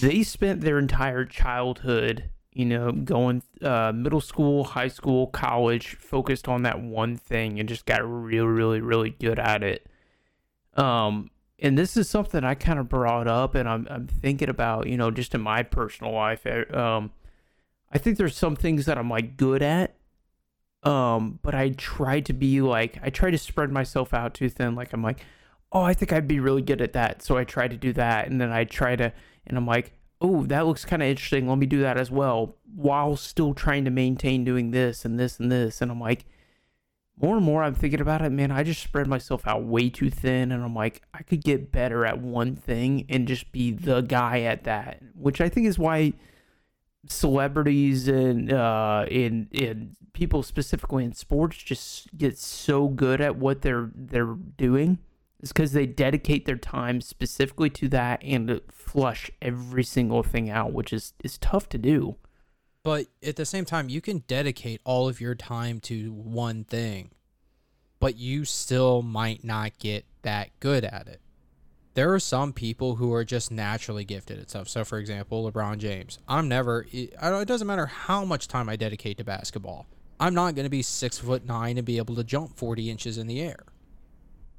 They 0.00 0.22
spent 0.22 0.60
their 0.62 0.78
entire 0.78 1.24
childhood, 1.24 2.30
you 2.52 2.64
know, 2.64 2.90
going 2.92 3.42
uh, 3.60 3.92
middle 3.94 4.20
school, 4.20 4.64
high 4.64 4.88
school, 4.88 5.26
college, 5.28 5.94
focused 5.96 6.48
on 6.48 6.62
that 6.62 6.80
one 6.80 7.16
thing 7.16 7.60
and 7.60 7.68
just 7.68 7.86
got 7.86 8.00
really, 8.04 8.46
really, 8.46 8.80
really 8.80 9.10
good 9.10 9.38
at 9.38 9.62
it. 9.62 9.86
Um, 10.74 11.30
and 11.62 11.78
this 11.78 11.96
is 11.96 12.10
something 12.10 12.44
I 12.44 12.54
kind 12.54 12.78
of 12.78 12.88
brought 12.88 13.28
up, 13.28 13.54
and 13.54 13.68
I'm 13.68 13.86
I'm 13.90 14.06
thinking 14.06 14.50
about, 14.50 14.86
you 14.88 14.96
know, 14.98 15.10
just 15.10 15.34
in 15.34 15.40
my 15.40 15.62
personal 15.62 16.12
life. 16.12 16.44
eh, 16.46 16.64
Um, 16.72 17.12
I 17.90 17.98
think 17.98 18.18
there's 18.18 18.36
some 18.36 18.56
things 18.56 18.86
that 18.86 18.98
I'm 18.98 19.08
like 19.08 19.36
good 19.36 19.62
at, 19.62 19.94
um, 20.82 21.38
but 21.42 21.54
I 21.54 21.70
try 21.70 22.20
to 22.20 22.32
be 22.32 22.60
like 22.60 22.98
I 23.02 23.10
try 23.10 23.30
to 23.30 23.38
spread 23.38 23.70
myself 23.70 24.12
out 24.12 24.34
too 24.34 24.48
thin. 24.48 24.74
Like 24.74 24.92
I'm 24.92 25.02
like, 25.02 25.20
oh, 25.72 25.82
I 25.82 25.94
think 25.94 26.12
I'd 26.12 26.28
be 26.28 26.40
really 26.40 26.62
good 26.62 26.80
at 26.82 26.92
that, 26.94 27.22
so 27.22 27.36
I 27.38 27.44
try 27.44 27.68
to 27.68 27.76
do 27.76 27.92
that, 27.94 28.28
and 28.28 28.40
then 28.40 28.50
I 28.50 28.64
try 28.64 28.96
to, 28.96 29.12
and 29.46 29.56
I'm 29.56 29.66
like, 29.66 29.92
oh, 30.20 30.44
that 30.46 30.66
looks 30.66 30.84
kind 30.84 31.02
of 31.02 31.08
interesting. 31.08 31.48
Let 31.48 31.58
me 31.58 31.66
do 31.66 31.80
that 31.80 31.96
as 31.98 32.10
well, 32.10 32.56
while 32.74 33.16
still 33.16 33.54
trying 33.54 33.84
to 33.84 33.90
maintain 33.90 34.44
doing 34.44 34.70
this 34.70 35.04
and 35.04 35.18
this 35.18 35.38
and 35.40 35.50
this. 35.50 35.80
And 35.82 35.90
I'm 35.90 36.00
like, 36.00 36.24
more 37.22 37.36
and 37.36 37.46
more 37.46 37.62
I'm 37.62 37.74
thinking 37.74 38.00
about 38.00 38.20
it, 38.20 38.30
man. 38.30 38.50
I 38.50 38.64
just 38.64 38.82
spread 38.82 39.06
myself 39.06 39.46
out 39.46 39.64
way 39.64 39.88
too 39.88 40.10
thin, 40.10 40.50
and 40.50 40.62
I'm 40.62 40.74
like, 40.74 41.02
I 41.14 41.22
could 41.22 41.44
get 41.44 41.70
better 41.70 42.04
at 42.04 42.20
one 42.20 42.56
thing 42.56 43.06
and 43.08 43.28
just 43.28 43.52
be 43.52 43.70
the 43.70 44.00
guy 44.00 44.40
at 44.40 44.64
that, 44.64 45.00
which 45.14 45.40
I 45.40 45.48
think 45.48 45.68
is 45.68 45.78
why 45.78 46.14
celebrities 47.08 48.06
and 48.06 48.52
uh 48.52 49.04
in 49.10 49.48
in 49.50 49.96
people 50.12 50.42
specifically 50.42 51.04
in 51.04 51.12
sports 51.12 51.56
just 51.56 52.16
get 52.16 52.38
so 52.38 52.86
good 52.86 53.20
at 53.20 53.34
what 53.36 53.62
they're 53.62 53.90
they're 53.94 54.36
doing 54.56 54.98
is 55.40 55.52
because 55.52 55.72
they 55.72 55.84
dedicate 55.84 56.44
their 56.44 56.56
time 56.56 57.00
specifically 57.00 57.68
to 57.68 57.88
that 57.88 58.22
and 58.22 58.60
flush 58.70 59.32
every 59.40 59.82
single 59.82 60.22
thing 60.22 60.48
out 60.48 60.72
which 60.72 60.92
is 60.92 61.12
is 61.24 61.38
tough 61.38 61.68
to 61.68 61.76
do 61.76 62.14
But 62.84 63.06
at 63.22 63.36
the 63.36 63.44
same 63.44 63.64
time, 63.64 63.88
you 63.88 64.00
can 64.00 64.24
dedicate 64.26 64.80
all 64.84 65.08
of 65.08 65.20
your 65.20 65.34
time 65.34 65.78
to 65.80 66.12
one 66.12 66.64
thing, 66.64 67.10
but 68.00 68.16
you 68.16 68.44
still 68.44 69.02
might 69.02 69.44
not 69.44 69.78
get 69.78 70.04
that 70.22 70.50
good 70.58 70.84
at 70.84 71.06
it. 71.06 71.20
There 71.94 72.12
are 72.12 72.18
some 72.18 72.52
people 72.52 72.96
who 72.96 73.12
are 73.12 73.24
just 73.24 73.50
naturally 73.50 74.04
gifted 74.04 74.40
at 74.40 74.50
stuff. 74.50 74.68
So, 74.68 74.84
for 74.84 74.98
example, 74.98 75.50
LeBron 75.50 75.78
James. 75.78 76.18
I'm 76.26 76.48
never. 76.48 76.86
It 76.90 77.14
doesn't 77.46 77.66
matter 77.66 77.86
how 77.86 78.24
much 78.24 78.48
time 78.48 78.68
I 78.68 78.76
dedicate 78.76 79.18
to 79.18 79.24
basketball. 79.24 79.86
I'm 80.18 80.34
not 80.34 80.54
going 80.54 80.64
to 80.64 80.70
be 80.70 80.82
six 80.82 81.18
foot 81.18 81.44
nine 81.44 81.76
and 81.76 81.86
be 81.86 81.98
able 81.98 82.14
to 82.16 82.24
jump 82.24 82.56
40 82.56 82.90
inches 82.90 83.18
in 83.18 83.26
the 83.26 83.42
air. 83.42 83.64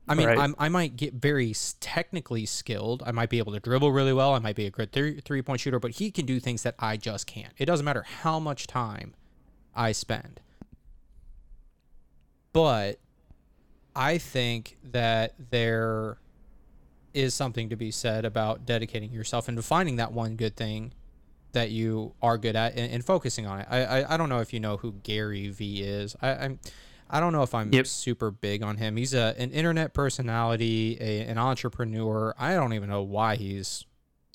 I 0.08 0.16
mean, 0.16 0.28
Right. 0.28 0.38
I'm, 0.38 0.56
I 0.60 0.70
might 0.70 0.96
get 0.98 1.13
very 1.13 1.54
technically 1.80 2.46
skilled. 2.46 3.04
I 3.06 3.12
might 3.12 3.30
be 3.30 3.38
able 3.38 3.54
to 3.54 3.60
dribble 3.60 3.92
really 3.92 4.13
well. 4.13 4.34
I 4.34 4.39
might 4.39 4.56
be 4.56 4.66
a 4.66 4.72
good 4.72 4.92
three, 4.92 5.22
three 5.22 5.42
point 5.42 5.62
shooter, 5.62 5.80
but 5.80 5.92
he 5.92 6.12
can 6.12 6.26
do 6.26 6.39
things 6.39 6.63
that 6.63 6.76
I 6.80 6.98
just 6.98 7.26
can't. 7.26 7.54
It 7.58 7.66
doesn't 7.66 7.86
matter 7.86 8.04
how 8.22 8.39
much 8.39 8.68
time 8.68 9.13
I 9.76 9.94
spend. 9.94 10.42
But 12.52 13.00
I 13.96 14.18
think 14.18 14.78
that 14.84 15.36
there 15.52 16.18
is 17.13 17.34
something 17.34 17.70
to 17.70 17.76
be 17.76 17.92
said 17.92 18.26
about 18.26 18.66
dedicating 18.66 19.12
yourself 19.12 19.48
and 19.48 19.64
finding 19.64 19.95
that 19.97 20.12
one 20.12 20.36
good 20.36 20.56
thing 20.56 20.93
that 21.54 21.70
you 21.70 22.14
are 22.22 22.38
good 22.38 22.56
at 22.56 22.76
and, 22.76 22.91
and 22.91 23.06
focusing 23.06 23.45
on 23.45 23.62
it. 23.62 23.68
I, 23.70 23.84
I 23.84 24.14
I 24.14 24.18
don't 24.18 24.30
know 24.30 24.39
if 24.39 24.51
you 24.54 24.60
know 24.60 24.78
who 24.78 24.93
Gary 25.04 25.49
V 25.49 25.82
is. 25.84 26.16
I, 26.22 26.32
I'm 26.32 26.60
I 27.14 27.20
don't 27.20 27.32
know 27.32 27.43
if 27.43 27.53
I'm 27.53 27.72
Yep. 27.72 27.88
super 27.88 28.32
big 28.32 28.64
on 28.64 28.78
him. 28.78 28.97
He's 28.97 29.14
a 29.14 29.36
an 29.38 29.51
internet 29.51 29.93
personality, 29.93 30.97
a, 30.99 31.22
an 31.22 31.38
entrepreneur. 31.38 32.34
I 32.38 32.55
don't 32.55 32.74
even 32.74 32.89
know 32.89 33.03
why 33.03 33.36
he's 33.38 33.86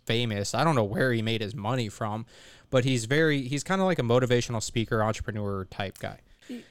famous. 0.06 0.54
I 0.54 0.64
don't 0.64 0.74
know 0.76 0.84
where 0.84 1.12
he 1.12 1.20
made 1.20 1.40
his 1.42 1.54
money 1.54 1.88
from, 1.90 2.24
but 2.70 2.84
he's 2.84 3.04
very 3.04 3.42
he's 3.42 3.62
kind 3.64 3.80
of 3.80 3.86
like 3.86 3.98
a 3.98 4.02
motivational 4.02 4.62
speaker, 4.62 5.02
entrepreneur 5.02 5.64
type 5.66 5.98
guy. 5.98 6.20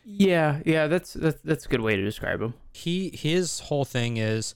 yeah 0.03 0.59
yeah 0.65 0.87
that's 0.87 1.13
that's, 1.13 1.39
that's 1.43 1.65
a 1.67 1.69
good 1.69 1.81
way 1.81 1.95
to 1.95 2.01
describe 2.03 2.41
him 2.41 2.55
he 2.73 3.11
his 3.13 3.59
whole 3.59 3.85
thing 3.85 4.17
is 4.17 4.55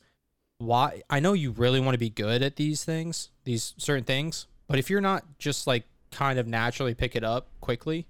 why 0.58 1.04
I 1.12 1.20
know 1.20 1.34
you 1.34 1.52
really 1.52 1.80
want 1.80 1.94
to 1.94 2.00
be 2.00 2.10
good 2.10 2.42
at 2.42 2.56
these 2.56 2.84
things, 2.84 3.30
these 3.44 3.74
certain 3.78 4.04
things, 4.04 4.48
but 4.68 4.80
if 4.80 4.90
you're 4.90 5.02
not 5.02 5.38
just 5.38 5.68
like 5.68 5.84
kind 6.12 6.40
of 6.40 6.48
naturally 6.48 6.94
pick 6.96 7.16
it 7.16 7.24
up 7.24 7.48
quickly, 7.62 8.08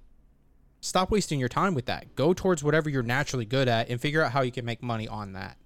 stop 0.82 1.11
wasting 1.11 1.39
your 1.39 1.49
time 1.49 1.73
with 1.73 1.86
that. 1.86 2.15
Go 2.15 2.34
towards 2.34 2.63
whatever 2.63 2.89
you're 2.89 3.03
naturally 3.03 3.45
good 3.45 3.69
at 3.69 3.89
and 3.89 4.01
figure 4.01 4.21
out 4.23 4.34
how 4.34 4.41
you 4.41 4.51
can 4.51 4.65
make 4.65 4.84
money 4.84 5.07
on 5.07 5.34
that. 5.34 5.57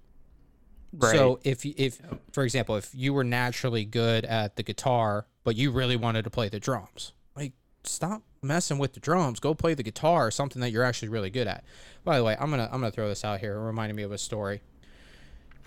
Right. 0.92 1.16
So 1.16 1.40
if 1.42 1.66
if 1.66 2.00
for 2.32 2.44
example, 2.44 2.76
if 2.76 2.94
you 2.94 3.12
were 3.12 3.24
naturally 3.24 3.84
good 3.84 4.24
at 4.24 4.56
the 4.56 4.62
guitar, 4.62 5.26
but 5.42 5.56
you 5.56 5.70
really 5.70 5.96
wanted 5.96 6.22
to 6.24 6.30
play 6.30 6.48
the 6.48 6.60
drums, 6.60 7.12
like 7.34 7.52
stop 7.82 8.22
messing 8.40 8.78
with 8.78 8.92
the 8.92 9.00
drums, 9.00 9.40
go 9.40 9.54
play 9.54 9.74
the 9.74 9.82
guitar, 9.82 10.30
something 10.30 10.60
that 10.62 10.70
you're 10.70 10.84
actually 10.84 11.08
really 11.08 11.30
good 11.30 11.48
at. 11.48 11.64
By 12.04 12.16
the 12.16 12.24
way, 12.24 12.36
I'm 12.38 12.50
gonna 12.50 12.68
I'm 12.70 12.80
gonna 12.80 12.92
throw 12.92 13.08
this 13.08 13.24
out 13.24 13.40
here. 13.40 13.56
It 13.56 13.60
reminded 13.60 13.96
me 13.96 14.04
of 14.04 14.12
a 14.12 14.18
story. 14.18 14.62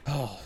Oh, 0.07 0.39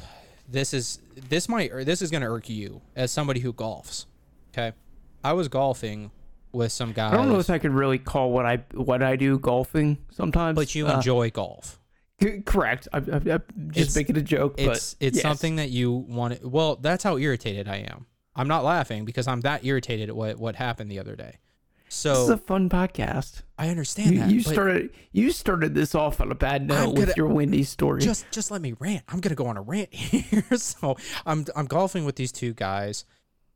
this 0.50 0.74
is 0.74 1.00
this 1.30 1.48
might 1.48 1.72
this 1.86 2.02
is 2.02 2.10
gonna 2.10 2.30
irk 2.30 2.50
you 2.50 2.82
as 2.96 3.12
somebody 3.12 3.42
who 3.42 3.54
golfs. 3.54 4.06
Okay, 4.52 4.76
I 5.24 5.34
was 5.34 5.48
golfing 5.48 6.12
with 6.54 6.72
some 6.72 6.94
guys. 6.94 7.14
I 7.14 7.18
don't 7.18 7.30
know 7.30 7.40
if 7.40 7.50
I 7.50 7.58
could 7.60 7.74
really 7.74 7.98
call 8.00 8.32
what 8.32 8.46
I 8.46 8.58
what 8.74 9.02
I 9.04 9.16
do 9.16 9.40
golfing 9.40 9.98
sometimes. 10.12 10.56
but 10.56 10.74
you 10.76 10.88
Uh, 10.88 10.96
enjoy 10.96 11.30
golf. 11.32 11.80
c- 12.22 12.42
correct. 12.46 12.88
I'm, 12.94 13.06
I'm, 13.12 13.28
I'm 13.30 13.42
just 13.72 13.78
It's- 13.78 13.96
making 13.96 14.18
a 14.18 14.22
joke, 14.22 14.58
but 14.58 14.78
It's 14.78 14.96
it's 15.00 15.16
yes. 15.18 15.22
something 15.24 15.56
that 15.58 15.70
you 15.72 15.92
want. 15.92 16.40
To, 16.40 16.48
well, 16.48 16.76
that's 16.78 17.04
how 17.04 17.18
irritated 17.18 17.68
I 17.68 17.78
am. 17.78 18.06
I'm 18.36 18.48
not 18.48 18.64
laughing 18.64 19.04
because 19.06 19.28
I'm 19.28 19.42
that 19.42 19.66
irritated 19.66 20.10
at 20.10 20.16
what 20.16 20.38
what 20.40 20.56
happened 20.56 20.90
the 20.92 21.00
other 21.00 21.16
day. 21.16 21.38
This 21.86 21.98
is 22.06 22.28
So 22.28 22.34
a 22.34 22.38
fun 22.38 22.70
podcast. 22.70 23.44
I 23.60 23.70
understand 23.70 24.14
You, 24.14 24.20
that. 24.22 24.32
you 24.32 24.42
started 24.42 24.90
you 25.12 25.32
started 25.32 25.76
this 25.76 25.94
off 25.94 26.20
on 26.22 26.32
a 26.32 26.36
bad 26.36 26.68
note 26.68 26.90
I'm 26.90 26.94
with 26.96 27.16
your 27.16 27.28
Wendy 27.28 27.64
story. 27.64 28.02
just 28.02 28.26
just 28.32 28.50
let 28.50 28.62
me 28.62 28.74
rant. 28.80 29.04
I'm 29.10 29.20
gonna 29.20 29.36
go 29.36 29.46
on 29.46 29.58
a 29.58 29.62
rant 29.62 29.94
here. 29.94 30.44
so 30.58 30.98
I'm 31.26 31.46
I'm 31.56 31.66
golfing 31.68 32.06
with 32.06 32.16
these 32.16 32.32
two 32.32 32.54
guys, 32.54 33.06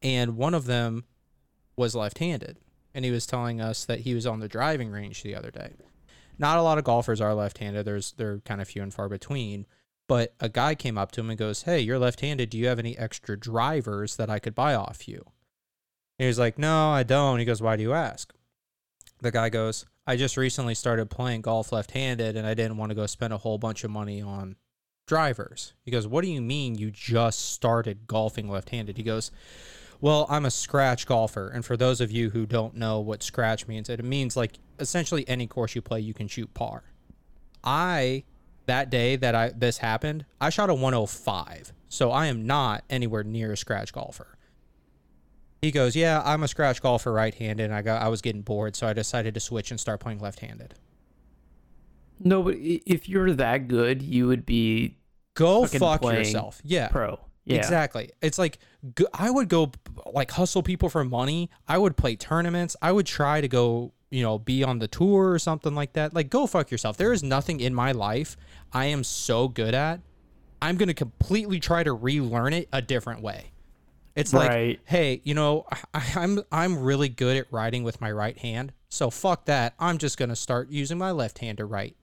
and 0.03 0.37
one 0.37 0.53
of 0.53 0.65
them 0.65 1.05
was 1.75 1.95
left-handed, 1.95 2.57
and 2.93 3.05
he 3.05 3.11
was 3.11 3.25
telling 3.25 3.61
us 3.61 3.85
that 3.85 4.01
he 4.01 4.13
was 4.13 4.25
on 4.25 4.39
the 4.39 4.47
driving 4.47 4.89
range 4.91 5.23
the 5.23 5.35
other 5.35 5.51
day. 5.51 5.73
Not 6.39 6.57
a 6.57 6.61
lot 6.61 6.77
of 6.77 6.83
golfers 6.83 7.21
are 7.21 7.33
left-handed. 7.33 7.85
There's 7.85 8.11
they're 8.13 8.39
kind 8.39 8.61
of 8.61 8.67
few 8.67 8.83
and 8.83 8.93
far 8.93 9.09
between. 9.09 9.65
But 10.07 10.33
a 10.39 10.47
guy 10.47 10.73
came 10.73 10.97
up 10.97 11.11
to 11.13 11.21
him 11.21 11.29
and 11.29 11.39
goes, 11.39 11.63
"Hey, 11.63 11.79
you're 11.79 11.99
left-handed. 11.99 12.49
Do 12.49 12.57
you 12.57 12.67
have 12.67 12.79
any 12.79 12.97
extra 12.97 13.37
drivers 13.37 14.15
that 14.15 14.29
I 14.29 14.39
could 14.39 14.55
buy 14.55 14.73
off 14.73 15.07
you?" 15.07 15.23
And 16.17 16.25
he 16.25 16.27
was 16.27 16.39
like, 16.39 16.57
"No, 16.57 16.89
I 16.89 17.03
don't." 17.03 17.39
He 17.39 17.45
goes, 17.45 17.61
"Why 17.61 17.75
do 17.75 17.83
you 17.83 17.93
ask?" 17.93 18.33
The 19.19 19.31
guy 19.31 19.49
goes, 19.49 19.85
I 20.09 20.15
just 20.15 20.37
recently 20.37 20.73
started 20.73 21.09
playing 21.09 21.41
golf 21.41 21.73
left 21.73 21.91
handed 21.91 22.37
and 22.37 22.47
I 22.47 22.53
didn't 22.53 22.77
want 22.77 22.91
to 22.91 22.95
go 22.95 23.05
spend 23.05 23.33
a 23.33 23.37
whole 23.37 23.57
bunch 23.57 23.83
of 23.83 23.91
money 23.91 24.21
on 24.21 24.55
drivers. 25.05 25.73
He 25.83 25.91
goes, 25.91 26.07
What 26.07 26.23
do 26.23 26.31
you 26.31 26.41
mean 26.41 26.75
you 26.75 26.91
just 26.91 27.51
started 27.51 28.07
golfing 28.07 28.49
left 28.49 28.69
handed? 28.69 28.95
He 28.95 29.03
goes, 29.03 29.31
Well, 29.99 30.25
I'm 30.29 30.45
a 30.45 30.51
scratch 30.51 31.05
golfer. 31.05 31.49
And 31.49 31.65
for 31.65 31.75
those 31.75 32.01
of 32.01 32.11
you 32.11 32.29
who 32.29 32.45
don't 32.45 32.75
know 32.75 32.99
what 32.99 33.23
scratch 33.23 33.67
means, 33.67 33.89
it 33.89 34.03
means 34.03 34.37
like 34.37 34.59
essentially 34.79 35.27
any 35.27 35.47
course 35.47 35.75
you 35.75 35.81
play, 35.81 35.99
you 35.99 36.13
can 36.13 36.27
shoot 36.27 36.53
par. 36.53 36.83
I, 37.63 38.23
that 38.67 38.89
day 38.89 39.15
that 39.15 39.33
I 39.35 39.49
this 39.49 39.79
happened, 39.79 40.25
I 40.39 40.49
shot 40.49 40.69
a 40.69 40.73
105. 40.73 41.73
So 41.89 42.11
I 42.11 42.27
am 42.27 42.45
not 42.45 42.83
anywhere 42.89 43.23
near 43.23 43.53
a 43.53 43.57
scratch 43.57 43.93
golfer. 43.93 44.37
He 45.61 45.71
goes, 45.71 45.95
"Yeah, 45.95 46.21
I'm 46.23 46.43
a 46.43 46.47
scratch 46.47 46.81
golfer 46.81 47.11
right-handed, 47.11 47.63
and 47.63 47.73
I 47.73 47.81
got 47.81 48.01
I 48.01 48.09
was 48.09 48.21
getting 48.21 48.43
bored, 48.43 48.75
so 48.75 48.85
I 48.87 48.93
decided 48.93 49.33
to 49.33 49.39
switch 49.39 49.71
and 49.71 49.79
start 49.79 49.99
playing 49.99 50.19
left-handed." 50.19 50.75
no, 52.19 52.43
but 52.43 52.55
if 52.57 53.07
you're 53.07 53.33
that 53.33 53.67
good, 53.67 54.01
you 54.01 54.27
would 54.27 54.45
be 54.45 54.97
Go 55.33 55.65
fuck 55.67 56.03
yourself. 56.03 56.59
Yeah. 56.63 56.87
pro. 56.87 57.19
Yeah. 57.47 57.57
Exactly. 57.57 58.11
It's 58.21 58.37
like 58.37 58.59
I 59.13 59.29
would 59.29 59.49
go 59.49 59.71
like 60.13 60.31
hustle 60.31 60.63
people 60.63 60.89
for 60.89 61.03
money. 61.03 61.49
I 61.67 61.77
would 61.77 61.95
play 61.97 62.15
tournaments. 62.15 62.75
I 62.81 62.91
would 62.91 63.05
try 63.05 63.41
to 63.41 63.47
go, 63.47 63.93
you 64.09 64.21
know, 64.21 64.37
be 64.37 64.63
on 64.63 64.79
the 64.79 64.87
tour 64.87 65.31
or 65.31 65.39
something 65.39 65.73
like 65.73 65.93
that. 65.93 66.13
Like 66.13 66.29
go 66.29 66.45
fuck 66.47 66.71
yourself. 66.71 66.97
There 66.97 67.13
is 67.13 67.23
nothing 67.23 67.59
in 67.59 67.73
my 67.73 67.91
life 67.93 68.35
I 68.73 68.85
am 68.87 69.03
so 69.03 69.47
good 69.47 69.73
at. 69.73 70.01
I'm 70.61 70.75
going 70.77 70.87
to 70.87 70.93
completely 70.93 71.59
try 71.59 71.83
to 71.83 71.93
relearn 71.93 72.51
it 72.53 72.67
a 72.73 72.81
different 72.81 73.21
way. 73.21 73.51
It's 74.15 74.33
like, 74.33 74.49
Right. 74.49 74.79
hey, 74.85 75.21
you 75.23 75.35
know, 75.35 75.65
I, 75.93 76.03
I'm 76.15 76.41
I'm 76.51 76.79
really 76.79 77.07
good 77.09 77.37
at 77.37 77.45
writing 77.51 77.83
with 77.83 78.01
my 78.01 78.11
right 78.11 78.37
hand. 78.37 78.73
So 78.89 79.09
fuck 79.11 79.45
that. 79.45 79.73
I'm 79.79 79.99
just 79.99 80.17
going 80.17 80.29
to 80.29 80.35
start 80.35 80.69
using 80.71 80.97
my 80.97 81.11
left 81.11 81.37
hand 81.39 81.59
to 81.59 81.65
write. 81.65 81.95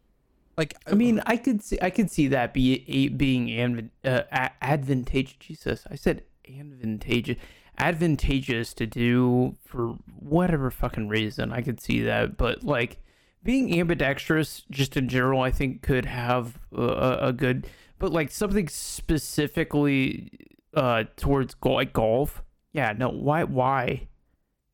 Like 0.57 0.75
I 0.87 0.95
mean, 0.95 1.21
I 1.27 1.37
could 1.37 1.63
see 1.63 1.79
I 1.83 1.91
could 1.91 2.11
see 2.11 2.29
that 2.29 2.55
be 2.55 2.85
a, 2.87 3.09
being 3.09 3.49
advan- 3.49 3.91
uh, 4.05 4.49
advantageous. 4.63 5.35
Jesus, 5.41 5.85
I 5.91 5.97
said 5.97 6.23
advantageous, 6.49 7.37
advantageous 7.79 8.73
to 8.75 8.87
do 8.87 9.57
for 9.67 9.97
whatever 10.19 10.71
fucking 10.71 11.09
reason. 11.09 11.53
I 11.53 11.61
could 11.61 11.81
see 11.81 12.03
that, 12.03 12.37
but 12.37 12.63
like 12.63 12.99
being 13.43 13.79
ambidextrous, 13.79 14.63
just 14.71 14.97
in 14.97 15.09
general, 15.09 15.41
I 15.41 15.51
think 15.51 15.83
could 15.83 16.05
have 16.07 16.59
a, 16.73 16.83
a, 16.83 17.19
a 17.29 17.33
good. 17.33 17.67
But 17.99 18.13
like 18.13 18.31
something 18.31 18.69
specifically 18.69 20.31
uh 20.75 21.05
towards 21.17 21.55
go- 21.55 21.73
like 21.73 21.93
golf, 21.93 22.43
yeah, 22.73 22.93
no, 22.97 23.09
why 23.09 23.45
why? 23.45 24.09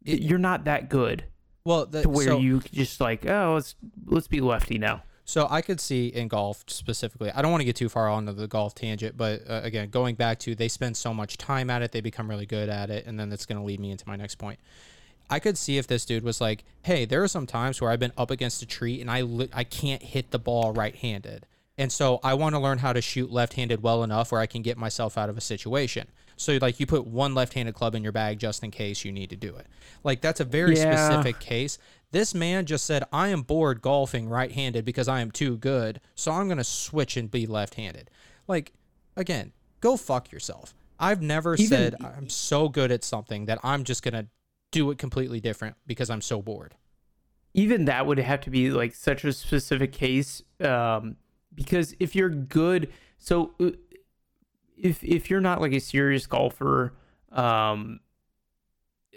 It- 0.05 0.23
You're 0.23 0.39
not 0.39 0.65
that 0.65 0.89
good 0.89 1.25
well, 1.65 1.87
the, 1.87 2.03
to 2.03 2.09
where 2.09 2.27
so- 2.27 2.39
you 2.39 2.61
just 2.61 3.01
like 3.01 3.27
oh 3.27 3.55
let's 3.55 3.75
let's 4.07 4.29
be 4.29 4.41
lefty 4.41 4.79
now. 4.79 5.03
So 5.31 5.47
I 5.49 5.63
could 5.63 5.81
see 5.81 6.09
in 6.09 6.27
golf 6.27 6.65
specifically. 6.67 7.31
I 7.31 7.41
don't 7.41 7.53
want 7.53 7.61
to 7.61 7.65
get 7.65 7.77
too 7.77 7.89
far 7.89 8.09
onto 8.09 8.33
the 8.33 8.49
golf 8.49 8.75
tangent, 8.75 9.17
but 9.17 9.49
uh, 9.49 9.61
again, 9.63 9.89
going 9.89 10.17
back 10.17 10.41
to 10.41 10.57
they 10.57 10.67
spend 10.67 10.97
so 10.97 11.15
much 11.15 11.39
time 11.39 11.71
at 11.71 11.83
it, 11.83 11.93
they 11.93 12.01
become 12.01 12.29
really 12.29 12.47
good 12.47 12.69
at 12.69 12.91
it, 12.91 13.07
and 13.07 13.17
then 13.17 13.29
that's 13.29 13.47
going 13.47 13.57
to 13.61 13.65
lead 13.65 13.79
me 13.79 13.93
into 13.93 14.03
my 14.09 14.17
next 14.17 14.35
point. 14.39 14.59
I 15.31 15.39
could 15.39 15.57
see 15.57 15.79
if 15.79 15.87
this 15.87 16.05
dude 16.05 16.25
was 16.25 16.41
like, 16.41 16.65
"Hey, 16.83 17.05
there 17.05 17.23
are 17.23 17.29
some 17.29 17.47
times 17.47 17.81
where 17.81 17.93
I've 17.93 18.01
been 18.01 18.13
up 18.19 18.33
against 18.33 18.61
a 18.61 18.67
tree 18.67 19.01
and 19.01 19.09
I 19.09 19.21
li- 19.21 19.49
I 19.53 19.63
can't 19.63 20.03
hit 20.03 20.33
the 20.33 20.41
ball 20.41 20.73
right-handed, 20.73 21.47
and 21.79 21.93
so 21.93 22.19
I 22.25 22.35
want 22.35 22.57
to 22.57 22.59
learn 22.59 22.79
how 22.79 22.93
to 22.93 23.01
shoot 23.01 23.31
left-handed 23.31 23.85
well 23.85 24.03
enough 24.03 24.33
where 24.33 24.41
I 24.41 24.47
can 24.47 24.63
get 24.63 24.77
myself 24.79 25.17
out 25.17 25.31
of 25.31 25.39
a 25.39 25.41
situation." 25.41 26.09
So 26.37 26.59
like 26.61 26.81
you 26.81 26.87
put 26.87 27.07
one 27.07 27.35
left-handed 27.35 27.75
club 27.75 27.95
in 27.95 28.03
your 28.03 28.13
bag 28.13 28.39
just 28.41 28.65
in 28.65 28.71
case 28.73 29.05
you 29.05 29.13
need 29.13 29.29
to 29.31 29.37
do 29.37 29.55
it. 29.55 29.67
Like 30.03 30.23
that's 30.23 30.41
a 30.41 30.45
very 30.45 30.75
Yeah. 30.75 30.91
specific 31.09 31.39
case. 31.39 31.79
This 32.13 32.35
man 32.35 32.67
just 32.67 32.85
said, 32.87 33.05
I 33.13 33.29
am 33.29 33.43
bored 33.43 33.83
golfing 33.83 34.29
right 34.29 34.51
handed 34.53 34.85
because 34.85 35.07
I 35.09 35.21
am 35.21 35.31
too 35.31 35.57
good, 35.57 36.01
so 36.15 36.33
I'm 36.33 36.47
going 36.49 36.59
to 36.59 36.65
switch 36.65 37.17
and 37.17 37.31
be 37.31 37.47
left 37.47 37.75
handed. 37.75 38.11
Like, 38.49 38.73
again, 39.17 39.53
go 39.81 39.97
fuck 39.97 40.33
yourself. 40.33 40.75
I've 40.99 41.23
never 41.23 41.55
Even- 41.55 41.67
said 41.67 41.95
I'm 42.03 42.29
so 42.29 42.69
good 42.69 42.91
at 42.91 43.05
something 43.05 43.47
that 43.47 43.59
I'm 43.63 43.85
just 43.85 44.03
going 44.03 44.15
to 44.15 44.27
do 44.73 44.91
it 44.91 44.99
completely 44.99 45.41
different 45.41 45.77
because 45.87 46.11
I'm 46.11 46.21
so 46.21 46.43
bored. 46.43 46.75
even 47.55 47.87
that 47.87 48.07
would 48.07 48.19
have 48.19 48.41
to 48.43 48.51
be 48.51 48.71
like 48.71 48.95
such 48.95 49.25
a 49.25 49.33
specific 49.33 49.91
case 49.93 50.41
um 50.61 51.17
because 51.53 51.93
if 51.99 52.15
you're 52.15 52.29
good 52.31 52.89
so 53.19 53.53
uh, 53.59 53.71
if 54.77 55.03
if 55.03 55.29
you're 55.29 55.41
not 55.41 55.61
like 55.61 55.73
a 55.73 55.81
serious 55.81 56.27
golfer 56.29 56.93
um 57.33 57.99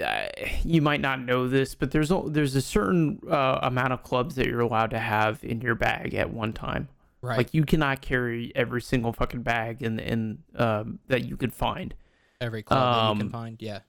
uh, 0.02 0.26
you 0.64 0.82
might 0.82 1.02
not 1.02 1.20
know 1.22 1.48
this 1.48 1.76
but 1.76 1.92
there's 1.92 2.10
a, 2.12 2.22
there's 2.28 2.56
a 2.56 2.62
certain 2.62 3.20
uh, 3.30 3.60
amount 3.62 3.94
of 3.94 4.02
clubs 4.04 4.36
that 4.36 4.48
you're 4.48 4.60
allowed 4.62 4.90
to 4.90 5.00
have 5.00 5.44
in 5.44 5.62
your 5.62 5.76
bag 5.76 6.14
at 6.16 6.32
one 6.32 6.54
time 6.54 6.88
Right. 7.22 7.38
like 7.38 7.54
you 7.54 7.64
cannot 7.64 8.02
carry 8.02 8.52
every 8.56 8.82
single 8.82 9.14
fucking 9.14 9.44
bag 9.44 9.82
in 9.82 9.98
in 10.00 10.40
um 10.56 11.00
that 11.08 11.24
you 11.24 11.38
could 11.38 11.54
find 11.54 11.94
every 12.42 12.64
club 12.64 12.80
that 12.80 13.10
you 13.14 13.20
can 13.20 13.28
um, 13.28 13.32
find. 13.32 13.62
Yeah. 13.62 13.80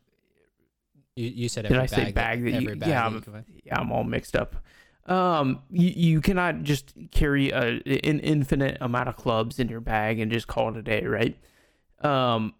You, 1.17 1.29
you 1.31 1.49
said 1.49 1.63
Did 1.63 1.73
every 1.73 1.83
I 1.83 1.87
say 1.87 2.05
bag, 2.05 2.15
bag 2.15 2.45
that 2.45 2.51
you- 2.51 2.57
every 2.69 2.75
bag 2.77 2.89
yeah, 2.89 2.95
that 3.01 3.05
I'm- 3.05 3.15
you 3.15 3.21
can 3.23 3.33
find. 3.33 3.45
yeah, 3.65 3.81
I'm 3.81 3.91
all 3.91 4.05
mixed 4.05 4.37
up. 4.37 4.55
Um, 5.07 5.63
you, 5.71 5.89
you 5.89 6.21
cannot 6.21 6.63
just 6.63 6.95
carry 7.11 7.51
a, 7.51 7.81
an 8.05 8.21
infinite 8.21 8.79
amount 8.81 9.09
of 9.09 9.17
clubs 9.17 9.59
in 9.59 9.69
your 9.69 9.81
bag 9.81 10.21
and 10.21 10.31
just 10.31 10.47
call 10.47 10.69
it 10.71 10.77
a 10.77 10.83
day, 10.83 11.05
right? 11.05 11.37
Um, 12.03 12.55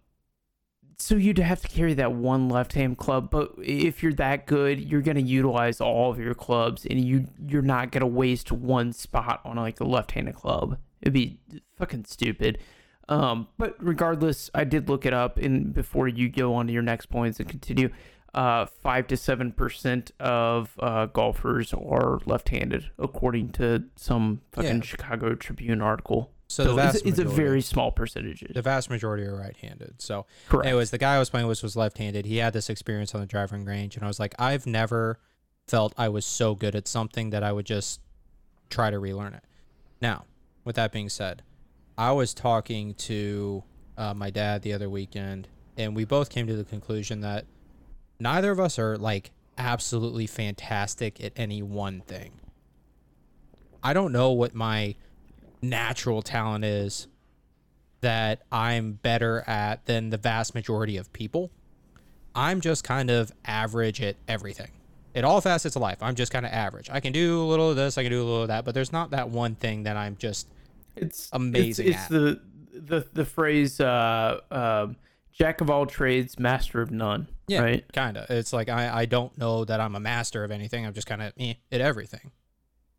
so 0.97 1.15
you'd 1.15 1.37
have 1.37 1.61
to 1.61 1.67
carry 1.67 1.93
that 1.95 2.13
one 2.13 2.49
left-hand 2.49 2.97
club, 2.97 3.29
but 3.29 3.53
if 3.57 4.01
you're 4.03 4.13
that 4.13 4.45
good, 4.47 4.79
you're 4.79 5.01
gonna 5.01 5.19
utilize 5.19 5.81
all 5.81 6.11
of 6.11 6.19
your 6.19 6.33
clubs, 6.33 6.85
and 6.85 6.99
you 7.03 7.27
you're 7.47 7.61
not 7.61 7.91
gonna 7.91 8.07
waste 8.07 8.51
one 8.51 8.93
spot 8.93 9.41
on 9.45 9.57
like 9.57 9.79
a 9.79 9.83
left-handed 9.85 10.35
club. 10.35 10.77
It'd 11.01 11.13
be 11.13 11.39
fucking 11.77 12.05
stupid. 12.05 12.57
Um, 13.07 13.47
but 13.57 13.75
regardless, 13.79 14.49
I 14.55 14.63
did 14.63 14.89
look 14.89 15.05
it 15.05 15.13
up, 15.13 15.37
and 15.37 15.73
before 15.73 16.07
you 16.07 16.27
go 16.29 16.55
on 16.55 16.67
to 16.67 16.73
your 16.73 16.81
next 16.81 17.05
points 17.07 17.39
and 17.39 17.47
continue, 17.47 17.89
uh, 18.33 18.65
five 18.65 19.07
to 19.07 19.15
seven 19.17 19.51
percent 19.51 20.11
of 20.19 20.73
uh, 20.79 21.05
golfers 21.05 21.73
are 21.73 22.19
left-handed, 22.25 22.89
according 22.97 23.49
to 23.51 23.83
some 23.95 24.41
fucking 24.51 24.77
Yeah. 24.77 24.81
Chicago 24.81 25.35
Tribune 25.35 25.81
article. 25.81 26.31
So, 26.47 26.63
So, 26.63 26.69
the 26.69 26.75
vast 26.75 26.95
it's, 26.97 27.05
it's 27.05 27.19
a 27.19 27.25
very 27.25 27.61
small 27.61 27.91
percentage. 27.91 28.43
the 28.53 28.61
vast 28.61 28.89
majority 28.89 29.23
are 29.23 29.35
right-handed. 29.35 30.01
So 30.01 30.25
Correct. 30.47 30.67
Anyways, 30.67 30.91
the 30.91 30.97
guy 30.97 31.15
I 31.15 31.19
was 31.19 31.29
playing 31.29 31.47
with 31.47 31.63
was 31.63 31.75
left-handed. 31.75 32.25
He 32.25 32.37
had 32.37 32.53
this 32.53 32.69
experience 32.69 33.15
on 33.15 33.21
the 33.21 33.27
driving 33.27 33.65
range, 33.65 33.95
and 33.95 34.03
I 34.03 34.07
was 34.07 34.19
like, 34.19 34.35
I've 34.37 34.67
never 34.67 35.19
felt 35.67 35.93
I 35.97 36.09
was 36.09 36.25
so 36.25 36.53
good 36.53 36.75
at 36.75 36.87
something 36.87 37.31
that 37.31 37.43
I 37.43 37.51
would 37.51 37.65
just 37.65 37.99
try 38.69 38.91
to 38.91 38.99
relearn 38.99 39.33
it. 39.33 39.43
Now, 40.01 40.25
with 40.63 40.75
that 40.75 40.91
being 40.91 41.09
said, 41.09 41.41
I 41.97 42.11
was 42.11 42.33
talking 42.33 42.93
to 42.95 43.63
uh, 43.97 44.13
my 44.13 44.29
dad 44.29 44.61
the 44.61 44.73
other 44.73 44.89
weekend, 44.89 45.47
and 45.77 45.95
we 45.95 46.05
both 46.05 46.29
came 46.29 46.45
to 46.47 46.55
the 46.55 46.63
conclusion 46.63 47.21
that 47.21 47.45
neither 48.19 48.51
of 48.51 48.59
us 48.59 48.77
are 48.77 48.97
like 48.97 49.31
absolutely 49.57 50.27
fantastic 50.27 51.23
at 51.23 51.31
any 51.35 51.61
one 51.61 52.01
thing. 52.01 52.33
I 53.81 53.93
don't 53.93 54.11
know 54.11 54.31
what 54.31 54.53
my 54.53 54.95
natural 55.69 56.21
talent 56.21 56.63
is 56.65 57.07
that 58.01 58.41
I'm 58.51 58.93
better 58.93 59.43
at 59.47 59.85
than 59.85 60.09
the 60.09 60.17
vast 60.17 60.53
majority 60.55 60.97
of 60.97 61.11
people. 61.13 61.51
I'm 62.35 62.61
just 62.61 62.83
kind 62.83 63.09
of 63.09 63.31
average 63.45 64.01
at 64.01 64.15
everything. 64.27 64.71
At 65.15 65.23
all 65.23 65.39
facets 65.39 65.75
of 65.77 65.81
life, 65.81 65.97
I'm 66.01 66.15
just 66.15 66.31
kind 66.31 66.45
of 66.45 66.51
average. 66.51 66.89
I 66.91 66.99
can 66.99 67.13
do 67.13 67.41
a 67.41 67.45
little 67.47 67.69
of 67.69 67.77
this, 67.77 67.97
I 67.97 68.03
can 68.03 68.11
do 68.11 68.21
a 68.21 68.25
little 68.25 68.41
of 68.43 68.47
that, 68.49 68.65
but 68.65 68.73
there's 68.73 68.91
not 68.91 69.11
that 69.11 69.29
one 69.29 69.55
thing 69.55 69.83
that 69.83 69.95
I'm 69.95 70.17
just 70.17 70.47
It's 70.95 71.29
Amazing 71.31 71.87
It's, 71.87 71.95
it's 71.95 72.03
at. 72.05 72.09
the 72.11 72.41
the 72.73 73.07
the 73.13 73.23
phrase 73.25 73.79
uh, 73.79 74.41
um 74.51 74.97
"jack 75.31 75.61
of 75.61 75.69
all 75.69 75.85
trades, 75.85 76.37
master 76.37 76.81
of 76.81 76.91
none." 76.91 77.29
yeah, 77.47 77.61
Right. 77.61 77.93
kind 77.93 78.17
of. 78.17 78.29
It's 78.29 78.51
like 78.51 78.67
I, 78.67 78.93
I 79.01 79.05
don't 79.05 79.37
know 79.37 79.63
that 79.63 79.79
I'm 79.79 79.95
a 79.95 79.99
master 80.01 80.43
of 80.43 80.51
anything. 80.51 80.85
I'm 80.85 80.93
just 80.93 81.07
kind 81.07 81.21
of 81.21 81.31
eh, 81.39 81.53
at 81.71 81.79
everything. 81.79 82.31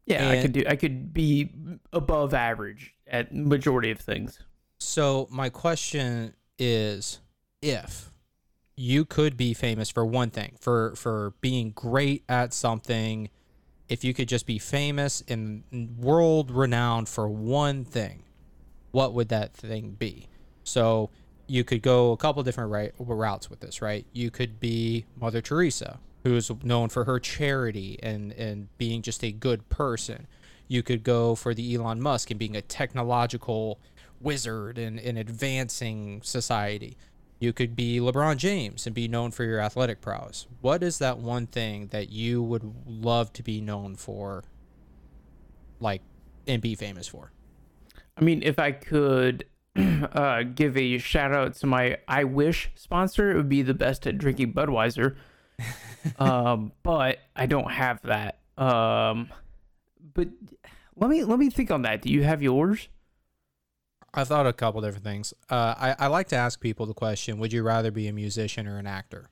Yeah, 0.06 0.30
I 0.30 0.40
could 0.40 0.52
do. 0.52 0.62
I 0.68 0.76
could 0.76 1.12
be 1.12 1.50
above 1.92 2.32
average 2.32 2.94
at 3.06 3.34
majority 3.34 3.90
of 3.90 3.98
things. 3.98 4.38
So 4.78 5.26
my 5.30 5.48
question 5.48 6.34
is 6.58 7.20
if 7.60 8.12
you 8.76 9.04
could 9.04 9.36
be 9.36 9.52
famous 9.52 9.90
for 9.90 10.06
one 10.06 10.30
thing, 10.30 10.56
for 10.60 10.94
for 10.94 11.34
being 11.40 11.70
great 11.70 12.24
at 12.28 12.54
something, 12.54 13.30
if 13.88 14.04
you 14.04 14.14
could 14.14 14.28
just 14.28 14.46
be 14.46 14.58
famous 14.58 15.22
and 15.28 15.64
world 15.98 16.50
renowned 16.50 17.08
for 17.08 17.28
one 17.28 17.84
thing, 17.84 18.22
what 18.92 19.12
would 19.12 19.28
that 19.30 19.54
thing 19.54 19.96
be? 19.98 20.28
So 20.62 21.10
you 21.48 21.64
could 21.64 21.82
go 21.82 22.12
a 22.12 22.16
couple 22.16 22.42
different 22.42 22.70
right, 22.70 22.92
routes 22.98 23.48
with 23.48 23.60
this, 23.60 23.80
right? 23.80 24.04
You 24.12 24.30
could 24.30 24.58
be 24.58 25.04
Mother 25.18 25.40
Teresa, 25.40 26.00
who's 26.26 26.50
known 26.62 26.88
for 26.88 27.04
her 27.04 27.18
charity 27.18 27.98
and 28.02 28.32
and 28.32 28.68
being 28.78 29.02
just 29.02 29.22
a 29.22 29.32
good 29.32 29.68
person. 29.68 30.26
You 30.68 30.82
could 30.82 31.04
go 31.04 31.34
for 31.34 31.54
the 31.54 31.74
Elon 31.74 32.00
Musk 32.00 32.30
and 32.30 32.38
being 32.38 32.56
a 32.56 32.62
technological 32.62 33.78
wizard 34.20 34.78
and, 34.78 34.98
and 34.98 35.16
advancing 35.16 36.20
society. 36.22 36.96
You 37.38 37.52
could 37.52 37.76
be 37.76 38.00
LeBron 38.00 38.38
James 38.38 38.86
and 38.86 38.94
be 38.94 39.06
known 39.06 39.30
for 39.30 39.44
your 39.44 39.60
athletic 39.60 40.00
prowess. 40.00 40.46
What 40.60 40.82
is 40.82 40.98
that 40.98 41.18
one 41.18 41.46
thing 41.46 41.88
that 41.88 42.08
you 42.08 42.42
would 42.42 42.74
love 42.86 43.32
to 43.34 43.42
be 43.42 43.60
known 43.60 43.94
for, 43.94 44.42
like, 45.78 46.02
and 46.48 46.60
be 46.60 46.74
famous 46.74 47.06
for? 47.06 47.30
I 48.16 48.22
mean, 48.22 48.42
if 48.42 48.58
I 48.58 48.72
could 48.72 49.44
uh, 49.76 50.42
give 50.42 50.76
a 50.76 50.98
shout 50.98 51.32
out 51.32 51.54
to 51.56 51.66
my 51.66 51.98
I 52.08 52.24
Wish 52.24 52.70
sponsor, 52.74 53.30
it 53.30 53.36
would 53.36 53.50
be 53.50 53.62
the 53.62 53.74
best 53.74 54.06
at 54.06 54.18
drinking 54.18 54.54
Budweiser. 54.54 55.16
Um, 56.18 56.72
but 56.82 57.18
I 57.34 57.46
don't 57.46 57.70
have 57.70 58.00
that. 58.02 58.38
Um, 58.56 59.30
but 60.14 60.28
let 60.94 61.10
me 61.10 61.24
let 61.24 61.38
me 61.38 61.50
think 61.50 61.70
on 61.70 61.82
that. 61.82 62.02
Do 62.02 62.10
you 62.10 62.22
have 62.22 62.42
yours? 62.42 62.88
I 64.14 64.24
thought 64.24 64.46
a 64.46 64.52
couple 64.52 64.80
different 64.80 65.04
things. 65.04 65.34
Uh, 65.50 65.74
I, 65.76 65.96
I 65.98 66.06
like 66.06 66.28
to 66.28 66.36
ask 66.36 66.58
people 66.58 66.86
the 66.86 66.94
question 66.94 67.38
Would 67.38 67.52
you 67.52 67.62
rather 67.62 67.90
be 67.90 68.08
a 68.08 68.12
musician 68.12 68.66
or 68.66 68.78
an 68.78 68.86
actor? 68.86 69.30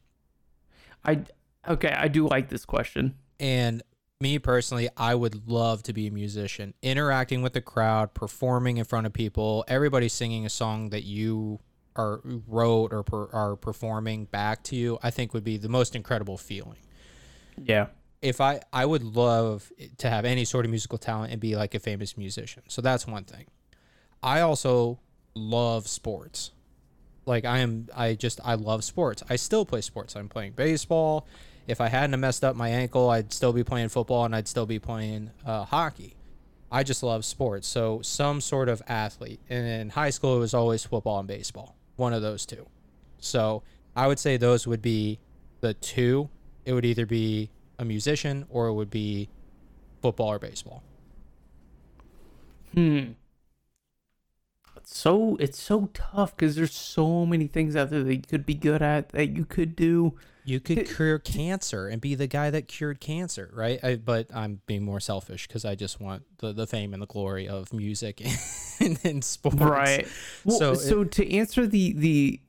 I 1.04 1.22
okay. 1.66 1.94
I 1.96 2.08
do 2.08 2.28
like 2.28 2.50
this 2.50 2.64
question. 2.64 3.14
And 3.40 3.82
me 4.20 4.38
personally, 4.38 4.88
I 4.96 5.14
would 5.14 5.48
love 5.48 5.82
to 5.84 5.92
be 5.92 6.06
a 6.06 6.10
musician, 6.10 6.74
interacting 6.82 7.42
with 7.42 7.52
the 7.52 7.60
crowd, 7.60 8.14
performing 8.14 8.76
in 8.76 8.84
front 8.84 9.06
of 9.06 9.12
people, 9.12 9.64
everybody 9.68 10.08
singing 10.08 10.46
a 10.46 10.50
song 10.50 10.90
that 10.90 11.02
you 11.04 11.60
are 11.96 12.20
wrote 12.24 12.92
or 12.92 13.02
per, 13.02 13.28
are 13.32 13.56
performing 13.56 14.24
back 14.26 14.62
to 14.64 14.76
you. 14.76 14.98
I 15.02 15.10
think 15.10 15.34
would 15.34 15.44
be 15.44 15.56
the 15.56 15.68
most 15.68 15.94
incredible 15.94 16.36
feeling. 16.36 16.78
Yeah. 17.62 17.86
If 18.22 18.40
I 18.40 18.60
I 18.72 18.86
would 18.86 19.02
love 19.02 19.70
to 19.98 20.10
have 20.10 20.24
any 20.24 20.44
sort 20.44 20.64
of 20.64 20.70
musical 20.70 20.98
talent 20.98 21.32
and 21.32 21.40
be 21.40 21.56
like 21.56 21.74
a 21.74 21.78
famous 21.78 22.16
musician. 22.16 22.62
So 22.68 22.82
that's 22.82 23.06
one 23.06 23.24
thing. 23.24 23.46
I 24.22 24.40
also 24.40 24.98
love 25.34 25.86
sports. 25.86 26.52
Like 27.26 27.44
I 27.44 27.58
am 27.58 27.88
I 27.94 28.14
just 28.14 28.40
I 28.44 28.54
love 28.54 28.84
sports. 28.84 29.22
I 29.28 29.36
still 29.36 29.64
play 29.64 29.82
sports. 29.82 30.16
I'm 30.16 30.28
playing 30.28 30.52
baseball. 30.52 31.26
If 31.66 31.80
I 31.80 31.88
hadn't 31.88 32.18
messed 32.20 32.44
up 32.44 32.56
my 32.56 32.68
ankle, 32.68 33.08
I'd 33.08 33.32
still 33.32 33.52
be 33.52 33.64
playing 33.64 33.88
football 33.88 34.24
and 34.24 34.36
I'd 34.36 34.48
still 34.48 34.66
be 34.66 34.78
playing 34.78 35.30
uh, 35.46 35.64
hockey. 35.64 36.16
I 36.70 36.82
just 36.82 37.02
love 37.02 37.24
sports. 37.24 37.68
So 37.68 38.00
some 38.02 38.40
sort 38.40 38.68
of 38.68 38.82
athlete. 38.86 39.40
And 39.48 39.66
in 39.66 39.90
high 39.90 40.10
school 40.10 40.36
it 40.36 40.40
was 40.40 40.54
always 40.54 40.84
football 40.84 41.18
and 41.18 41.28
baseball. 41.28 41.76
One 41.96 42.12
of 42.12 42.22
those 42.22 42.46
two. 42.46 42.66
So 43.18 43.62
I 43.96 44.06
would 44.06 44.18
say 44.18 44.36
those 44.36 44.66
would 44.66 44.82
be 44.82 45.18
the 45.60 45.74
two. 45.74 46.28
It 46.64 46.72
would 46.72 46.84
either 46.84 47.06
be 47.06 47.50
a 47.78 47.84
musician 47.84 48.46
or 48.50 48.68
it 48.68 48.74
would 48.74 48.90
be 48.90 49.28
football 50.02 50.32
or 50.32 50.38
baseball. 50.38 50.82
Hmm. 52.74 53.12
It's 54.84 54.98
so 54.98 55.36
it's 55.40 55.58
so 55.60 55.88
tough 55.94 56.36
because 56.36 56.56
there's 56.56 56.74
so 56.74 57.24
many 57.24 57.46
things 57.46 57.74
out 57.74 57.88
there 57.88 58.02
that 58.02 58.14
you 58.14 58.20
could 58.22 58.44
be 58.44 58.52
good 58.54 58.82
at 58.82 59.08
that 59.10 59.30
you 59.30 59.46
could 59.46 59.74
do. 59.74 60.14
You 60.44 60.60
could 60.60 60.76
It- 60.80 60.94
cure 60.94 61.18
cancer 61.18 61.88
and 61.88 62.02
be 62.02 62.14
the 62.14 62.26
guy 62.26 62.50
that 62.50 62.68
cured 62.68 63.00
cancer, 63.00 63.50
right? 63.54 63.82
I, 63.82 63.96
but 63.96 64.26
I'm 64.34 64.60
being 64.66 64.82
more 64.84 65.00
selfish 65.00 65.46
because 65.48 65.64
I 65.64 65.74
just 65.74 66.00
want 66.02 66.24
the, 66.38 66.52
the 66.52 66.66
fame 66.66 66.92
and 66.92 67.02
the 67.02 67.06
glory 67.06 67.48
of 67.48 67.72
music 67.72 68.20
and, 68.80 68.98
and 69.04 69.24
sports. 69.24 69.56
Right. 69.56 70.06
Well, 70.44 70.58
So 70.58 70.74
so, 70.74 71.00
it- 71.00 71.12
to 71.12 71.32
answer 71.34 71.66
the 71.66 71.94
the 71.94 72.40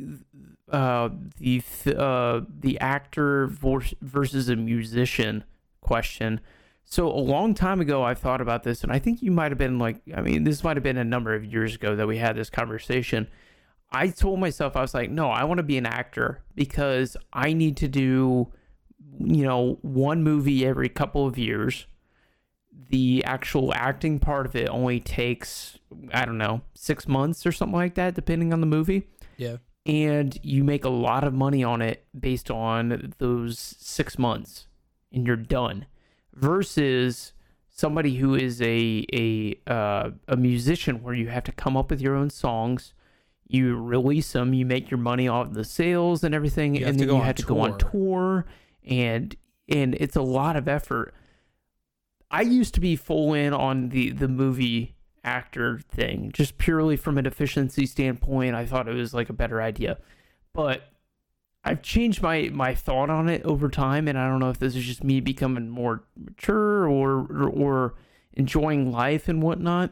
uh 0.70 1.10
the 1.38 1.62
uh 1.96 2.42
the 2.60 2.78
actor 2.82 3.48
versus 3.48 4.50
a 4.50 4.58
musician 4.58 5.46
question. 5.80 6.42
So 6.88 7.08
a 7.08 7.18
long 7.20 7.54
time 7.56 7.82
ago, 7.82 8.04
I 8.04 8.14
thought 8.14 8.42
about 8.42 8.64
this, 8.64 8.84
and 8.84 8.92
I 8.92 9.00
think 9.00 9.22
you 9.22 9.32
might 9.32 9.52
have 9.52 9.58
been 9.58 9.80
like, 9.80 10.02
I 10.16 10.22
mean, 10.22 10.44
this 10.44 10.64
might 10.64 10.78
have 10.78 10.84
been 10.84 10.98
a 10.98 11.04
number 11.04 11.34
of 11.34 11.44
years 11.44 11.76
ago 11.76 11.96
that 11.96 12.08
we 12.08 12.18
had 12.18 12.36
this 12.36 12.50
conversation. 12.50 13.28
I 13.92 14.10
told 14.10 14.40
myself, 14.40 14.76
I 14.76 14.82
was 14.82 14.94
like, 14.94 15.10
no, 15.10 15.30
I 15.30 15.44
want 15.46 15.58
to 15.58 15.64
be 15.64 15.78
an 15.78 15.86
actor 15.86 16.44
because 16.54 17.18
I 17.34 17.54
need 17.54 17.76
to 17.78 17.88
do, 17.88 18.52
you 19.20 19.44
know, 19.44 19.80
one 19.82 20.24
movie 20.24 20.66
every 20.66 20.90
couple 20.90 21.26
of 21.26 21.38
years. 21.40 21.88
The 22.90 23.24
actual 23.26 23.74
acting 23.74 24.20
part 24.20 24.46
of 24.46 24.56
it 24.56 24.70
only 24.70 25.00
takes, 25.00 25.80
I 26.14 26.26
don't 26.26 26.38
know, 26.38 26.62
six 26.76 27.08
months 27.08 27.46
or 27.46 27.52
something 27.52 27.76
like 27.76 27.96
that, 27.96 28.14
depending 28.14 28.54
on 28.54 28.60
the 28.60 28.68
movie 28.68 29.08
Yeah. 29.38 29.58
and 29.88 30.38
you 30.44 30.64
make 30.64 30.86
a 30.86 30.90
lot 30.90 31.24
of 31.24 31.34
money 31.34 31.64
on 31.64 31.82
it 31.82 32.06
based 32.18 32.52
on 32.52 33.14
those 33.18 33.58
six 33.80 34.20
months 34.20 34.68
and 35.12 35.26
you're 35.26 35.36
done 35.36 35.86
versus 36.36 37.34
somebody 37.70 38.16
who 38.16 38.36
is 38.36 38.62
a 38.62 39.06
a 39.14 39.60
uh, 39.68 40.12
a 40.28 40.38
musician 40.38 41.02
where 41.02 41.14
you 41.14 41.28
have 41.28 41.44
to 41.44 41.52
come 41.52 41.76
up 41.76 41.90
with 41.90 42.02
your 42.02 42.16
own 42.16 42.30
songs 42.30 42.94
you 43.48 43.76
release 43.76 44.32
them 44.32 44.54
you 44.54 44.66
make 44.66 44.90
your 44.90 44.98
money 44.98 45.28
off 45.28 45.54
the 45.54 45.64
sales 45.64 46.24
and 46.24 46.34
everything 46.34 46.76
You 46.76 46.86
and 46.88 47.00
then 47.00 47.10
you 47.10 47.22
have 47.22 47.36
to 47.36 47.44
go 47.44 47.60
on 47.60 47.78
tour. 47.78 47.92
tour 47.92 48.46
and 48.84 49.36
and 49.68 49.96
it's 49.96 50.16
a 50.16 50.22
lot 50.22 50.56
of 50.56 50.68
effort. 50.68 51.14
I 52.30 52.42
used 52.42 52.74
to 52.76 52.80
be 52.80 52.96
full 52.96 53.34
in 53.34 53.54
on 53.54 53.90
the 53.90 54.12
the 54.12 54.28
movie 54.28 54.96
actor 55.24 55.80
thing 55.90 56.32
just 56.34 56.58
purely 56.58 56.98
from 56.98 57.18
an 57.18 57.26
efficiency 57.26 57.86
standpoint. 57.86 58.56
I 58.56 58.66
thought 58.66 58.88
it 58.88 58.94
was 58.96 59.14
like 59.14 59.30
a 59.30 59.34
better 59.34 59.62
idea. 59.62 59.98
But 60.54 60.84
i've 61.66 61.82
changed 61.82 62.22
my 62.22 62.50
my 62.54 62.74
thought 62.74 63.10
on 63.10 63.28
it 63.28 63.44
over 63.44 63.70
time 63.70 64.08
and 64.08 64.18
i 64.18 64.28
don't 64.28 64.40
know 64.40 64.50
if 64.50 64.60
this 64.60 64.76
is 64.76 64.86
just 64.86 65.04
me 65.04 65.20
becoming 65.20 65.70
more 65.70 66.04
mature 66.16 66.88
or 66.88 67.28
or, 67.30 67.50
or 67.50 67.94
enjoying 68.34 68.92
life 68.92 69.28
and 69.28 69.42
whatnot 69.42 69.92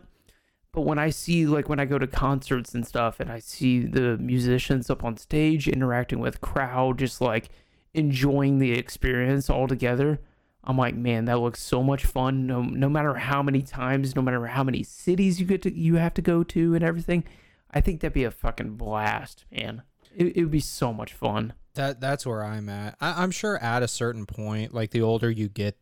but 0.71 0.81
when 0.81 0.97
i 0.97 1.09
see 1.09 1.45
like 1.45 1.67
when 1.67 1.79
i 1.79 1.85
go 1.85 1.97
to 1.97 2.07
concerts 2.07 2.73
and 2.73 2.87
stuff 2.87 3.19
and 3.19 3.31
i 3.31 3.39
see 3.39 3.81
the 3.81 4.17
musicians 4.17 4.89
up 4.89 5.03
on 5.03 5.17
stage 5.17 5.67
interacting 5.67 6.19
with 6.19 6.41
crowd 6.41 6.99
just 6.99 7.19
like 7.19 7.49
enjoying 7.93 8.59
the 8.59 8.71
experience 8.71 9.49
all 9.49 9.67
together 9.67 10.19
I'm 10.65 10.77
like, 10.77 10.95
man, 10.95 11.25
that 11.25 11.39
looks 11.39 11.61
so 11.61 11.83
much 11.83 12.05
fun. 12.05 12.47
No, 12.47 12.61
no 12.61 12.87
matter 12.87 13.15
how 13.15 13.43
many 13.43 13.61
times, 13.61 14.15
no 14.15 14.21
matter 14.21 14.45
how 14.47 14.63
many 14.63 14.81
cities 14.81 15.39
you 15.39 15.45
get 15.45 15.61
to, 15.63 15.73
you 15.73 15.95
have 15.95 16.13
to 16.13 16.21
go 16.21 16.43
to, 16.43 16.73
and 16.73 16.83
everything. 16.83 17.25
I 17.71 17.81
think 17.81 17.99
that'd 17.99 18.13
be 18.13 18.23
a 18.23 18.31
fucking 18.31 18.77
blast, 18.77 19.45
man. 19.51 19.81
It, 20.15 20.37
it 20.37 20.43
would 20.43 20.51
be 20.51 20.59
so 20.61 20.93
much 20.93 21.11
fun. 21.11 21.53
That 21.75 21.99
that's 21.99 22.25
where 22.25 22.43
I'm 22.43 22.69
at. 22.69 22.95
I, 23.01 23.23
I'm 23.23 23.31
sure 23.31 23.57
at 23.57 23.81
a 23.83 23.87
certain 23.87 24.25
point, 24.25 24.73
like 24.73 24.91
the 24.91 25.01
older 25.01 25.29
you 25.29 25.49
get, 25.49 25.75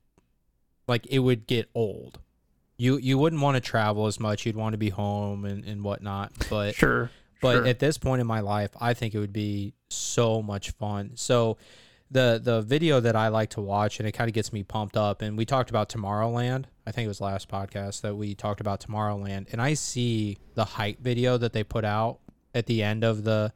like 0.88 1.06
it 1.08 1.20
would 1.20 1.48
get 1.48 1.70
old. 1.76 2.20
You 2.78 2.98
you 2.98 3.18
wouldn't 3.18 3.42
want 3.42 3.56
to 3.56 3.62
travel 3.62 4.08
as 4.08 4.20
much. 4.20 4.46
You'd 4.46 4.56
want 4.56 4.74
to 4.74 4.78
be 4.78 4.89
home 4.89 5.46
and, 5.46 5.64
and 5.66 5.84
whatnot. 5.84 6.32
But 6.50 6.76
Sure, 6.76 7.12
but 7.42 7.58
sure. 7.58 7.68
at 7.68 7.80
this 7.80 7.98
point 7.98 8.22
in 8.22 8.28
my 8.28 8.39
life, 8.39 8.72
I 8.80 8.94
think 8.94 9.14
it 9.14 9.20
would 9.20 9.34
be 9.34 9.74
so 9.89 10.42
much 10.42 10.72
fun. 10.72 11.12
So 11.16 11.58
the 12.10 12.39
the 12.44 12.62
video 12.62 13.00
that 13.02 13.16
I 13.16 13.28
like 13.28 13.52
to 13.52 13.62
watch 13.62 14.00
and 14.00 14.08
it 14.08 14.14
kind 14.14 14.30
of 14.30 14.34
gets 14.34 14.52
me 14.52 14.64
pumped 14.64 14.98
up 14.98 15.22
and 15.22 15.38
we 15.38 15.46
talked 15.46 15.70
about 15.70 15.89
Tomorrowland. 15.89 16.66
I 16.88 16.92
think 16.92 17.06
it 17.06 17.10
was 17.10 17.22
last 17.22 17.50
podcast 17.50 18.02
that 18.02 18.16
we 18.16 18.34
talked 18.36 18.60
about 18.62 18.80
Tomorrowland 18.82 19.48
and 19.52 19.62
I 19.62 19.76
see 19.76 20.38
the 20.56 20.66
hype 20.66 21.00
video 21.02 21.38
that 21.38 21.54
they 21.54 21.64
put 21.64 21.86
out 21.86 22.20
at 22.56 22.66
the 22.66 22.82
end 22.84 23.04
of 23.04 23.24
the 23.24 23.54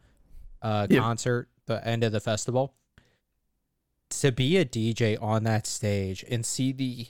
uh, 0.62 0.88
Yeah. 0.90 1.00
concert, 1.00 1.50
the 1.66 1.86
end 1.88 2.04
of 2.04 2.12
the 2.12 2.20
festival. 2.20 2.74
To 4.22 4.32
be 4.32 4.58
a 4.58 4.66
DJ 4.66 5.22
on 5.22 5.44
that 5.44 5.66
stage 5.68 6.24
and 6.30 6.46
see 6.46 6.72
the 6.72 7.08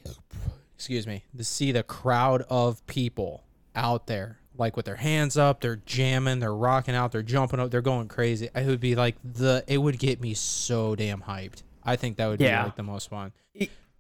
excuse 0.76 1.06
me, 1.06 1.24
to 1.38 1.44
see 1.44 1.72
the 1.72 1.84
crowd 1.84 2.44
of 2.50 2.86
people 2.88 3.44
out 3.76 4.08
there 4.08 4.40
like 4.58 4.78
with 4.78 4.86
their 4.86 4.96
hands 4.96 5.38
up, 5.38 5.60
they're 5.60 5.76
jamming, 5.86 6.40
they're 6.40 6.56
rocking 6.56 6.96
out, 6.96 7.12
they're 7.12 7.22
jumping 7.22 7.60
up, 7.60 7.70
they're 7.72 7.82
going 7.82 8.08
crazy. 8.08 8.50
It 8.56 8.66
would 8.66 8.80
be 8.80 8.96
like 8.96 9.16
the 9.24 9.64
it 9.68 9.78
would 9.80 10.00
get 10.00 10.22
me 10.22 10.34
so 10.34 10.96
damn 10.96 11.22
hyped. 11.22 11.64
I 11.84 11.96
think 11.98 12.18
that 12.18 12.28
would 12.28 12.40
Yeah. 12.40 12.62
be 12.62 12.66
like 12.68 12.76
the 12.78 12.84
most 12.84 13.10
fun. 13.10 13.34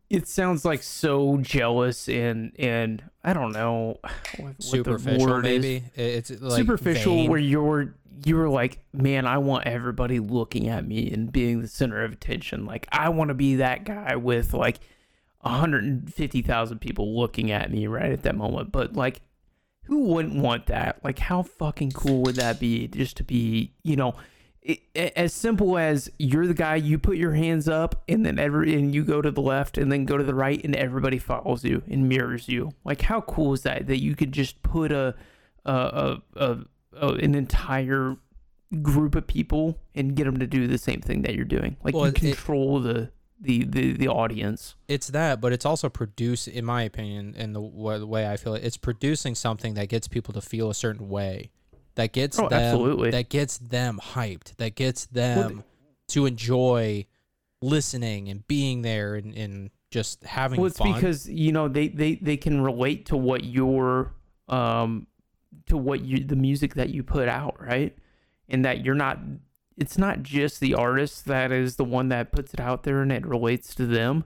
It, 0.09 0.27
sounds 0.27 0.65
like 0.65 0.83
so 0.83 1.37
jealous 1.37 2.07
and 2.07 2.51
and 2.59 3.03
I 3.23 3.33
don't 3.33 3.51
know 3.51 3.99
what, 4.37 4.61
Superficial, 4.61 5.27
word 5.27 5.45
is. 5.45 5.61
maybe. 5.61 5.83
It's 5.95 6.29
like 6.29 6.57
superficial 6.57 7.15
vain. 7.15 7.29
where 7.29 7.39
you're 7.39 7.95
you're 8.23 8.49
like 8.49 8.79
man 8.93 9.27
i 9.27 9.37
want 9.37 9.67
everybody 9.67 10.19
looking 10.19 10.69
at 10.69 10.87
me 10.87 11.11
and 11.11 11.31
being 11.31 11.61
the 11.61 11.67
center 11.67 12.03
of 12.03 12.13
attention 12.13 12.65
like 12.65 12.87
i 12.91 13.09
want 13.09 13.27
to 13.27 13.33
be 13.33 13.55
that 13.55 13.83
guy 13.83 14.15
with 14.15 14.53
like 14.53 14.79
150000 15.41 16.79
people 16.79 17.17
looking 17.19 17.51
at 17.51 17.71
me 17.71 17.87
right 17.87 18.11
at 18.11 18.23
that 18.23 18.35
moment 18.35 18.71
but 18.71 18.93
like 18.93 19.21
who 19.83 20.05
wouldn't 20.05 20.41
want 20.41 20.67
that 20.67 20.99
like 21.03 21.19
how 21.19 21.43
fucking 21.43 21.91
cool 21.91 22.21
would 22.23 22.35
that 22.35 22.59
be 22.59 22.87
just 22.87 23.17
to 23.17 23.23
be 23.23 23.73
you 23.83 23.95
know 23.95 24.15
it, 24.65 24.81
as 25.15 25.31
simple 25.33 25.77
as 25.77 26.09
you're 26.17 26.47
the 26.47 26.53
guy 26.55 26.75
you 26.75 26.97
put 26.97 27.17
your 27.17 27.33
hands 27.33 27.69
up 27.69 28.03
and 28.09 28.25
then 28.25 28.39
every 28.39 28.73
and 28.73 28.93
you 28.95 29.03
go 29.03 29.21
to 29.21 29.29
the 29.29 29.41
left 29.41 29.77
and 29.77 29.91
then 29.91 30.05
go 30.05 30.17
to 30.17 30.23
the 30.23 30.33
right 30.33 30.59
and 30.63 30.75
everybody 30.75 31.19
follows 31.19 31.63
you 31.63 31.83
and 31.89 32.09
mirrors 32.09 32.49
you. 32.49 32.71
Like 32.83 33.01
how 33.01 33.21
cool 33.21 33.53
is 33.53 33.61
that 33.61 33.87
that 33.87 34.01
you 34.01 34.15
could 34.15 34.31
just 34.31 34.61
put 34.63 34.91
a 34.91 35.13
a, 35.65 36.17
a, 36.35 36.57
a, 36.95 37.07
an 37.13 37.35
entire 37.35 38.17
group 38.81 39.15
of 39.15 39.27
people 39.27 39.79
and 39.93 40.15
get 40.15 40.25
them 40.25 40.37
to 40.39 40.47
do 40.47 40.67
the 40.67 40.77
same 40.77 40.99
thing 41.01 41.21
that 41.21 41.35
you're 41.35 41.45
doing? 41.45 41.77
Like 41.83 41.93
Well, 41.93 42.05
you 42.05 42.09
it- 42.09 42.15
control 42.15 42.79
the, 42.79 43.11
the 43.39 43.65
the 43.65 43.93
the 43.93 44.07
audience. 44.07 44.75
It's 44.87 45.07
that, 45.09 45.41
but 45.41 45.53
it's 45.53 45.65
also 45.65 45.89
produce, 45.89 46.47
in 46.47 46.65
my 46.65 46.81
opinion, 46.83 47.35
and 47.37 47.55
the, 47.55 47.59
the 47.99 48.07
way 48.07 48.27
I 48.27 48.37
feel 48.37 48.55
it, 48.55 48.63
it's 48.63 48.77
producing 48.77 49.35
something 49.35 49.75
that 49.75 49.89
gets 49.89 50.07
people 50.07 50.33
to 50.33 50.41
feel 50.41 50.69
a 50.69 50.73
certain 50.75 51.09
way, 51.09 51.51
that 51.95 52.11
gets 52.13 52.37
Oh, 52.39 52.47
them, 52.49 52.59
absolutely. 52.61 53.11
that 53.11 53.29
gets 53.29 53.57
them 53.57 53.99
hyped, 54.01 54.55
that 54.57 54.75
gets 54.75 55.07
Well, 55.13 55.49
them 55.49 55.63
to 56.09 56.25
enjoy 56.25 57.05
listening 57.61 58.29
and 58.29 58.45
being 58.47 58.81
there 58.81 59.15
and, 59.15 59.33
and 59.35 59.69
just 59.89 60.23
having 60.23 60.59
well 60.59 60.67
it's 60.67 60.77
fun. 60.77 60.93
because 60.93 61.27
you 61.29 61.51
know 61.51 61.67
they, 61.67 61.87
they 61.87 62.15
they 62.15 62.35
can 62.37 62.61
relate 62.61 63.05
to 63.07 63.17
what 63.17 63.43
your 63.45 64.13
um 64.49 65.07
to 65.67 65.77
what 65.77 66.01
you 66.03 66.23
the 66.23 66.35
music 66.35 66.73
that 66.75 66.89
you 66.89 67.01
put 67.01 67.27
out 67.29 67.55
right 67.59 67.97
and 68.49 68.65
that 68.65 68.83
you're 68.83 68.93
not 68.93 69.19
it's 69.77 69.97
not 69.97 70.21
just 70.21 70.59
the 70.59 70.73
artist 70.75 71.25
that 71.25 71.51
is 71.51 71.77
the 71.77 71.83
one 71.83 72.09
that 72.09 72.31
puts 72.31 72.53
it 72.53 72.59
out 72.59 72.83
there 72.83 73.01
and 73.01 73.11
it 73.11 73.25
relates 73.25 73.73
to 73.73 73.85
them 73.87 74.25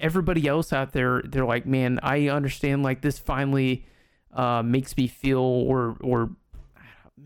everybody 0.00 0.46
else 0.48 0.72
out 0.72 0.92
there 0.92 1.22
they're 1.24 1.46
like 1.46 1.64
man 1.64 1.98
i 2.02 2.28
understand 2.28 2.82
like 2.82 3.00
this 3.00 3.18
finally 3.18 3.86
uh 4.34 4.62
makes 4.62 4.96
me 4.96 5.06
feel 5.06 5.38
or 5.40 5.96
or 6.00 6.30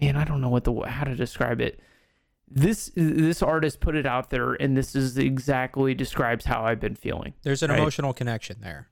man 0.00 0.16
i 0.16 0.24
don't 0.24 0.40
know 0.40 0.48
what 0.48 0.64
the 0.64 0.72
how 0.82 1.04
to 1.04 1.14
describe 1.14 1.60
it 1.60 1.80
this 2.48 2.90
this 2.94 3.42
artist 3.42 3.80
put 3.80 3.94
it 3.94 4.06
out 4.06 4.30
there 4.30 4.52
and 4.54 4.76
this 4.76 4.94
is 4.94 5.16
exactly 5.18 5.94
describes 5.94 6.44
how 6.44 6.64
i've 6.64 6.80
been 6.80 6.94
feeling 6.96 7.32
There's 7.42 7.62
an 7.62 7.70
right. 7.70 7.78
emotional 7.78 8.12
connection 8.12 8.58
there. 8.60 8.88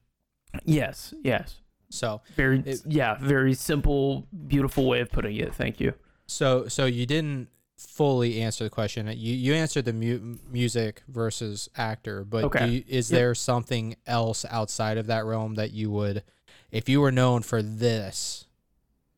yes 0.64 1.12
yes 1.22 1.60
So, 1.90 2.22
very 2.36 2.60
It- 2.60 2.82
yeah 2.86 3.16
very 3.20 3.54
simple 3.54 4.26
beautiful 4.46 4.86
way 4.86 5.00
of 5.00 5.10
putting 5.10 5.36
it 5.36 5.54
thank 5.54 5.80
you 5.80 5.94
so, 6.26 6.68
so 6.68 6.86
you 6.86 7.06
didn't 7.06 7.48
fully 7.76 8.40
answer 8.40 8.62
the 8.62 8.70
question. 8.70 9.08
You 9.08 9.34
you 9.34 9.52
answered 9.54 9.84
the 9.84 9.92
mu- 9.92 10.36
music 10.48 11.02
versus 11.08 11.68
actor, 11.76 12.24
but 12.24 12.44
Okay. 12.44 12.66
do 12.66 12.72
you, 12.72 12.84
is 12.86 13.10
Yep. 13.10 13.18
there 13.18 13.34
something 13.34 13.96
else 14.06 14.44
outside 14.48 14.96
of 14.96 15.06
that 15.08 15.24
realm 15.24 15.56
that 15.56 15.72
you 15.72 15.90
would, 15.90 16.22
if 16.70 16.88
you 16.88 17.00
were 17.00 17.10
known 17.10 17.42
for 17.42 17.62
this, 17.62 18.46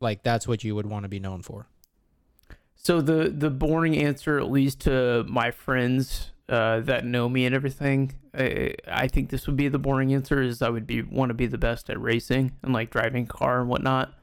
like 0.01 0.23
that's 0.23 0.49
what 0.49 0.65
you 0.65 0.75
would 0.75 0.87
want 0.87 1.03
to 1.03 1.11
be 1.11 1.21
known 1.21 1.43
for? 1.43 1.67
So 2.83 3.01
the 3.01 3.29
the 3.31 3.51
boring 3.51 3.97
answer 3.97 4.39
at 4.39 4.51
least 4.51 4.81
to 4.81 5.25
my 5.29 5.51
friends 5.51 6.31
uh, 6.49 6.81
that 6.81 7.05
know 7.05 7.29
me 7.29 7.47
and 7.47 7.55
everything 7.55 8.13
I, 8.37 8.75
I 8.87 9.09
think 9.09 9.31
this 9.31 9.47
would 9.47 9.57
be 9.57 9.69
the 9.69 9.79
boring 9.79 10.13
answer 10.13 10.43
is 10.43 10.61
i 10.63 10.69
would 10.69 10.87
be 10.87 11.01
want 11.03 11.31
to 11.31 11.35
be 11.35 11.47
the 11.47 11.59
best 11.59 11.89
at 11.91 12.01
racing 12.01 12.53
and 12.63 12.73
like 12.73 12.91
driving 12.91 13.25
a 13.25 13.27
car 13.27 13.61
and 13.61 13.69
whatnot. 13.69 14.15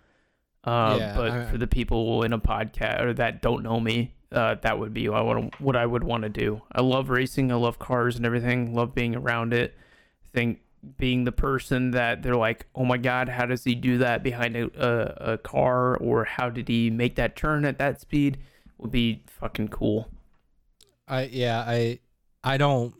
Uh, 0.63 0.95
Yeah, 0.99 1.15
but 1.15 1.31
I- 1.31 1.45
for 1.51 1.57
the 1.57 1.67
people 1.67 2.23
in 2.23 2.33
a 2.33 2.39
podcast 2.39 3.01
or 3.01 3.13
that 3.13 3.41
don't 3.41 3.63
know 3.63 3.79
me 3.79 4.13
uh, 4.31 4.55
that 4.61 4.77
would 4.77 4.93
be 4.93 5.09
what 5.09 5.17
I, 5.19 5.21
wanna, 5.23 5.49
what 5.57 5.75
I 5.75 5.85
would 5.87 6.03
want 6.03 6.21
to 6.23 6.29
do. 6.29 6.61
I 6.71 6.81
love 6.81 7.09
racing. 7.09 7.51
I 7.51 7.55
love 7.55 7.79
cars 7.79 8.15
and 8.15 8.25
everything. 8.27 8.75
Love 8.75 8.93
being 8.93 9.15
around 9.15 9.53
it. 9.55 9.73
I 10.23 10.27
think 10.37 10.59
being 10.97 11.23
the 11.25 11.31
person 11.31 11.91
that 11.91 12.21
they're 12.21 12.35
like, 12.35 12.67
oh 12.75 12.85
my 12.85 12.97
god, 12.97 13.29
how 13.29 13.45
does 13.45 13.63
he 13.63 13.75
do 13.75 13.97
that 13.99 14.23
behind 14.23 14.55
a, 14.55 14.69
a, 14.77 15.33
a 15.33 15.37
car, 15.37 15.97
or 15.97 16.25
how 16.25 16.49
did 16.49 16.67
he 16.67 16.89
make 16.89 17.15
that 17.15 17.35
turn 17.35 17.65
at 17.65 17.77
that 17.79 17.99
speed? 17.99 18.37
Would 18.77 18.91
be 18.91 19.23
fucking 19.27 19.69
cool. 19.69 20.09
I 21.07 21.23
yeah 21.23 21.63
I 21.65 21.99
I 22.43 22.57
don't 22.57 22.93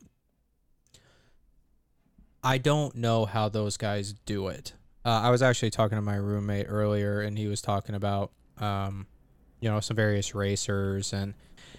I 2.44 2.58
don't 2.58 2.96
know 2.96 3.26
how 3.26 3.50
those 3.50 3.78
guys 3.78 4.14
do 4.26 4.48
it. 4.48 4.74
Uh, 5.06 5.22
I 5.24 5.30
was 5.30 5.42
actually 5.42 5.70
talking 5.70 5.98
to 5.98 6.02
my 6.02 6.16
roommate 6.16 6.66
earlier, 6.70 7.22
and 7.22 7.38
he 7.38 7.48
was 7.48 7.62
talking 7.62 7.96
about 7.96 8.32
um, 8.58 9.08
you 9.60 9.70
know 9.70 9.80
some 9.80 9.96
various 9.96 10.36
racers, 10.36 11.14
and 11.14 11.34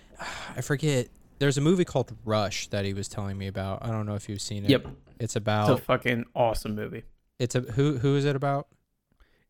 I 0.57 0.61
forget. 0.61 1.09
There's 1.39 1.57
a 1.57 1.63
movie 1.63 1.87
called 1.87 2.13
Rush 2.27 2.67
that 2.67 2.85
he 2.85 2.93
was 2.93 3.09
telling 3.09 3.39
me 3.39 3.47
about. 3.47 3.83
I 3.83 3.87
don't 3.87 4.05
know 4.05 4.15
if 4.15 4.29
you've 4.29 4.43
seen 4.43 4.65
it. 4.65 4.71
Yep, 4.71 4.89
It's 5.21 5.37
about 5.37 5.71
it's 5.71 5.81
a 5.81 5.85
fucking 5.85 6.25
awesome 6.35 6.75
movie. 6.75 7.05
it's 7.39 7.55
a 7.55 7.61
who 7.61 7.99
who 7.99 8.17
is 8.17 8.25
it 8.25 8.35
about? 8.35 8.67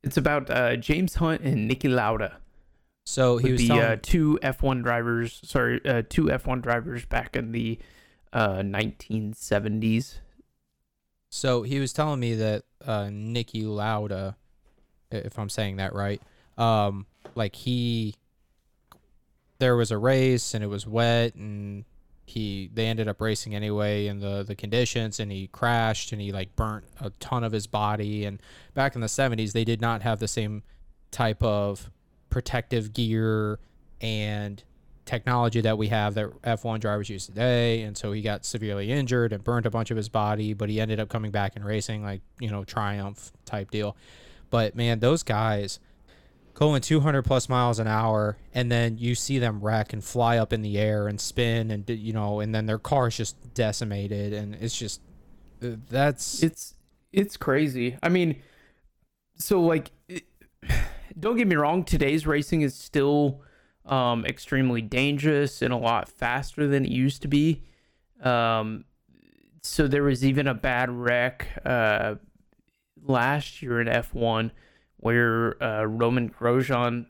It's 0.02 0.16
about 0.16 0.50
uh, 0.50 0.76
James 0.76 1.14
Hunt 1.16 1.42
and 1.42 1.70
Niki 1.70 1.88
Lauda. 1.88 2.38
So 3.04 3.38
he 3.38 3.52
was 3.52 3.60
be 3.60 3.68
telling 3.68 3.82
uh, 3.82 3.96
two 4.02 4.38
F1 4.42 4.82
drivers. 4.82 5.40
Sorry, 5.44 5.80
uh, 5.84 6.02
two 6.08 6.24
F1 6.24 6.62
drivers 6.62 7.04
back 7.04 7.36
in 7.36 7.52
the 7.52 7.78
uh, 8.32 8.58
1970s. 8.58 10.18
So 11.28 11.62
he 11.62 11.78
was 11.78 11.92
telling 11.92 12.20
me 12.20 12.34
that 12.34 12.64
uh, 12.84 13.04
Niki 13.04 13.64
Lauda, 13.64 14.36
if 15.10 15.38
I'm 15.38 15.48
saying 15.48 15.76
that 15.76 15.94
right, 15.94 16.20
um, 16.58 17.06
like 17.34 17.54
he, 17.54 18.14
there 19.58 19.76
was 19.76 19.90
a 19.90 19.98
race 19.98 20.54
and 20.54 20.64
it 20.64 20.68
was 20.68 20.86
wet 20.86 21.34
and 21.34 21.84
he 22.30 22.70
they 22.72 22.86
ended 22.86 23.08
up 23.08 23.20
racing 23.20 23.54
anyway 23.54 24.06
in 24.06 24.20
the 24.20 24.42
the 24.42 24.54
conditions 24.54 25.18
and 25.20 25.32
he 25.32 25.48
crashed 25.48 26.12
and 26.12 26.20
he 26.20 26.32
like 26.32 26.54
burnt 26.56 26.84
a 27.00 27.10
ton 27.20 27.42
of 27.44 27.52
his 27.52 27.66
body 27.66 28.24
and 28.24 28.40
back 28.74 28.94
in 28.94 29.00
the 29.00 29.06
70s 29.06 29.52
they 29.52 29.64
did 29.64 29.80
not 29.80 30.02
have 30.02 30.18
the 30.20 30.28
same 30.28 30.62
type 31.10 31.42
of 31.42 31.90
protective 32.30 32.92
gear 32.92 33.58
and 34.00 34.62
technology 35.04 35.60
that 35.60 35.76
we 35.76 35.88
have 35.88 36.14
that 36.14 36.30
F1 36.42 36.78
drivers 36.78 37.10
use 37.10 37.26
today. 37.26 37.82
And 37.82 37.96
so 37.96 38.12
he 38.12 38.22
got 38.22 38.44
severely 38.44 38.92
injured 38.92 39.32
and 39.32 39.42
burnt 39.42 39.66
a 39.66 39.70
bunch 39.70 39.90
of 39.90 39.96
his 39.96 40.08
body, 40.08 40.54
but 40.54 40.70
he 40.70 40.80
ended 40.80 41.00
up 41.00 41.08
coming 41.08 41.32
back 41.32 41.56
and 41.56 41.64
racing, 41.64 42.04
like, 42.04 42.20
you 42.38 42.48
know, 42.48 42.64
triumph 42.64 43.32
type 43.44 43.70
deal. 43.72 43.96
But 44.50 44.76
man, 44.76 45.00
those 45.00 45.24
guys 45.24 45.80
going 46.54 46.80
200 46.80 47.22
plus 47.22 47.48
miles 47.48 47.78
an 47.78 47.86
hour, 47.86 48.36
and 48.52 48.70
then 48.70 48.98
you 48.98 49.14
see 49.14 49.38
them 49.38 49.60
wreck 49.60 49.92
and 49.92 50.04
fly 50.04 50.38
up 50.38 50.52
in 50.52 50.62
the 50.62 50.78
air 50.78 51.08
and 51.08 51.20
spin, 51.20 51.70
and, 51.70 51.88
you 51.88 52.12
know, 52.12 52.40
and 52.40 52.54
then 52.54 52.66
their 52.66 52.78
car 52.78 53.08
is 53.08 53.16
just 53.16 53.54
decimated. 53.54 54.32
And 54.32 54.54
it's 54.56 54.76
just, 54.76 55.00
uh, 55.62 55.76
that's, 55.88 56.42
It's 56.42 56.74
it's 57.12 57.36
crazy. 57.36 57.96
I 58.02 58.08
mean, 58.08 58.40
so 59.36 59.60
like, 59.60 59.90
it, 60.08 60.24
don't 61.18 61.36
get 61.36 61.48
me 61.48 61.56
wrong. 61.56 61.84
Today's 61.84 62.26
racing 62.26 62.62
is 62.62 62.74
still 62.74 63.42
um, 63.86 64.24
extremely 64.24 64.82
dangerous 64.82 65.62
and 65.62 65.72
a 65.72 65.76
lot 65.76 66.08
faster 66.08 66.66
than 66.66 66.84
it 66.84 66.90
used 66.90 67.22
to 67.22 67.28
be. 67.28 67.62
Um, 68.22 68.84
so 69.62 69.88
there 69.88 70.02
was 70.02 70.24
even 70.24 70.46
a 70.46 70.54
bad 70.54 70.90
wreck 70.90 71.48
uh, 71.64 72.14
last 73.02 73.62
year 73.62 73.80
in 73.80 73.88
F1 73.88 74.50
where 75.00 75.62
uh, 75.62 75.84
Romain 75.84 76.30
Grosjean 76.30 77.06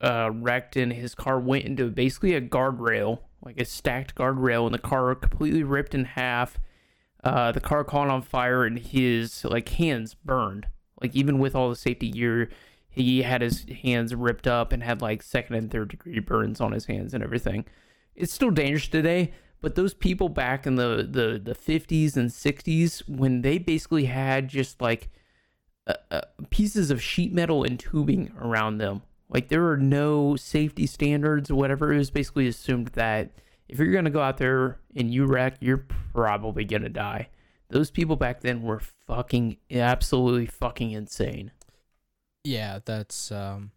uh, 0.00 0.30
wrecked 0.32 0.76
and 0.76 0.92
his 0.92 1.14
car 1.14 1.38
went 1.38 1.64
into 1.64 1.90
basically 1.90 2.34
a 2.34 2.40
guardrail, 2.40 3.20
like 3.44 3.60
a 3.60 3.64
stacked 3.64 4.14
guardrail, 4.14 4.64
and 4.64 4.74
the 4.74 4.78
car 4.78 5.14
completely 5.14 5.62
ripped 5.62 5.94
in 5.94 6.04
half. 6.04 6.58
Uh, 7.22 7.52
the 7.52 7.60
car 7.60 7.84
caught 7.84 8.08
on 8.08 8.22
fire 8.22 8.64
and 8.64 8.78
his 8.78 9.44
like 9.44 9.68
hands 9.70 10.14
burned. 10.14 10.66
Like 11.00 11.14
even 11.14 11.38
with 11.38 11.54
all 11.54 11.68
the 11.68 11.76
safety 11.76 12.10
gear, 12.10 12.48
he 12.88 13.22
had 13.22 13.42
his 13.42 13.64
hands 13.82 14.14
ripped 14.14 14.46
up 14.46 14.72
and 14.72 14.82
had 14.82 15.00
like 15.00 15.22
second 15.22 15.56
and 15.56 15.70
third 15.70 15.88
degree 15.88 16.20
burns 16.20 16.60
on 16.60 16.72
his 16.72 16.86
hands 16.86 17.14
and 17.14 17.22
everything. 17.22 17.64
It's 18.14 18.32
still 18.32 18.50
dangerous 18.50 18.88
today, 18.88 19.32
but 19.60 19.74
those 19.74 19.94
people 19.94 20.28
back 20.28 20.66
in 20.66 20.76
the 20.76 21.08
the 21.08 21.40
the 21.42 21.54
50s 21.54 22.16
and 22.16 22.30
60s 22.30 23.08
when 23.08 23.42
they 23.42 23.58
basically 23.58 24.04
had 24.04 24.48
just 24.48 24.80
like 24.80 25.08
uh, 25.86 25.94
uh, 26.10 26.20
pieces 26.50 26.90
of 26.90 27.02
sheet 27.02 27.32
metal 27.32 27.64
and 27.64 27.78
tubing 27.78 28.32
around 28.40 28.78
them. 28.78 29.02
Like 29.28 29.48
there 29.48 29.62
were 29.62 29.76
no 29.76 30.36
safety 30.36 30.86
standards 30.86 31.50
or 31.50 31.54
whatever. 31.54 31.92
It 31.92 31.98
was 31.98 32.10
basically 32.10 32.46
assumed 32.46 32.88
that 32.88 33.30
if 33.68 33.78
you're 33.78 33.92
gonna 33.92 34.10
go 34.10 34.20
out 34.20 34.36
there 34.36 34.78
and 34.94 35.12
you 35.12 35.24
wreck, 35.26 35.56
you're 35.60 35.86
probably 36.12 36.64
gonna 36.64 36.88
die. 36.90 37.28
Those 37.70 37.90
people 37.90 38.16
back 38.16 38.42
then 38.42 38.62
were 38.62 38.80
fucking 39.06 39.56
absolutely 39.70 40.46
fucking 40.46 40.90
insane. 40.92 41.52
yeah, 42.44 42.80
that's, 42.84 43.32
um, 43.32 43.70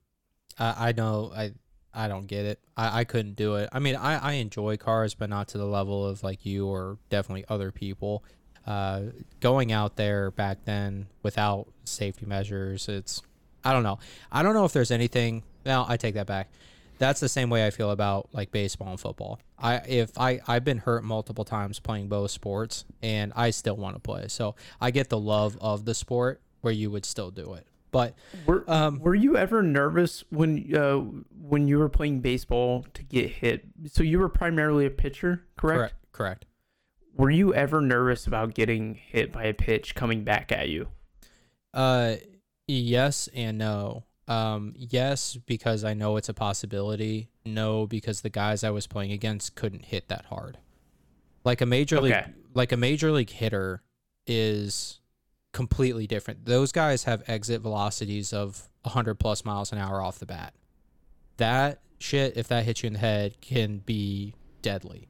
I, 0.60 0.90
I 0.90 0.92
know 0.92 1.32
I 1.36 1.54
I 1.94 2.10
don't 2.10 2.28
get 2.28 2.46
it. 2.46 2.60
I, 2.76 3.02
I 3.02 3.04
couldn't 3.06 3.36
do 3.36 3.56
it. 3.56 3.70
I 3.72 3.80
mean, 3.80 3.96
I, 3.96 4.18
I 4.18 4.34
enjoy 4.34 4.76
cars, 4.78 5.14
but 5.16 5.30
not 5.30 5.48
to 5.50 5.58
the 5.58 5.66
level 5.66 6.06
of 6.06 6.24
like 6.24 6.46
you 6.46 6.68
or 6.68 6.98
definitely 7.10 7.46
other 7.48 7.72
people. 7.72 8.24
Uh, 8.66 9.02
going 9.42 9.72
out 9.72 9.96
there 9.96 10.32
back 10.32 10.66
then 10.66 11.08
without 11.24 11.68
safety 11.84 12.26
measures, 12.26 12.90
it's 12.90 13.22
I 13.64 13.74
don't 13.74 13.84
know. 13.84 14.00
I 14.32 14.44
don't 14.44 14.54
know 14.54 14.66
if 14.66 14.74
there's 14.74 14.92
anything. 14.92 15.44
Now 15.66 15.86
I 15.88 15.98
take 15.98 16.16
that 16.16 16.28
back. 16.28 16.50
That's 16.98 17.20
the 17.20 17.28
same 17.30 17.50
way 17.50 17.66
I 17.66 17.72
feel 17.72 17.92
about 17.92 18.30
like 18.32 18.52
baseball 18.52 18.90
and 18.90 19.00
football. 19.00 19.40
I 19.60 19.76
if 19.88 20.18
I 20.18 20.40
I've 20.48 20.64
been 20.64 20.78
hurt 20.80 21.04
multiple 21.04 21.44
times 21.46 21.80
playing 21.80 22.08
both 22.08 22.32
sports, 22.32 22.86
and 23.02 23.34
I 23.36 23.50
still 23.50 23.76
want 23.76 23.96
to 23.96 24.00
play. 24.00 24.28
So 24.30 24.56
I 24.80 24.92
get 24.92 25.10
the 25.10 25.20
love 25.20 25.58
of 25.60 25.86
the 25.86 25.94
sport 25.94 26.42
where 26.62 26.74
you 26.74 26.90
would 26.92 27.06
still 27.06 27.32
do 27.32 27.54
it. 27.54 27.68
But 27.92 28.14
Were 28.46 28.64
Um, 28.68 29.00
Were 29.00 29.16
you 29.16 29.38
ever 29.38 29.62
nervous 29.62 30.24
when 30.30 30.76
uh 30.76 30.98
when 31.40 31.68
you 31.68 31.78
were 31.80 31.90
playing 31.90 32.22
baseball 32.22 32.86
to 32.94 33.04
get 33.04 33.30
hit? 33.30 33.66
So 33.88 34.04
you 34.04 34.20
were 34.20 34.30
primarily 34.30 34.86
a 34.86 34.90
pitcher, 34.90 35.46
correct? 35.56 35.78
correct, 35.78 35.96
correct. 36.12 36.46
Were 37.18 37.30
you 37.30 37.54
ever 37.54 37.80
nervous 37.80 38.28
about 38.28 38.54
getting 38.54 38.96
hit 38.96 39.32
by 39.32 39.46
a 39.46 39.54
pitch 39.54 39.96
coming 39.96 40.24
back 40.24 40.52
at 40.52 40.68
you? 40.68 40.90
Uh, 41.74 42.16
yes 42.68 43.30
and 43.34 43.58
no. 43.58 44.04
Um, 44.28 44.74
yes 44.76 45.38
because 45.46 45.84
I 45.84 45.94
know 45.94 46.18
it's 46.18 46.30
a 46.30 46.34
possibility. 46.34 47.30
No 47.46 47.88
because 47.88 48.22
the 48.22 48.30
guys 48.30 48.64
I 48.64 48.70
was 48.72 48.86
playing 48.86 49.12
against 49.12 49.56
couldn't 49.56 49.86
hit 49.86 50.10
that 50.10 50.26
hard. 50.26 50.58
Like 51.46 51.62
a 51.62 51.66
major 51.66 52.02
league, 52.02 52.16
like 52.54 52.72
a 52.72 52.78
major 52.78 53.12
league 53.12 53.30
hitter 53.30 53.84
is 54.28 55.00
completely 55.54 56.08
different. 56.08 56.46
Those 56.46 56.72
guys 56.72 57.06
have 57.06 57.24
exit 57.28 57.62
velocities 57.62 58.34
of 58.34 58.68
100 58.82 59.16
plus 59.16 59.46
miles 59.46 59.72
an 59.72 59.78
hour 59.78 60.02
off 60.02 60.20
the 60.20 60.26
bat. 60.26 60.54
That 61.38 61.80
shit, 62.00 62.36
if 62.36 62.48
that 62.50 62.66
hits 62.66 62.84
you 62.84 62.88
in 62.88 62.94
the 62.94 63.00
head, 63.00 63.40
can 63.42 63.78
be 63.78 64.34
deadly. 64.62 65.08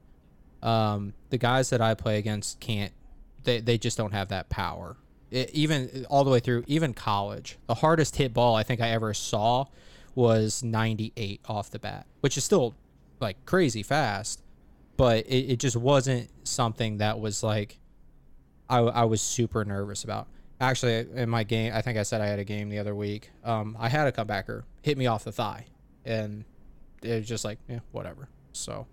Um, 0.62 1.14
the 1.30 1.38
guys 1.38 1.70
that 1.70 1.80
I 1.80 1.94
play 1.94 2.18
against 2.18 2.60
can't. 2.60 2.92
They 3.44 3.60
they 3.60 3.78
just 3.78 3.96
don't 3.96 4.12
have 4.12 4.28
that 4.28 4.48
power. 4.48 4.96
It, 5.30 5.50
even 5.50 6.06
all 6.08 6.24
the 6.24 6.30
way 6.30 6.40
through, 6.40 6.64
even 6.66 6.94
college, 6.94 7.58
the 7.66 7.74
hardest 7.74 8.16
hit 8.16 8.32
ball 8.32 8.54
I 8.54 8.62
think 8.62 8.80
I 8.80 8.90
ever 8.90 9.12
saw 9.14 9.66
was 10.14 10.62
98 10.62 11.40
off 11.46 11.70
the 11.70 11.78
bat, 11.78 12.06
which 12.20 12.36
is 12.36 12.44
still 12.44 12.74
like 13.20 13.44
crazy 13.44 13.82
fast, 13.82 14.42
but 14.96 15.26
it, 15.26 15.52
it 15.52 15.56
just 15.58 15.76
wasn't 15.76 16.30
something 16.44 16.98
that 16.98 17.20
was 17.20 17.42
like 17.42 17.78
I, 18.68 18.78
I 18.78 19.04
was 19.04 19.20
super 19.22 19.64
nervous 19.64 20.04
about. 20.04 20.28
Actually, 20.60 21.06
in 21.14 21.28
my 21.28 21.44
game, 21.44 21.72
I 21.74 21.82
think 21.82 21.98
I 21.98 22.02
said 22.02 22.20
I 22.20 22.26
had 22.26 22.38
a 22.38 22.44
game 22.44 22.70
the 22.70 22.78
other 22.78 22.94
week. 22.94 23.30
Um, 23.44 23.76
I 23.78 23.88
had 23.88 24.06
a 24.06 24.12
comebacker 24.12 24.62
hit 24.82 24.96
me 24.96 25.06
off 25.06 25.22
the 25.22 25.32
thigh, 25.32 25.66
and 26.04 26.44
it 27.02 27.14
was 27.14 27.28
just 27.28 27.44
like, 27.44 27.58
yeah, 27.68 27.80
whatever. 27.92 28.28
So. 28.52 28.86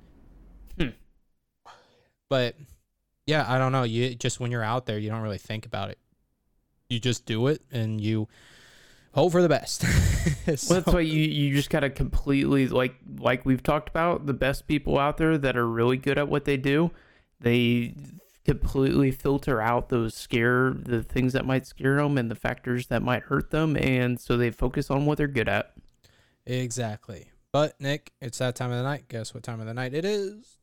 But 2.34 2.56
yeah, 3.28 3.46
I 3.48 3.60
don't 3.60 3.72
know. 3.72 3.84
You 3.84 4.16
just 4.16 4.40
when 4.40 4.50
you're 4.50 4.64
out 4.64 4.88
there, 4.88 4.98
you 4.98 5.08
don't 5.08 5.22
really 5.22 5.38
think 5.38 5.68
about 5.68 5.92
it. 5.92 6.00
You 6.90 7.00
just 7.00 7.28
do 7.28 7.46
it, 7.46 7.62
and 7.72 8.02
you 8.02 8.28
hope 9.14 9.34
for 9.34 9.44
the 9.44 9.50
best. 9.50 9.86
Well, 10.48 10.56
that's 10.56 10.88
why 10.88 11.02
you 11.02 11.22
you 11.22 11.54
just 11.54 11.70
gotta 11.70 11.90
completely 11.90 12.68
like 12.68 12.96
like 13.20 13.46
we've 13.46 13.62
talked 13.62 13.88
about 13.90 14.26
the 14.26 14.34
best 14.34 14.68
people 14.68 14.98
out 14.98 15.18
there 15.18 15.38
that 15.38 15.58
are 15.58 15.68
really 15.68 15.98
good 15.98 16.18
at 16.18 16.28
what 16.28 16.46
they 16.46 16.58
do. 16.58 16.92
They 17.40 17.94
completely 18.46 19.12
filter 19.12 19.62
out 19.62 19.90
those 19.90 20.16
scare 20.16 20.72
the 20.72 21.04
things 21.04 21.34
that 21.34 21.46
might 21.46 21.68
scare 21.68 21.98
them 21.98 22.18
and 22.18 22.32
the 22.32 22.36
factors 22.36 22.88
that 22.88 23.04
might 23.04 23.24
hurt 23.24 23.52
them, 23.52 23.76
and 23.76 24.20
so 24.20 24.38
they 24.38 24.50
focus 24.50 24.90
on 24.90 25.06
what 25.06 25.18
they're 25.20 25.28
good 25.28 25.50
at. 25.50 25.74
exactly. 26.48 27.30
But 27.52 27.80
Nick, 27.80 28.14
it's 28.22 28.40
that 28.40 28.56
time 28.56 28.72
of 28.72 28.78
the 28.78 28.84
night. 28.84 29.08
Guess 29.10 29.34
what 29.36 29.44
time 29.44 29.60
of 29.60 29.68
the 29.68 29.74
night 29.76 29.94
it 29.94 30.06
is? 30.06 30.58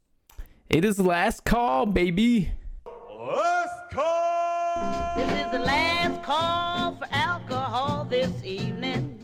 It 0.71 0.85
is 0.85 1.01
last 1.01 1.45
call, 1.45 1.85
baby. 1.85 2.53
Let's 2.87 3.73
call! 3.93 5.17
This 5.17 5.29
is 5.45 5.51
the 5.51 5.59
last 5.59 6.23
call 6.23 6.95
for 6.95 7.09
alcohol 7.11 8.07
this 8.09 8.31
evening. 8.45 9.19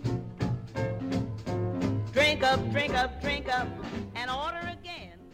Drink 2.13 2.43
up, 2.43 2.69
drink 2.73 2.95
up, 2.95 3.23
drink 3.23 3.49
up, 3.49 3.69
and 4.17 4.29
order 4.29 4.59
again. 4.59 4.66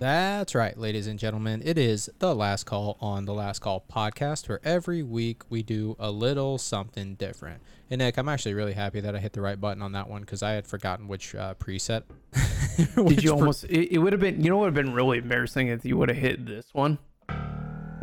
That's 0.03 0.57
right, 0.57 0.76
ladies 0.76 1.07
and 1.07 1.16
gentlemen. 1.16 1.62
It 1.64 1.78
is 1.78 2.11
the 2.18 2.34
last 2.34 2.64
call 2.64 2.98
on 3.00 3.24
the 3.24 3.32
Last 3.32 3.61
Call 3.61 3.84
podcast, 3.88 4.48
where 4.48 4.59
every 4.64 5.05
week 5.05 5.42
we 5.48 5.62
do 5.62 5.94
a 5.96 6.11
little 6.11 6.59
something 6.59 7.14
different. 7.14 7.62
And 7.88 8.00
Nick, 8.00 8.16
I'm 8.16 8.28
actually 8.28 8.55
really 8.55 8.72
happy 8.72 8.98
that 8.98 9.14
I 9.14 9.20
hit 9.20 9.32
the 9.32 9.40
right 9.40 9.61
button 9.61 9.80
on 9.80 9.92
that 9.92 10.11
one 10.11 10.22
because 10.22 10.42
I 10.42 10.55
had 10.55 10.66
forgotten 10.66 11.07
which 11.07 11.36
uh, 11.36 11.55
preset. 11.55 12.03
Did 12.76 12.96
which 12.96 13.22
you 13.22 13.30
pre- 13.30 13.38
almost? 13.38 13.62
It, 13.62 13.92
it 13.92 13.98
would 13.98 14.12
have 14.12 14.18
been. 14.18 14.42
You 14.42 14.50
know, 14.50 14.57
what 14.57 14.72
would 14.72 14.76
have 14.76 14.84
been 14.86 14.92
really 14.92 15.18
embarrassing 15.18 15.68
if 15.68 15.84
you 15.84 15.96
would 15.96 16.09
have 16.09 16.18
hit 16.18 16.46
this 16.46 16.66
one. 16.72 16.98
I 17.28 17.94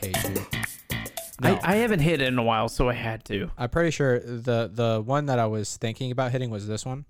hate 0.00 0.24
you. 0.24 0.46
No, 1.42 1.56
I, 1.56 1.60
I 1.62 1.74
haven't 1.74 2.00
hit 2.00 2.22
it 2.22 2.28
in 2.28 2.38
a 2.38 2.42
while, 2.42 2.70
so 2.70 2.88
I 2.88 2.94
had 2.94 3.22
to. 3.26 3.50
I'm 3.58 3.68
pretty 3.68 3.90
sure 3.90 4.18
the 4.18 4.70
the 4.72 5.02
one 5.04 5.26
that 5.26 5.38
I 5.38 5.44
was 5.44 5.76
thinking 5.76 6.10
about 6.10 6.32
hitting 6.32 6.48
was 6.48 6.66
this 6.66 6.86
one. 6.86 7.04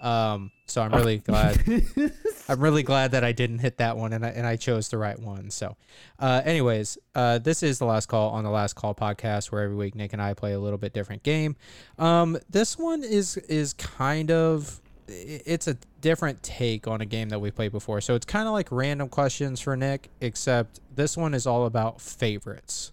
Um, 0.00 0.52
so 0.66 0.82
I'm 0.82 0.92
really 0.92 1.18
glad. 1.18 1.60
I'm 2.48 2.60
really 2.60 2.82
glad 2.82 3.10
that 3.12 3.24
I 3.24 3.32
didn't 3.32 3.58
hit 3.58 3.78
that 3.78 3.96
one 3.96 4.12
and 4.12 4.24
I, 4.24 4.28
and 4.30 4.46
I 4.46 4.56
chose 4.56 4.88
the 4.88 4.98
right 4.98 5.18
one. 5.18 5.50
So, 5.50 5.76
uh, 6.18 6.42
anyways, 6.44 6.98
uh, 7.14 7.38
this 7.38 7.62
is 7.62 7.78
the 7.78 7.84
last 7.84 8.06
call 8.06 8.30
on 8.30 8.44
the 8.44 8.50
last 8.50 8.74
call 8.74 8.94
podcast 8.94 9.50
where 9.50 9.62
every 9.62 9.76
week 9.76 9.94
Nick 9.94 10.12
and 10.12 10.22
I 10.22 10.34
play 10.34 10.52
a 10.52 10.58
little 10.58 10.78
bit 10.78 10.92
different 10.92 11.22
game. 11.22 11.56
Um, 11.98 12.38
this 12.48 12.78
one 12.78 13.02
is 13.02 13.36
is 13.36 13.72
kind 13.74 14.30
of 14.30 14.80
it's 15.08 15.66
a 15.66 15.74
different 16.00 16.42
take 16.42 16.86
on 16.86 17.00
a 17.00 17.06
game 17.06 17.30
that 17.30 17.40
we 17.40 17.50
played 17.50 17.72
before. 17.72 18.00
So 18.00 18.14
it's 18.14 18.26
kind 18.26 18.46
of 18.46 18.52
like 18.52 18.68
random 18.70 19.08
questions 19.08 19.60
for 19.60 19.76
Nick, 19.76 20.10
except 20.20 20.80
this 20.94 21.16
one 21.16 21.34
is 21.34 21.46
all 21.46 21.66
about 21.66 22.00
favorites. 22.00 22.92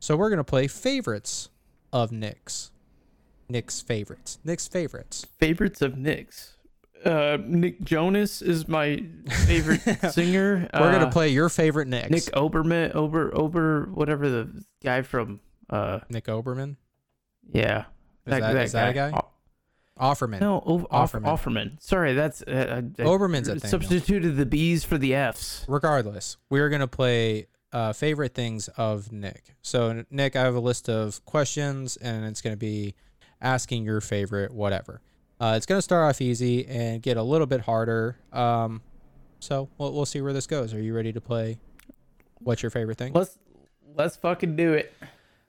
So 0.00 0.16
we're 0.16 0.30
gonna 0.30 0.44
play 0.44 0.66
favorites 0.66 1.50
of 1.92 2.10
Nick's. 2.10 2.72
Nick's 3.48 3.80
favorites. 3.80 4.38
Nick's 4.44 4.68
favorites. 4.68 5.26
favorites 5.38 5.82
of 5.82 5.96
Nick's. 5.96 6.54
Uh, 7.04 7.38
Nick 7.44 7.82
Jonas 7.84 8.42
is 8.42 8.66
my 8.66 9.04
favorite 9.46 9.80
singer. 10.12 10.68
We're 10.74 10.92
gonna 10.92 11.06
Uh, 11.06 11.10
play 11.12 11.28
your 11.28 11.48
favorite 11.48 11.86
Nick's. 11.88 12.10
Nick 12.10 12.24
Oberman, 12.34 12.94
Ober, 12.94 13.30
Ober, 13.36 13.86
whatever 13.92 14.28
the 14.28 14.64
guy 14.82 15.02
from. 15.02 15.40
Uh, 15.70 16.00
Nick 16.08 16.24
Oberman. 16.26 16.76
yeah, 17.52 17.84
Is 18.26 18.38
that- 18.40 18.56
is 18.56 18.72
that 18.72 18.90
a 18.90 18.92
guy? 18.92 19.10
O- 19.12 19.28
Offerman. 19.98 20.40
No, 20.40 20.62
o- 20.66 20.86
Offerman. 20.92 21.22
Offerman. 21.24 21.82
Sorry, 21.82 22.12
that's 22.12 22.42
uh, 22.42 22.82
uh, 22.98 23.02
Oberman's 23.04 23.48
a 23.48 23.58
thing. 23.58 23.70
Substituted 23.70 24.36
the 24.36 24.44
B's 24.46 24.84
for 24.84 24.98
the 24.98 25.14
F's. 25.14 25.64
regardless, 25.68 26.36
we're 26.50 26.68
gonna 26.68 26.86
play 26.88 27.46
uh, 27.72 27.92
favorite 27.94 28.34
things 28.34 28.68
of 28.76 29.10
Nick. 29.12 29.54
So 29.62 30.04
Nick, 30.10 30.36
I 30.36 30.42
have 30.42 30.54
a 30.54 30.60
list 30.60 30.88
of 30.90 31.24
questions, 31.24 31.96
and 31.96 32.24
it's 32.26 32.42
gonna 32.42 32.56
be 32.56 32.94
asking 33.46 33.84
your 33.84 34.00
favorite 34.00 34.52
whatever. 34.52 35.00
Uh, 35.40 35.54
it's 35.56 35.66
gonna 35.66 35.82
start 35.82 36.08
off 36.08 36.20
easy 36.20 36.66
and 36.66 37.00
get 37.00 37.16
a 37.16 37.22
little 37.22 37.46
bit 37.46 37.60
harder. 37.60 38.16
Um, 38.32 38.82
so 39.38 39.68
we'll 39.78 39.92
we'll 39.92 40.06
see 40.06 40.20
where 40.20 40.32
this 40.32 40.46
goes. 40.46 40.74
Are 40.74 40.82
you 40.82 40.94
ready 40.94 41.12
to 41.12 41.20
play? 41.20 41.58
What's 42.40 42.62
your 42.62 42.70
favorite 42.70 42.98
thing? 42.98 43.12
Let's 43.12 43.38
let's 43.94 44.16
fucking 44.16 44.56
do 44.56 44.72
it. 44.72 44.92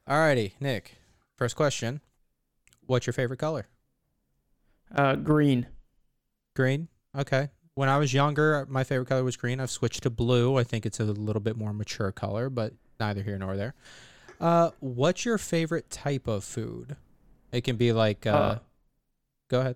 Alrighty, 0.08 0.52
Nick. 0.60 0.98
First 1.38 1.56
question. 1.56 2.02
What's 2.86 3.08
your 3.08 3.14
favorite 3.14 3.38
color? 3.40 3.68
Uh, 4.94 5.16
green. 5.16 5.68
Green. 6.56 6.88
Okay. 7.18 7.50
When 7.76 7.90
I 7.90 7.98
was 7.98 8.14
younger, 8.14 8.66
my 8.70 8.84
favorite 8.84 9.08
color 9.08 9.24
was 9.24 9.38
green. 9.38 9.60
I've 9.60 9.70
switched 9.70 10.04
to 10.04 10.10
blue. 10.10 10.58
I 10.58 10.64
think 10.64 10.86
it's 10.86 11.00
a 11.00 11.04
little 11.04 11.42
bit 11.42 11.58
more 11.58 11.74
mature 11.74 12.12
color, 12.12 12.50
but 12.50 12.74
neither 13.00 13.22
here 13.22 13.38
nor 13.38 13.58
there. 13.58 13.76
Uh, 14.40 14.72
what's 14.80 15.26
your 15.26 15.38
favorite 15.38 15.90
type 15.90 16.28
of 16.28 16.44
food? 16.44 16.96
It 17.58 17.64
can 17.64 17.76
be 17.76 17.92
like. 17.92 18.26
Uh, 18.26 18.30
Uh, 18.32 18.60
go 19.50 19.60
ahead. 19.62 19.76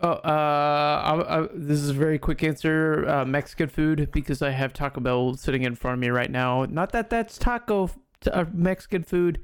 Oh, 0.00 0.10
uh, 0.10 1.02
I, 1.04 1.38
I, 1.38 1.48
this 1.52 1.80
is 1.80 1.90
a 1.90 1.94
very 1.94 2.18
quick 2.18 2.42
answer. 2.42 3.04
Uh, 3.08 3.24
Mexican 3.24 3.68
food 3.68 4.10
because 4.12 4.42
I 4.42 4.50
have 4.50 4.72
Taco 4.72 5.00
Bell 5.00 5.34
sitting 5.34 5.64
in 5.64 5.74
front 5.74 5.94
of 5.94 6.00
me 6.00 6.08
right 6.08 6.30
now. 6.30 6.64
Not 6.64 6.92
that 6.92 7.10
that's 7.10 7.36
taco 7.36 7.90
uh, 8.30 8.44
Mexican 8.52 9.02
food. 9.02 9.40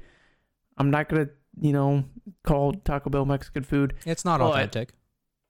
I'm 0.77 0.89
not 0.89 1.09
gonna, 1.09 1.27
you 1.59 1.73
know, 1.73 2.05
call 2.43 2.73
Taco 2.73 3.09
Bell 3.09 3.25
Mexican 3.25 3.63
food. 3.63 3.95
It's 4.05 4.23
not 4.25 4.39
authentic. 4.41 4.93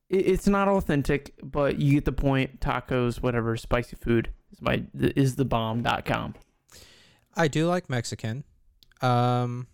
It, 0.09 0.27
it's 0.27 0.47
not 0.47 0.67
authentic, 0.67 1.35
but 1.43 1.77
you 1.79 1.93
get 1.93 2.05
the 2.05 2.11
point. 2.11 2.59
Tacos, 2.59 3.21
whatever, 3.21 3.55
spicy 3.57 3.95
food 3.95 4.31
is 4.51 4.61
my 4.61 4.83
is 4.93 5.35
the 5.35 5.45
bomb.com. 5.45 6.33
I 7.35 7.47
do 7.47 7.67
like 7.67 7.89
Mexican. 7.89 8.43
Um, 9.01 9.67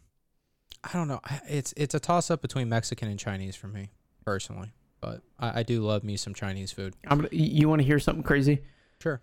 I 0.83 0.93
don't 0.93 1.07
know. 1.07 1.21
It's 1.47 1.73
it's 1.77 1.93
a 1.93 1.99
toss 1.99 2.31
up 2.31 2.41
between 2.41 2.69
Mexican 2.69 3.09
and 3.09 3.19
Chinese 3.19 3.55
for 3.55 3.67
me 3.67 3.91
personally, 4.25 4.71
but 4.99 5.21
I, 5.39 5.59
I 5.59 5.63
do 5.63 5.81
love 5.81 6.03
me 6.03 6.17
some 6.17 6.33
Chinese 6.33 6.71
food. 6.71 6.95
I'm 7.07 7.19
gonna, 7.19 7.29
you 7.31 7.69
want 7.69 7.81
to 7.81 7.85
hear 7.85 7.99
something 7.99 8.23
crazy? 8.23 8.61
Sure. 8.99 9.21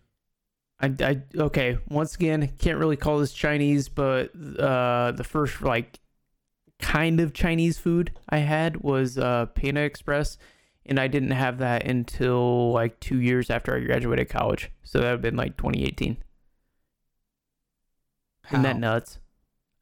I, 0.80 0.94
I 1.00 1.22
okay. 1.36 1.78
Once 1.88 2.14
again, 2.14 2.48
can't 2.59 2.78
really 2.78 2.96
call 2.96 3.18
this 3.18 3.32
Chinese, 3.32 3.88
but 3.88 4.30
uh, 4.59 5.12
the 5.12 5.24
first 5.24 5.61
like 5.62 5.98
kind 6.78 7.18
of 7.20 7.34
Chinese 7.34 7.78
food 7.78 8.12
I 8.28 8.38
had 8.38 8.82
was 8.82 9.18
uh, 9.18 9.46
Panda 9.46 9.80
Express, 9.80 10.38
and 10.86 11.00
I 11.00 11.09
didn't 11.09 11.32
have 11.32 11.59
that 11.59 11.86
until 11.86 12.72
like 12.72 13.00
two 13.00 13.20
years 13.20 13.50
after 13.50 13.74
I 13.74 13.80
graduated 13.80 14.28
college. 14.28 14.70
So 14.84 14.98
that 14.98 15.06
would 15.06 15.11
have 15.11 15.22
been 15.22 15.36
like 15.36 15.56
2018. 15.56 16.18
Isn't 18.50 18.62
that 18.62 18.78
nuts? 18.78 19.18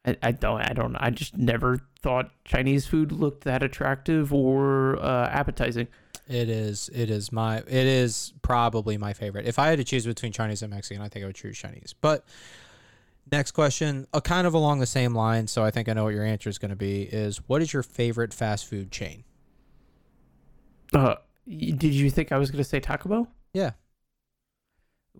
I, 0.07 0.17
I 0.23 0.31
don't 0.31 0.61
I 0.61 0.73
don't 0.73 0.95
I 0.95 1.09
just 1.09 1.37
never 1.37 1.81
thought 2.01 2.31
Chinese 2.45 2.87
food 2.87 3.11
looked 3.11 3.43
that 3.43 3.61
attractive 3.61 4.33
or 4.33 4.97
uh, 5.03 5.27
appetizing. 5.27 5.87
It 6.27 6.49
is. 6.49 6.89
It 6.93 7.09
is 7.09 7.31
my. 7.31 7.59
It 7.59 7.67
is 7.69 8.33
probably 8.41 8.97
my 8.97 9.13
favorite. 9.13 9.45
If 9.45 9.59
I 9.59 9.67
had 9.67 9.77
to 9.77 9.83
choose 9.83 10.05
between 10.05 10.31
Chinese 10.31 10.61
and 10.61 10.73
Mexican, 10.73 11.01
I 11.01 11.07
think 11.07 11.23
I 11.23 11.27
would 11.27 11.35
choose 11.35 11.57
Chinese. 11.57 11.95
But 11.99 12.25
next 13.31 13.51
question, 13.51 14.07
uh, 14.13 14.19
kind 14.19 14.45
of 14.45 14.53
along 14.53 14.79
the 14.79 14.85
same 14.85 15.15
line. 15.15 15.47
So 15.47 15.63
I 15.63 15.71
think 15.71 15.87
I 15.87 15.93
know 15.93 16.03
what 16.03 16.13
your 16.13 16.25
answer 16.25 16.49
is 16.49 16.57
going 16.57 16.69
to 16.69 16.75
be. 16.75 17.03
Is 17.03 17.37
what 17.47 17.61
is 17.61 17.71
your 17.71 17.83
favorite 17.83 18.33
fast 18.33 18.67
food 18.67 18.91
chain? 18.91 19.23
Uh, 20.93 21.15
did 21.47 21.93
you 21.93 22.09
think 22.09 22.31
I 22.31 22.37
was 22.37 22.51
gonna 22.51 22.63
say 22.63 22.79
Taco 22.79 23.09
Bell? 23.09 23.27
Yeah. 23.53 23.71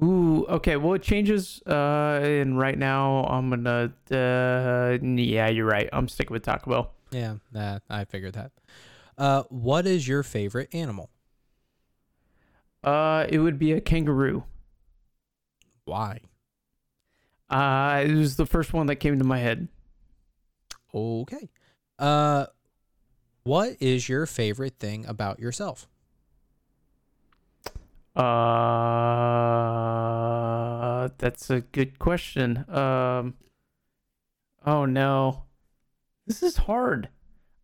Ooh, 0.03 0.45
okay. 0.47 0.75
Well, 0.75 0.93
it 0.93 1.01
changes. 1.01 1.61
Uh, 1.65 2.19
and 2.21 2.57
right 2.57 2.77
now 2.77 3.23
I'm 3.25 3.49
gonna. 3.49 3.93
Uh, 4.11 4.97
yeah, 5.01 5.47
you're 5.47 5.65
right. 5.65 5.89
I'm 5.91 6.07
sticking 6.07 6.33
with 6.33 6.43
Taco 6.43 6.69
Bell. 6.69 6.91
Yeah. 7.11 7.79
I 7.89 8.05
figured 8.05 8.33
that. 8.33 8.51
Uh, 9.17 9.43
what 9.49 9.87
is 9.87 10.07
your 10.07 10.21
favorite 10.23 10.69
animal? 10.73 11.09
Uh, 12.83 13.25
it 13.27 13.39
would 13.39 13.57
be 13.57 13.71
a 13.73 13.81
kangaroo. 13.81 14.43
Why? 15.85 16.21
Uh, 17.49 18.03
it 18.05 18.13
was 18.13 18.35
the 18.35 18.45
first 18.45 18.73
one 18.73 18.87
that 18.87 18.97
came 18.97 19.17
to 19.17 19.25
my 19.25 19.39
head. 19.39 19.67
Okay. 20.93 21.49
Uh, 21.97 22.45
what 23.43 23.77
is 23.79 24.07
your 24.07 24.25
favorite 24.25 24.77
thing 24.79 25.05
about 25.05 25.39
yourself? 25.39 25.87
Uh, 28.17 28.23
that's 31.19 31.49
a 31.51 31.61
good 31.61 31.99
question. 31.99 32.65
Um, 32.67 33.35
oh 34.65 34.85
no, 34.85 35.43
this 36.25 36.41
is 36.41 36.57
hard. 36.57 37.09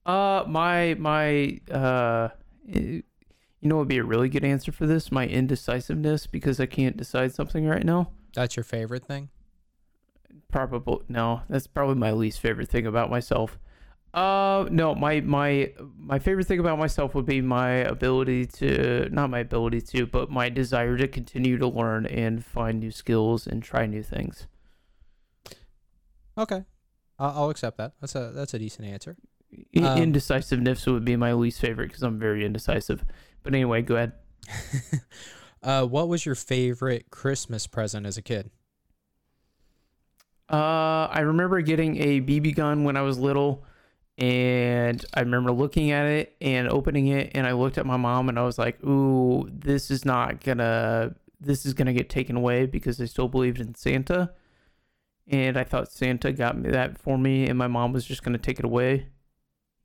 Uh, 0.05 0.43
my 0.47 0.93
my 0.95 1.59
uh, 1.71 2.29
eh, 2.71 3.01
you 3.61 3.69
know, 3.69 3.77
what 3.77 3.81
would 3.83 3.87
be 3.87 3.97
a 3.97 4.03
really 4.03 4.29
good 4.29 4.43
answer 4.45 4.71
for 4.71 4.85
this? 4.85 5.11
My 5.11 5.25
indecisiveness 5.25 6.27
because 6.27 6.59
I 6.59 6.67
can't 6.67 6.97
decide 6.97 7.33
something 7.33 7.65
right 7.65 7.83
now. 7.83 8.11
That's 8.35 8.55
your 8.55 8.63
favorite 8.63 9.05
thing? 9.05 9.29
Probably 10.51 10.99
no. 11.07 11.41
That's 11.49 11.65
probably 11.65 11.95
my 11.95 12.11
least 12.11 12.39
favorite 12.39 12.69
thing 12.69 12.85
about 12.85 13.09
myself. 13.09 13.57
Uh, 14.13 14.67
no. 14.69 14.93
My 14.93 15.21
my 15.21 15.73
my 15.97 16.19
favorite 16.19 16.45
thing 16.45 16.59
about 16.59 16.77
myself 16.77 17.15
would 17.15 17.25
be 17.25 17.41
my 17.41 17.71
ability 17.71 18.45
to 18.45 19.09
not 19.09 19.29
my 19.29 19.39
ability 19.39 19.81
to, 19.81 20.05
but 20.05 20.29
my 20.29 20.49
desire 20.49 20.97
to 20.97 21.07
continue 21.07 21.57
to 21.57 21.67
learn 21.67 22.05
and 22.05 22.45
find 22.45 22.79
new 22.79 22.91
skills 22.91 23.47
and 23.47 23.63
try 23.63 23.85
new 23.85 24.03
things. 24.03 24.47
Okay. 26.37 26.63
I'll, 27.19 27.43
I'll 27.43 27.49
accept 27.49 27.77
that. 27.77 27.93
That's 28.01 28.15
a 28.15 28.31
that's 28.33 28.53
a 28.53 28.59
decent 28.59 28.87
answer. 28.87 29.17
Um, 29.77 29.97
Indecisiveness 29.97 30.85
would 30.87 31.05
be 31.05 31.15
my 31.15 31.33
least 31.33 31.59
favorite 31.59 31.87
because 31.87 32.03
I'm 32.03 32.19
very 32.19 32.45
indecisive. 32.45 33.03
But 33.43 33.53
anyway, 33.53 33.81
go 33.81 33.95
ahead. 33.95 34.13
uh, 35.63 35.85
what 35.85 36.07
was 36.07 36.25
your 36.25 36.35
favorite 36.35 37.09
Christmas 37.11 37.67
present 37.67 38.05
as 38.05 38.17
a 38.17 38.21
kid? 38.21 38.49
Uh, 40.51 41.07
I 41.09 41.21
remember 41.21 41.61
getting 41.61 41.97
a 41.97 42.21
BB 42.21 42.55
gun 42.55 42.83
when 42.83 42.97
I 42.97 43.01
was 43.01 43.17
little, 43.17 43.65
and 44.17 45.03
I 45.13 45.21
remember 45.21 45.51
looking 45.51 45.91
at 45.91 46.05
it 46.05 46.35
and 46.41 46.69
opening 46.69 47.07
it, 47.07 47.31
and 47.35 47.47
I 47.47 47.53
looked 47.53 47.77
at 47.77 47.85
my 47.85 47.97
mom 47.97 48.29
and 48.29 48.37
I 48.37 48.43
was 48.43 48.57
like, 48.57 48.83
"Ooh, 48.83 49.49
this 49.51 49.89
is 49.89 50.05
not 50.05 50.43
gonna, 50.43 51.15
this 51.39 51.65
is 51.65 51.73
gonna 51.73 51.93
get 51.93 52.09
taken 52.09 52.35
away 52.35 52.65
because 52.65 53.01
I 53.01 53.05
still 53.05 53.27
believed 53.27 53.59
in 53.59 53.75
Santa." 53.75 54.31
And 55.27 55.57
I 55.57 55.63
thought 55.63 55.91
Santa 55.91 56.31
got 56.33 56.57
me 56.57 56.69
that 56.69 56.97
for 56.97 57.17
me, 57.17 57.47
and 57.47 57.57
my 57.57 57.67
mom 57.67 57.93
was 57.93 58.05
just 58.05 58.23
gonna 58.23 58.37
take 58.37 58.59
it 58.59 58.65
away. 58.65 59.07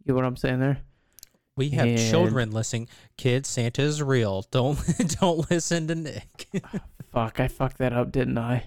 You 0.05 0.12
know 0.12 0.14
what 0.16 0.24
I'm 0.24 0.37
saying 0.37 0.61
there? 0.61 0.79
We 1.57 1.70
have 1.70 1.87
And- 1.89 1.99
children 1.99 2.51
listening. 2.51 2.89
Kids, 3.16 3.49
Santa 3.49 3.83
is 3.83 4.03
real. 4.03 4.45
Don't 4.51 4.79
don't 5.20 5.51
listen 5.51 5.89
to 5.89 5.95
Nick. 5.95 6.49
Fuck, 7.12 7.41
I 7.41 7.49
fucked 7.49 7.79
that 7.79 7.93
up, 7.95 8.12
didn't 8.12 8.37
I? 8.39 8.64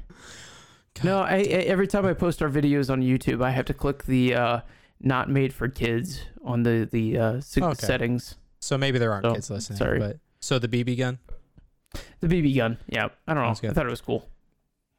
No, 1.03 1.19
I, 1.19 1.35
I 1.35 1.41
every 1.43 1.87
time 1.87 2.05
I 2.05 2.13
post 2.13 2.41
our 2.41 2.49
videos 2.49 2.89
on 2.89 3.01
YouTube, 3.01 3.43
I 3.43 3.51
have 3.51 3.65
to 3.65 3.73
click 3.73 4.03
the 4.05 4.33
uh, 4.35 4.59
"not 5.03 5.29
made 5.29 5.53
for 5.53 5.67
kids" 5.67 6.21
on 6.43 6.63
the 6.63 6.87
the 6.91 7.17
uh, 7.17 7.41
Okay. 7.57 7.73
settings. 7.75 8.35
So 8.59 8.77
maybe 8.77 8.99
there 8.99 9.11
aren't 9.11 9.25
Oh, 9.25 9.33
kids 9.33 9.49
listening. 9.49 9.77
sorry. 9.77 9.99
But 9.99 10.17
so 10.39 10.59
the 10.59 10.67
BB 10.67 10.97
gun. 10.97 11.19
The 12.19 12.27
BB 12.27 12.55
gun. 12.55 12.77
Yeah, 12.87 13.09
I 13.27 13.33
don't 13.33 13.43
know. 13.43 13.69
I 13.69 13.73
thought 13.73 13.85
it 13.85 13.89
was 13.89 14.01
cool. 14.01 14.29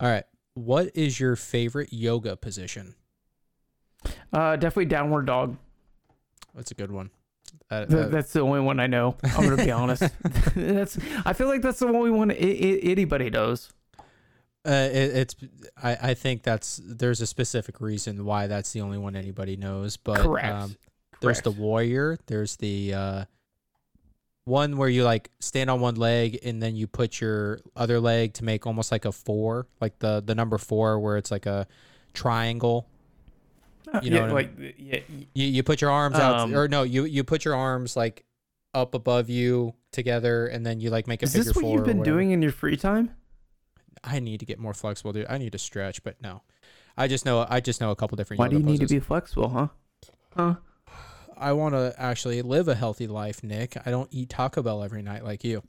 All 0.01 0.09
right. 0.09 0.25
What 0.55 0.91
is 0.95 1.19
your 1.19 1.37
favorite 1.37 1.93
yoga 1.93 2.37
position? 2.37 2.95
Uh, 4.33 4.57
definitely 4.57 4.87
downward 4.87 5.27
dog. 5.27 5.57
That's 6.55 6.71
a 6.71 6.75
good 6.75 6.91
one. 6.91 7.11
That- 7.71 7.89
Th- 7.89 8.09
that's 8.09 8.33
the 8.33 8.41
only 8.41 8.61
one 8.61 8.81
I 8.81 8.87
know. 8.87 9.17
I'm 9.23 9.45
gonna 9.49 9.65
be 9.65 9.71
honest. 9.71 10.03
that's. 10.57 10.99
I 11.25 11.33
feel 11.33 11.47
like 11.47 11.63
that's 11.63 11.79
the 11.79 11.87
only 11.87 12.11
one 12.11 12.31
I- 12.31 12.35
I- 12.35 12.81
anybody 12.83 13.31
knows. 13.31 13.73
Uh, 14.65 14.89
it, 14.93 15.17
it's. 15.17 15.37
I, 15.83 15.97
I 16.11 16.15
think 16.15 16.43
that's. 16.43 16.81
There's 16.85 17.21
a 17.21 17.27
specific 17.27 17.81
reason 17.81 18.25
why 18.25 18.47
that's 18.47 18.73
the 18.73 18.81
only 18.81 18.99
one 18.99 19.17
anybody 19.17 19.57
knows. 19.57 19.97
But 19.97 20.21
Correct. 20.21 20.47
Um, 20.55 20.77
there's 21.21 21.41
the 21.41 21.51
warrior. 21.51 22.19
There's 22.27 22.57
the 22.57 22.95
uh, 22.95 23.25
one 24.45 24.77
where 24.77 24.89
you 24.89 25.05
like 25.05 25.31
stand 25.41 25.71
on 25.71 25.81
one 25.81 25.95
leg 25.97 26.39
and 26.45 26.63
then 26.63 26.75
you 26.77 26.87
put 26.87 27.21
your 27.21 27.61
other 27.77 28.01
leg 28.01 28.35
to 28.35 28.45
make 28.45 28.67
almost 28.67 28.91
like 28.93 29.05
a 29.05 29.13
four, 29.13 29.67
like 29.81 29.99
the 30.01 30.23
the 30.25 30.35
number 30.35 30.59
four, 30.59 30.99
where 30.99 31.17
it's 31.17 31.31
like 31.31 31.47
a 31.47 31.67
triangle. 32.13 32.87
you 34.03 34.11
know 34.11 34.17
yeah, 34.17 34.23
what 34.23 34.31
I 34.31 34.33
like 34.33 34.75
yeah, 34.79 35.01
You 35.35 35.47
you 35.47 35.63
put 35.63 35.81
your 35.81 35.91
arms 35.91 36.17
out, 36.17 36.41
Um, 36.41 36.55
or 36.55 36.69
no, 36.69 36.83
you 36.83 37.05
you 37.05 37.25
put 37.25 37.45
your 37.45 37.55
arms 37.55 37.97
like 37.97 38.25
up 38.75 38.95
above 38.95 39.29
you 39.29 39.75
together, 39.93 40.47
and 40.47 40.65
then 40.65 40.81
you 40.81 40.91
like 40.91 41.07
make 41.07 41.23
a 41.23 41.25
Is 41.27 41.33
figure 41.33 41.45
this 41.45 41.57
what 41.57 41.63
four. 41.63 41.77
you've 41.77 41.85
been 41.85 42.03
doing 42.03 42.31
in 42.31 42.43
your 42.43 42.53
free 42.53 42.77
time? 42.77 43.11
I 44.05 44.21
need 44.21 44.41
to 44.41 44.47
get 44.47 44.59
more 44.59 44.75
flexible, 44.75 45.13
dude. 45.13 45.27
I 45.29 45.39
need 45.39 45.53
to 45.53 45.59
stretch, 45.59 46.03
but 46.03 46.21
no. 46.23 46.43
I 46.97 47.09
just 47.09 47.25
know 47.25 47.47
I 47.49 47.61
just 47.61 47.81
know 47.81 47.91
a 47.91 47.97
couple 47.97 48.17
different. 48.17 48.39
Why 48.39 48.49
do 48.49 48.57
you 48.57 48.63
need 48.63 48.81
to 48.81 48.87
be 48.87 49.01
flexible, 49.01 49.49
huh? 49.49 49.69
Huh? 50.37 50.55
I 51.37 51.53
want 51.53 51.75
to 51.75 51.95
actually 51.99 52.41
live 52.43 52.69
a 52.69 52.75
healthy 52.75 53.07
life, 53.07 53.43
Nick. 53.43 53.77
I 53.85 53.91
don't 53.91 54.09
eat 54.13 54.29
Taco 54.29 54.63
Bell 54.63 54.83
every 54.83 55.03
night 55.03 55.25
like 55.25 55.43
you. 55.43 55.63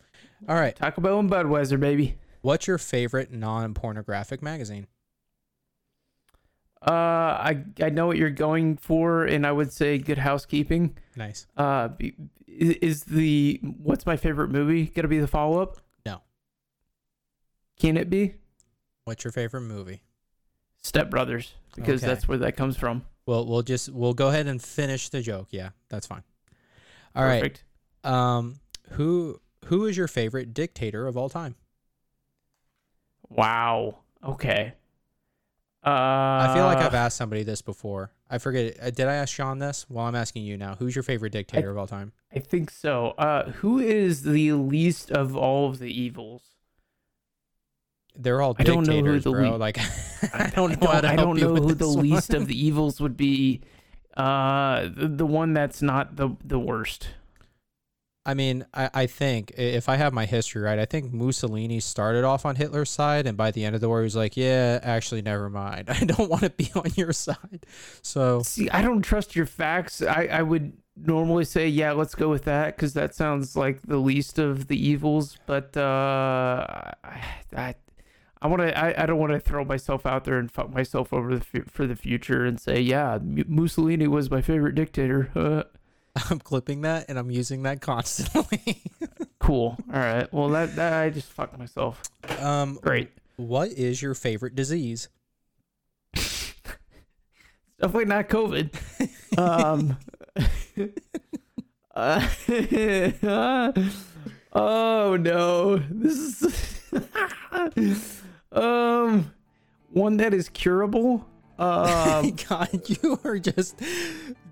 All 0.48 0.56
right. 0.56 0.76
Taco 0.76 1.02
Bell 1.02 1.20
and 1.20 1.32
Budweiser, 1.32 1.80
baby. 1.80 2.18
What's 2.42 2.68
your 2.68 2.78
favorite 2.78 3.32
non-pornographic 3.32 4.44
magazine? 4.44 4.88
Uh, 6.86 6.92
I 6.92 7.64
I 7.82 7.90
know 7.90 8.08
what 8.08 8.18
you're 8.18 8.30
going 8.30 8.76
for, 8.76 9.24
and 9.24 9.48
I 9.48 9.52
would 9.54 9.72
say 9.72 9.98
Good 9.98 10.18
Housekeeping. 10.18 10.98
Nice. 11.16 11.48
Uh, 11.56 11.90
is 12.46 13.06
the 13.06 13.60
what's 13.64 14.06
my 14.06 14.18
favorite 14.18 14.50
movie 14.50 14.88
gonna 14.88 15.08
be 15.08 15.20
the 15.20 15.28
follow 15.28 15.62
up? 15.62 15.78
Can 17.84 17.98
it 17.98 18.10
be 18.10 18.36
What's 19.04 19.26
your 19.26 19.34
favorite 19.34 19.64
movie? 19.64 20.04
Step 20.80 21.10
Brothers? 21.10 21.54
Because 21.76 22.02
Okay. 22.02 22.14
that's 22.14 22.30
where 22.30 22.38
that 22.38 22.56
comes 22.56 22.78
from. 22.78 23.04
Well, 23.26 23.46
we'll 23.46 23.62
just 23.62 23.90
we'll 23.90 24.14
go 24.14 24.30
ahead 24.30 24.48
and 24.48 24.64
finish 24.64 25.10
the 25.10 25.22
joke. 25.22 25.50
Yeah, 25.52 25.72
that's 25.90 26.08
fine. 26.08 26.24
All 27.14 27.26
right. 27.26 27.42
Perfect. 27.42 27.66
Um, 28.06 28.62
who 28.92 29.42
who 29.66 29.86
is 29.86 29.98
your 29.98 30.08
favorite 30.08 30.54
dictator 30.54 31.08
of 31.08 31.18
all 31.18 31.28
time? 31.28 31.56
Wow. 33.30 33.98
Okay. 34.24 34.76
Uh, 35.86 35.90
I 35.90 36.52
feel 36.56 36.64
like 36.64 36.78
I've 36.78 36.94
asked 36.94 37.18
somebody 37.18 37.44
this 37.44 37.62
before. 37.62 38.14
I 38.30 38.38
forget. 38.38 38.78
Uh, 38.82 38.92
did 38.92 39.08
I 39.08 39.16
ask 39.16 39.34
Sean 39.36 39.60
this? 39.60 39.86
Well, 39.90 40.06
I'm 40.06 40.16
asking 40.16 40.46
you 40.46 40.56
now. 40.56 40.76
Who's 40.76 40.96
your 40.96 41.04
favorite 41.04 41.34
dictator 41.34 41.70
of 41.70 41.78
all 41.78 41.88
time? 41.88 42.14
I 42.34 42.40
think 42.40 42.72
so. 42.72 43.08
Uh, 43.18 43.52
who 43.52 43.80
is 43.80 44.22
the 44.24 44.54
least 44.54 45.12
of 45.12 45.36
all 45.36 45.70
of 45.70 45.80
the 45.80 45.92
evils? 45.92 46.53
They're 48.16 48.42
all 48.42 48.56
I 48.60 48.64
don't 48.64 48.86
know 48.88 49.02
who 49.02 49.20
the 49.20 49.32
bro. 49.32 49.52
le- 49.52 49.58
Like, 49.58 49.78
I 50.34 50.50
don't 50.56 50.80
know 50.82 50.88
how 50.88 51.02
to 51.02 51.10
I 51.10 51.16
don't 51.16 51.40
know 51.40 51.56
who 51.56 51.70
the 51.70 51.86
this 51.86 51.96
least 51.96 52.34
of 52.34 52.48
the 52.48 52.60
evils 52.66 53.02
would 53.02 53.18
be. 53.18 53.62
Uh, 54.16 54.90
the, 54.96 55.08
the 55.08 55.26
one 55.26 55.54
that's 55.54 55.82
not 55.82 56.16
the 56.16 56.30
the 56.44 56.60
worst. 56.60 57.08
I 58.26 58.36
mean, 58.36 58.66
I, 58.74 58.90
I 58.94 59.06
think 59.08 59.52
if 59.58 59.90
I 59.90 59.98
have 59.98 60.14
my 60.14 60.26
history 60.26 60.62
right, 60.62 60.80
I 60.80 60.86
think 60.86 61.12
Mussolini 61.12 61.82
started 61.82 62.24
off 62.24 62.46
on 62.46 62.56
Hitler's 62.56 62.90
side, 62.90 63.28
and 63.28 63.36
by 63.36 63.52
the 63.52 63.66
end 63.66 63.76
of 63.76 63.82
the 63.82 63.90
war, 63.90 64.00
he 64.00 64.06
was 64.06 64.16
like, 64.16 64.38
"Yeah, 64.38 64.80
actually, 64.82 65.22
never 65.22 65.50
mind. 65.50 65.90
I 65.90 66.06
don't 66.06 66.30
want 66.30 66.44
to 66.44 66.50
be 66.52 66.72
on 66.76 66.92
your 66.96 67.12
side." 67.12 67.66
So, 68.02 68.42
See, 68.44 68.70
I 68.70 68.82
don't 68.82 69.02
trust 69.02 69.36
your 69.36 69.46
facts. 69.46 70.02
I, 70.02 70.30
I 70.32 70.42
would 70.42 70.72
normally 70.96 71.44
say, 71.44 71.68
yeah, 71.68 71.92
let's 71.92 72.16
go 72.16 72.30
with 72.30 72.44
that 72.46 72.76
because 72.78 72.94
that 72.94 73.14
sounds 73.16 73.58
like 73.58 73.82
the 73.82 73.98
least 73.98 74.40
of 74.40 74.68
the 74.68 74.78
evils. 74.78 75.38
But 75.46 75.76
uh, 75.76 76.66
I, 77.04 77.24
I, 77.58 77.76
I 78.44 78.48
want 78.48 78.62
to. 78.62 78.78
I, 78.78 79.04
I 79.04 79.06
don't 79.06 79.20
want 79.20 79.32
to 79.32 79.40
throw 79.40 79.64
myself 79.64 80.06
out 80.06 80.26
there 80.26 80.38
and 80.38 80.52
fuck 80.52 80.70
myself 80.70 81.14
over 81.14 81.34
the 81.36 81.44
fu- 81.46 81.64
for 81.64 81.88
the 81.88 81.96
future 81.96 82.44
and 82.44 82.60
say, 82.60 82.82
yeah, 82.82 83.14
M- 83.16 83.46
Mussolini 83.48 84.06
was 84.06 84.30
my 84.30 84.42
favorite 84.42 84.76
dictator. 84.76 85.32
I'm 86.30 86.40
clipping 86.40 86.82
that 86.82 87.06
and 87.08 87.18
I'm 87.18 87.32
using 87.32 87.64
that 87.64 87.80
constantly. 87.80 88.84
cool. 89.40 89.78
All 89.92 90.00
right. 90.00 90.32
Well, 90.34 90.50
that, 90.50 90.76
that 90.76 90.94
I 90.94 91.10
just 91.10 91.30
fucked 91.30 91.58
myself. 91.58 92.04
um, 92.40 92.80
Great. 92.82 93.12
What 93.38 93.70
is 93.70 94.02
your 94.02 94.14
favorite 94.14 94.56
disease? 94.56 95.08
Definitely 96.14 98.06
not 98.06 98.28
COVID. 98.28 99.38
um. 99.40 99.98
uh, 101.96 102.28
oh 104.54 105.16
no, 105.16 105.78
this 105.78 106.42
is 107.76 108.23
um 108.54 109.34
one 109.92 110.18
that 110.18 110.34
is 110.34 110.50
curable. 110.50 111.28
Um, 111.60 112.36
God, 112.50 112.82
you 112.88 113.20
are 113.24 113.38
just 113.38 113.80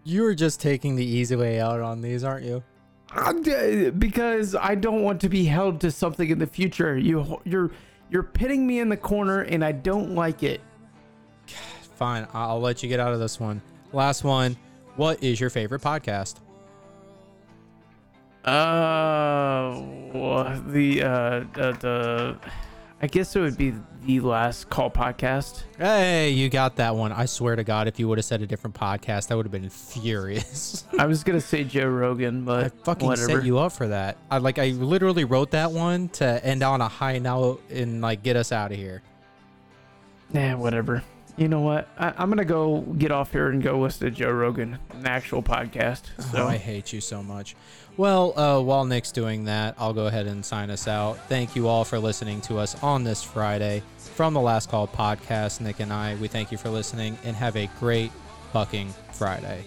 you 0.03 0.23
are 0.25 0.35
just 0.35 0.61
taking 0.61 0.95
the 0.95 1.03
easy 1.03 1.35
way 1.35 1.59
out 1.59 1.81
on 1.81 1.99
these, 2.01 2.23
aren't 2.23 2.45
you? 2.45 2.63
I'm 3.09 3.41
because 3.97 4.55
I 4.55 4.75
don't 4.75 5.01
want 5.01 5.19
to 5.21 5.29
be 5.29 5.43
held 5.45 5.81
to 5.81 5.89
something 5.91 6.29
in 6.29 6.37
the 6.37 6.45
future. 6.45 6.95
You 6.95 7.41
you're 7.43 7.71
you're 8.11 8.23
pitting 8.23 8.67
me 8.67 8.79
in 8.79 8.89
the 8.89 8.97
corner, 8.97 9.41
and 9.41 9.65
I 9.65 9.71
don't 9.71 10.13
like 10.13 10.43
it. 10.43 10.61
Fine, 11.95 12.27
I'll 12.33 12.61
let 12.61 12.83
you 12.83 12.87
get 12.87 12.99
out 12.99 13.13
of 13.13 13.19
this 13.19 13.39
one. 13.39 13.61
Last 13.93 14.23
one. 14.23 14.55
What 14.95 15.23
is 15.23 15.39
your 15.39 15.49
favorite 15.49 15.81
podcast? 15.81 16.35
Uh, 18.45 19.81
well, 20.13 20.61
the 20.67 21.03
uh 21.03 21.39
the, 21.53 21.77
the 21.79 22.37
I 23.03 23.07
guess 23.07 23.35
it 23.35 23.39
would 23.39 23.57
be 23.57 23.73
the 24.05 24.19
last 24.19 24.69
call 24.69 24.91
podcast. 24.91 25.63
Hey, 25.79 26.29
you 26.29 26.49
got 26.49 26.75
that 26.75 26.95
one. 26.95 27.11
I 27.11 27.25
swear 27.25 27.55
to 27.55 27.63
God, 27.63 27.87
if 27.87 27.99
you 27.99 28.07
would 28.07 28.19
have 28.19 28.25
said 28.25 28.43
a 28.43 28.47
different 28.47 28.75
podcast, 28.75 29.31
I 29.31 29.35
would 29.35 29.45
have 29.45 29.51
been 29.51 29.69
furious. 29.71 30.85
I 30.99 31.07
was 31.07 31.23
gonna 31.23 31.41
say 31.41 31.63
Joe 31.63 31.87
Rogan, 31.87 32.45
but 32.45 32.65
I 32.65 32.69
fucking 32.83 33.07
whatever. 33.07 33.39
set 33.39 33.43
you 33.43 33.57
up 33.57 33.71
for 33.71 33.87
that. 33.87 34.17
I 34.29 34.37
like 34.37 34.59
I 34.59 34.67
literally 34.67 35.23
wrote 35.23 35.51
that 35.51 35.71
one 35.71 36.09
to 36.09 36.45
end 36.45 36.61
on 36.61 36.79
a 36.81 36.87
high 36.87 37.17
note 37.17 37.63
and 37.71 38.01
like 38.01 38.21
get 38.21 38.35
us 38.35 38.51
out 38.51 38.71
of 38.71 38.77
here. 38.77 39.01
Nah, 40.31 40.57
whatever 40.57 41.03
you 41.37 41.47
know 41.47 41.61
what? 41.61 41.87
I, 41.97 42.23
am 42.23 42.29
gonna 42.29 42.45
go 42.45 42.81
get 42.81 43.11
off 43.11 43.31
here 43.31 43.49
and 43.49 43.61
go 43.61 43.79
listen 43.79 44.07
to 44.07 44.11
Joe 44.11 44.31
Rogan, 44.31 44.77
an 44.91 45.05
actual 45.05 45.41
podcast. 45.41 46.03
Oh, 46.19 46.21
so 46.23 46.43
oh, 46.43 46.47
I 46.47 46.57
hate 46.57 46.93
you 46.93 47.01
so 47.01 47.23
much. 47.23 47.55
Well, 47.97 48.37
uh, 48.39 48.61
while 48.61 48.85
Nick's 48.85 49.11
doing 49.11 49.45
that, 49.45 49.75
I'll 49.77 49.93
go 49.93 50.07
ahead 50.07 50.27
and 50.27 50.43
sign 50.45 50.69
us 50.69 50.87
out. 50.87 51.17
Thank 51.27 51.55
you 51.55 51.67
all 51.67 51.83
for 51.83 51.99
listening 51.99 52.41
to 52.41 52.57
us 52.57 52.81
on 52.81 53.03
this 53.03 53.21
Friday 53.21 53.83
from 53.97 54.33
the 54.33 54.41
Last 54.41 54.69
Call 54.69 54.87
podcast. 54.87 55.61
Nick 55.61 55.79
and 55.79 55.91
I, 55.91 56.15
we 56.15 56.27
thank 56.27 56.51
you 56.51 56.57
for 56.57 56.69
listening 56.69 57.17
and 57.23 57.35
have 57.35 57.57
a 57.57 57.69
great 57.79 58.11
fucking 58.53 58.93
Friday. 59.13 59.65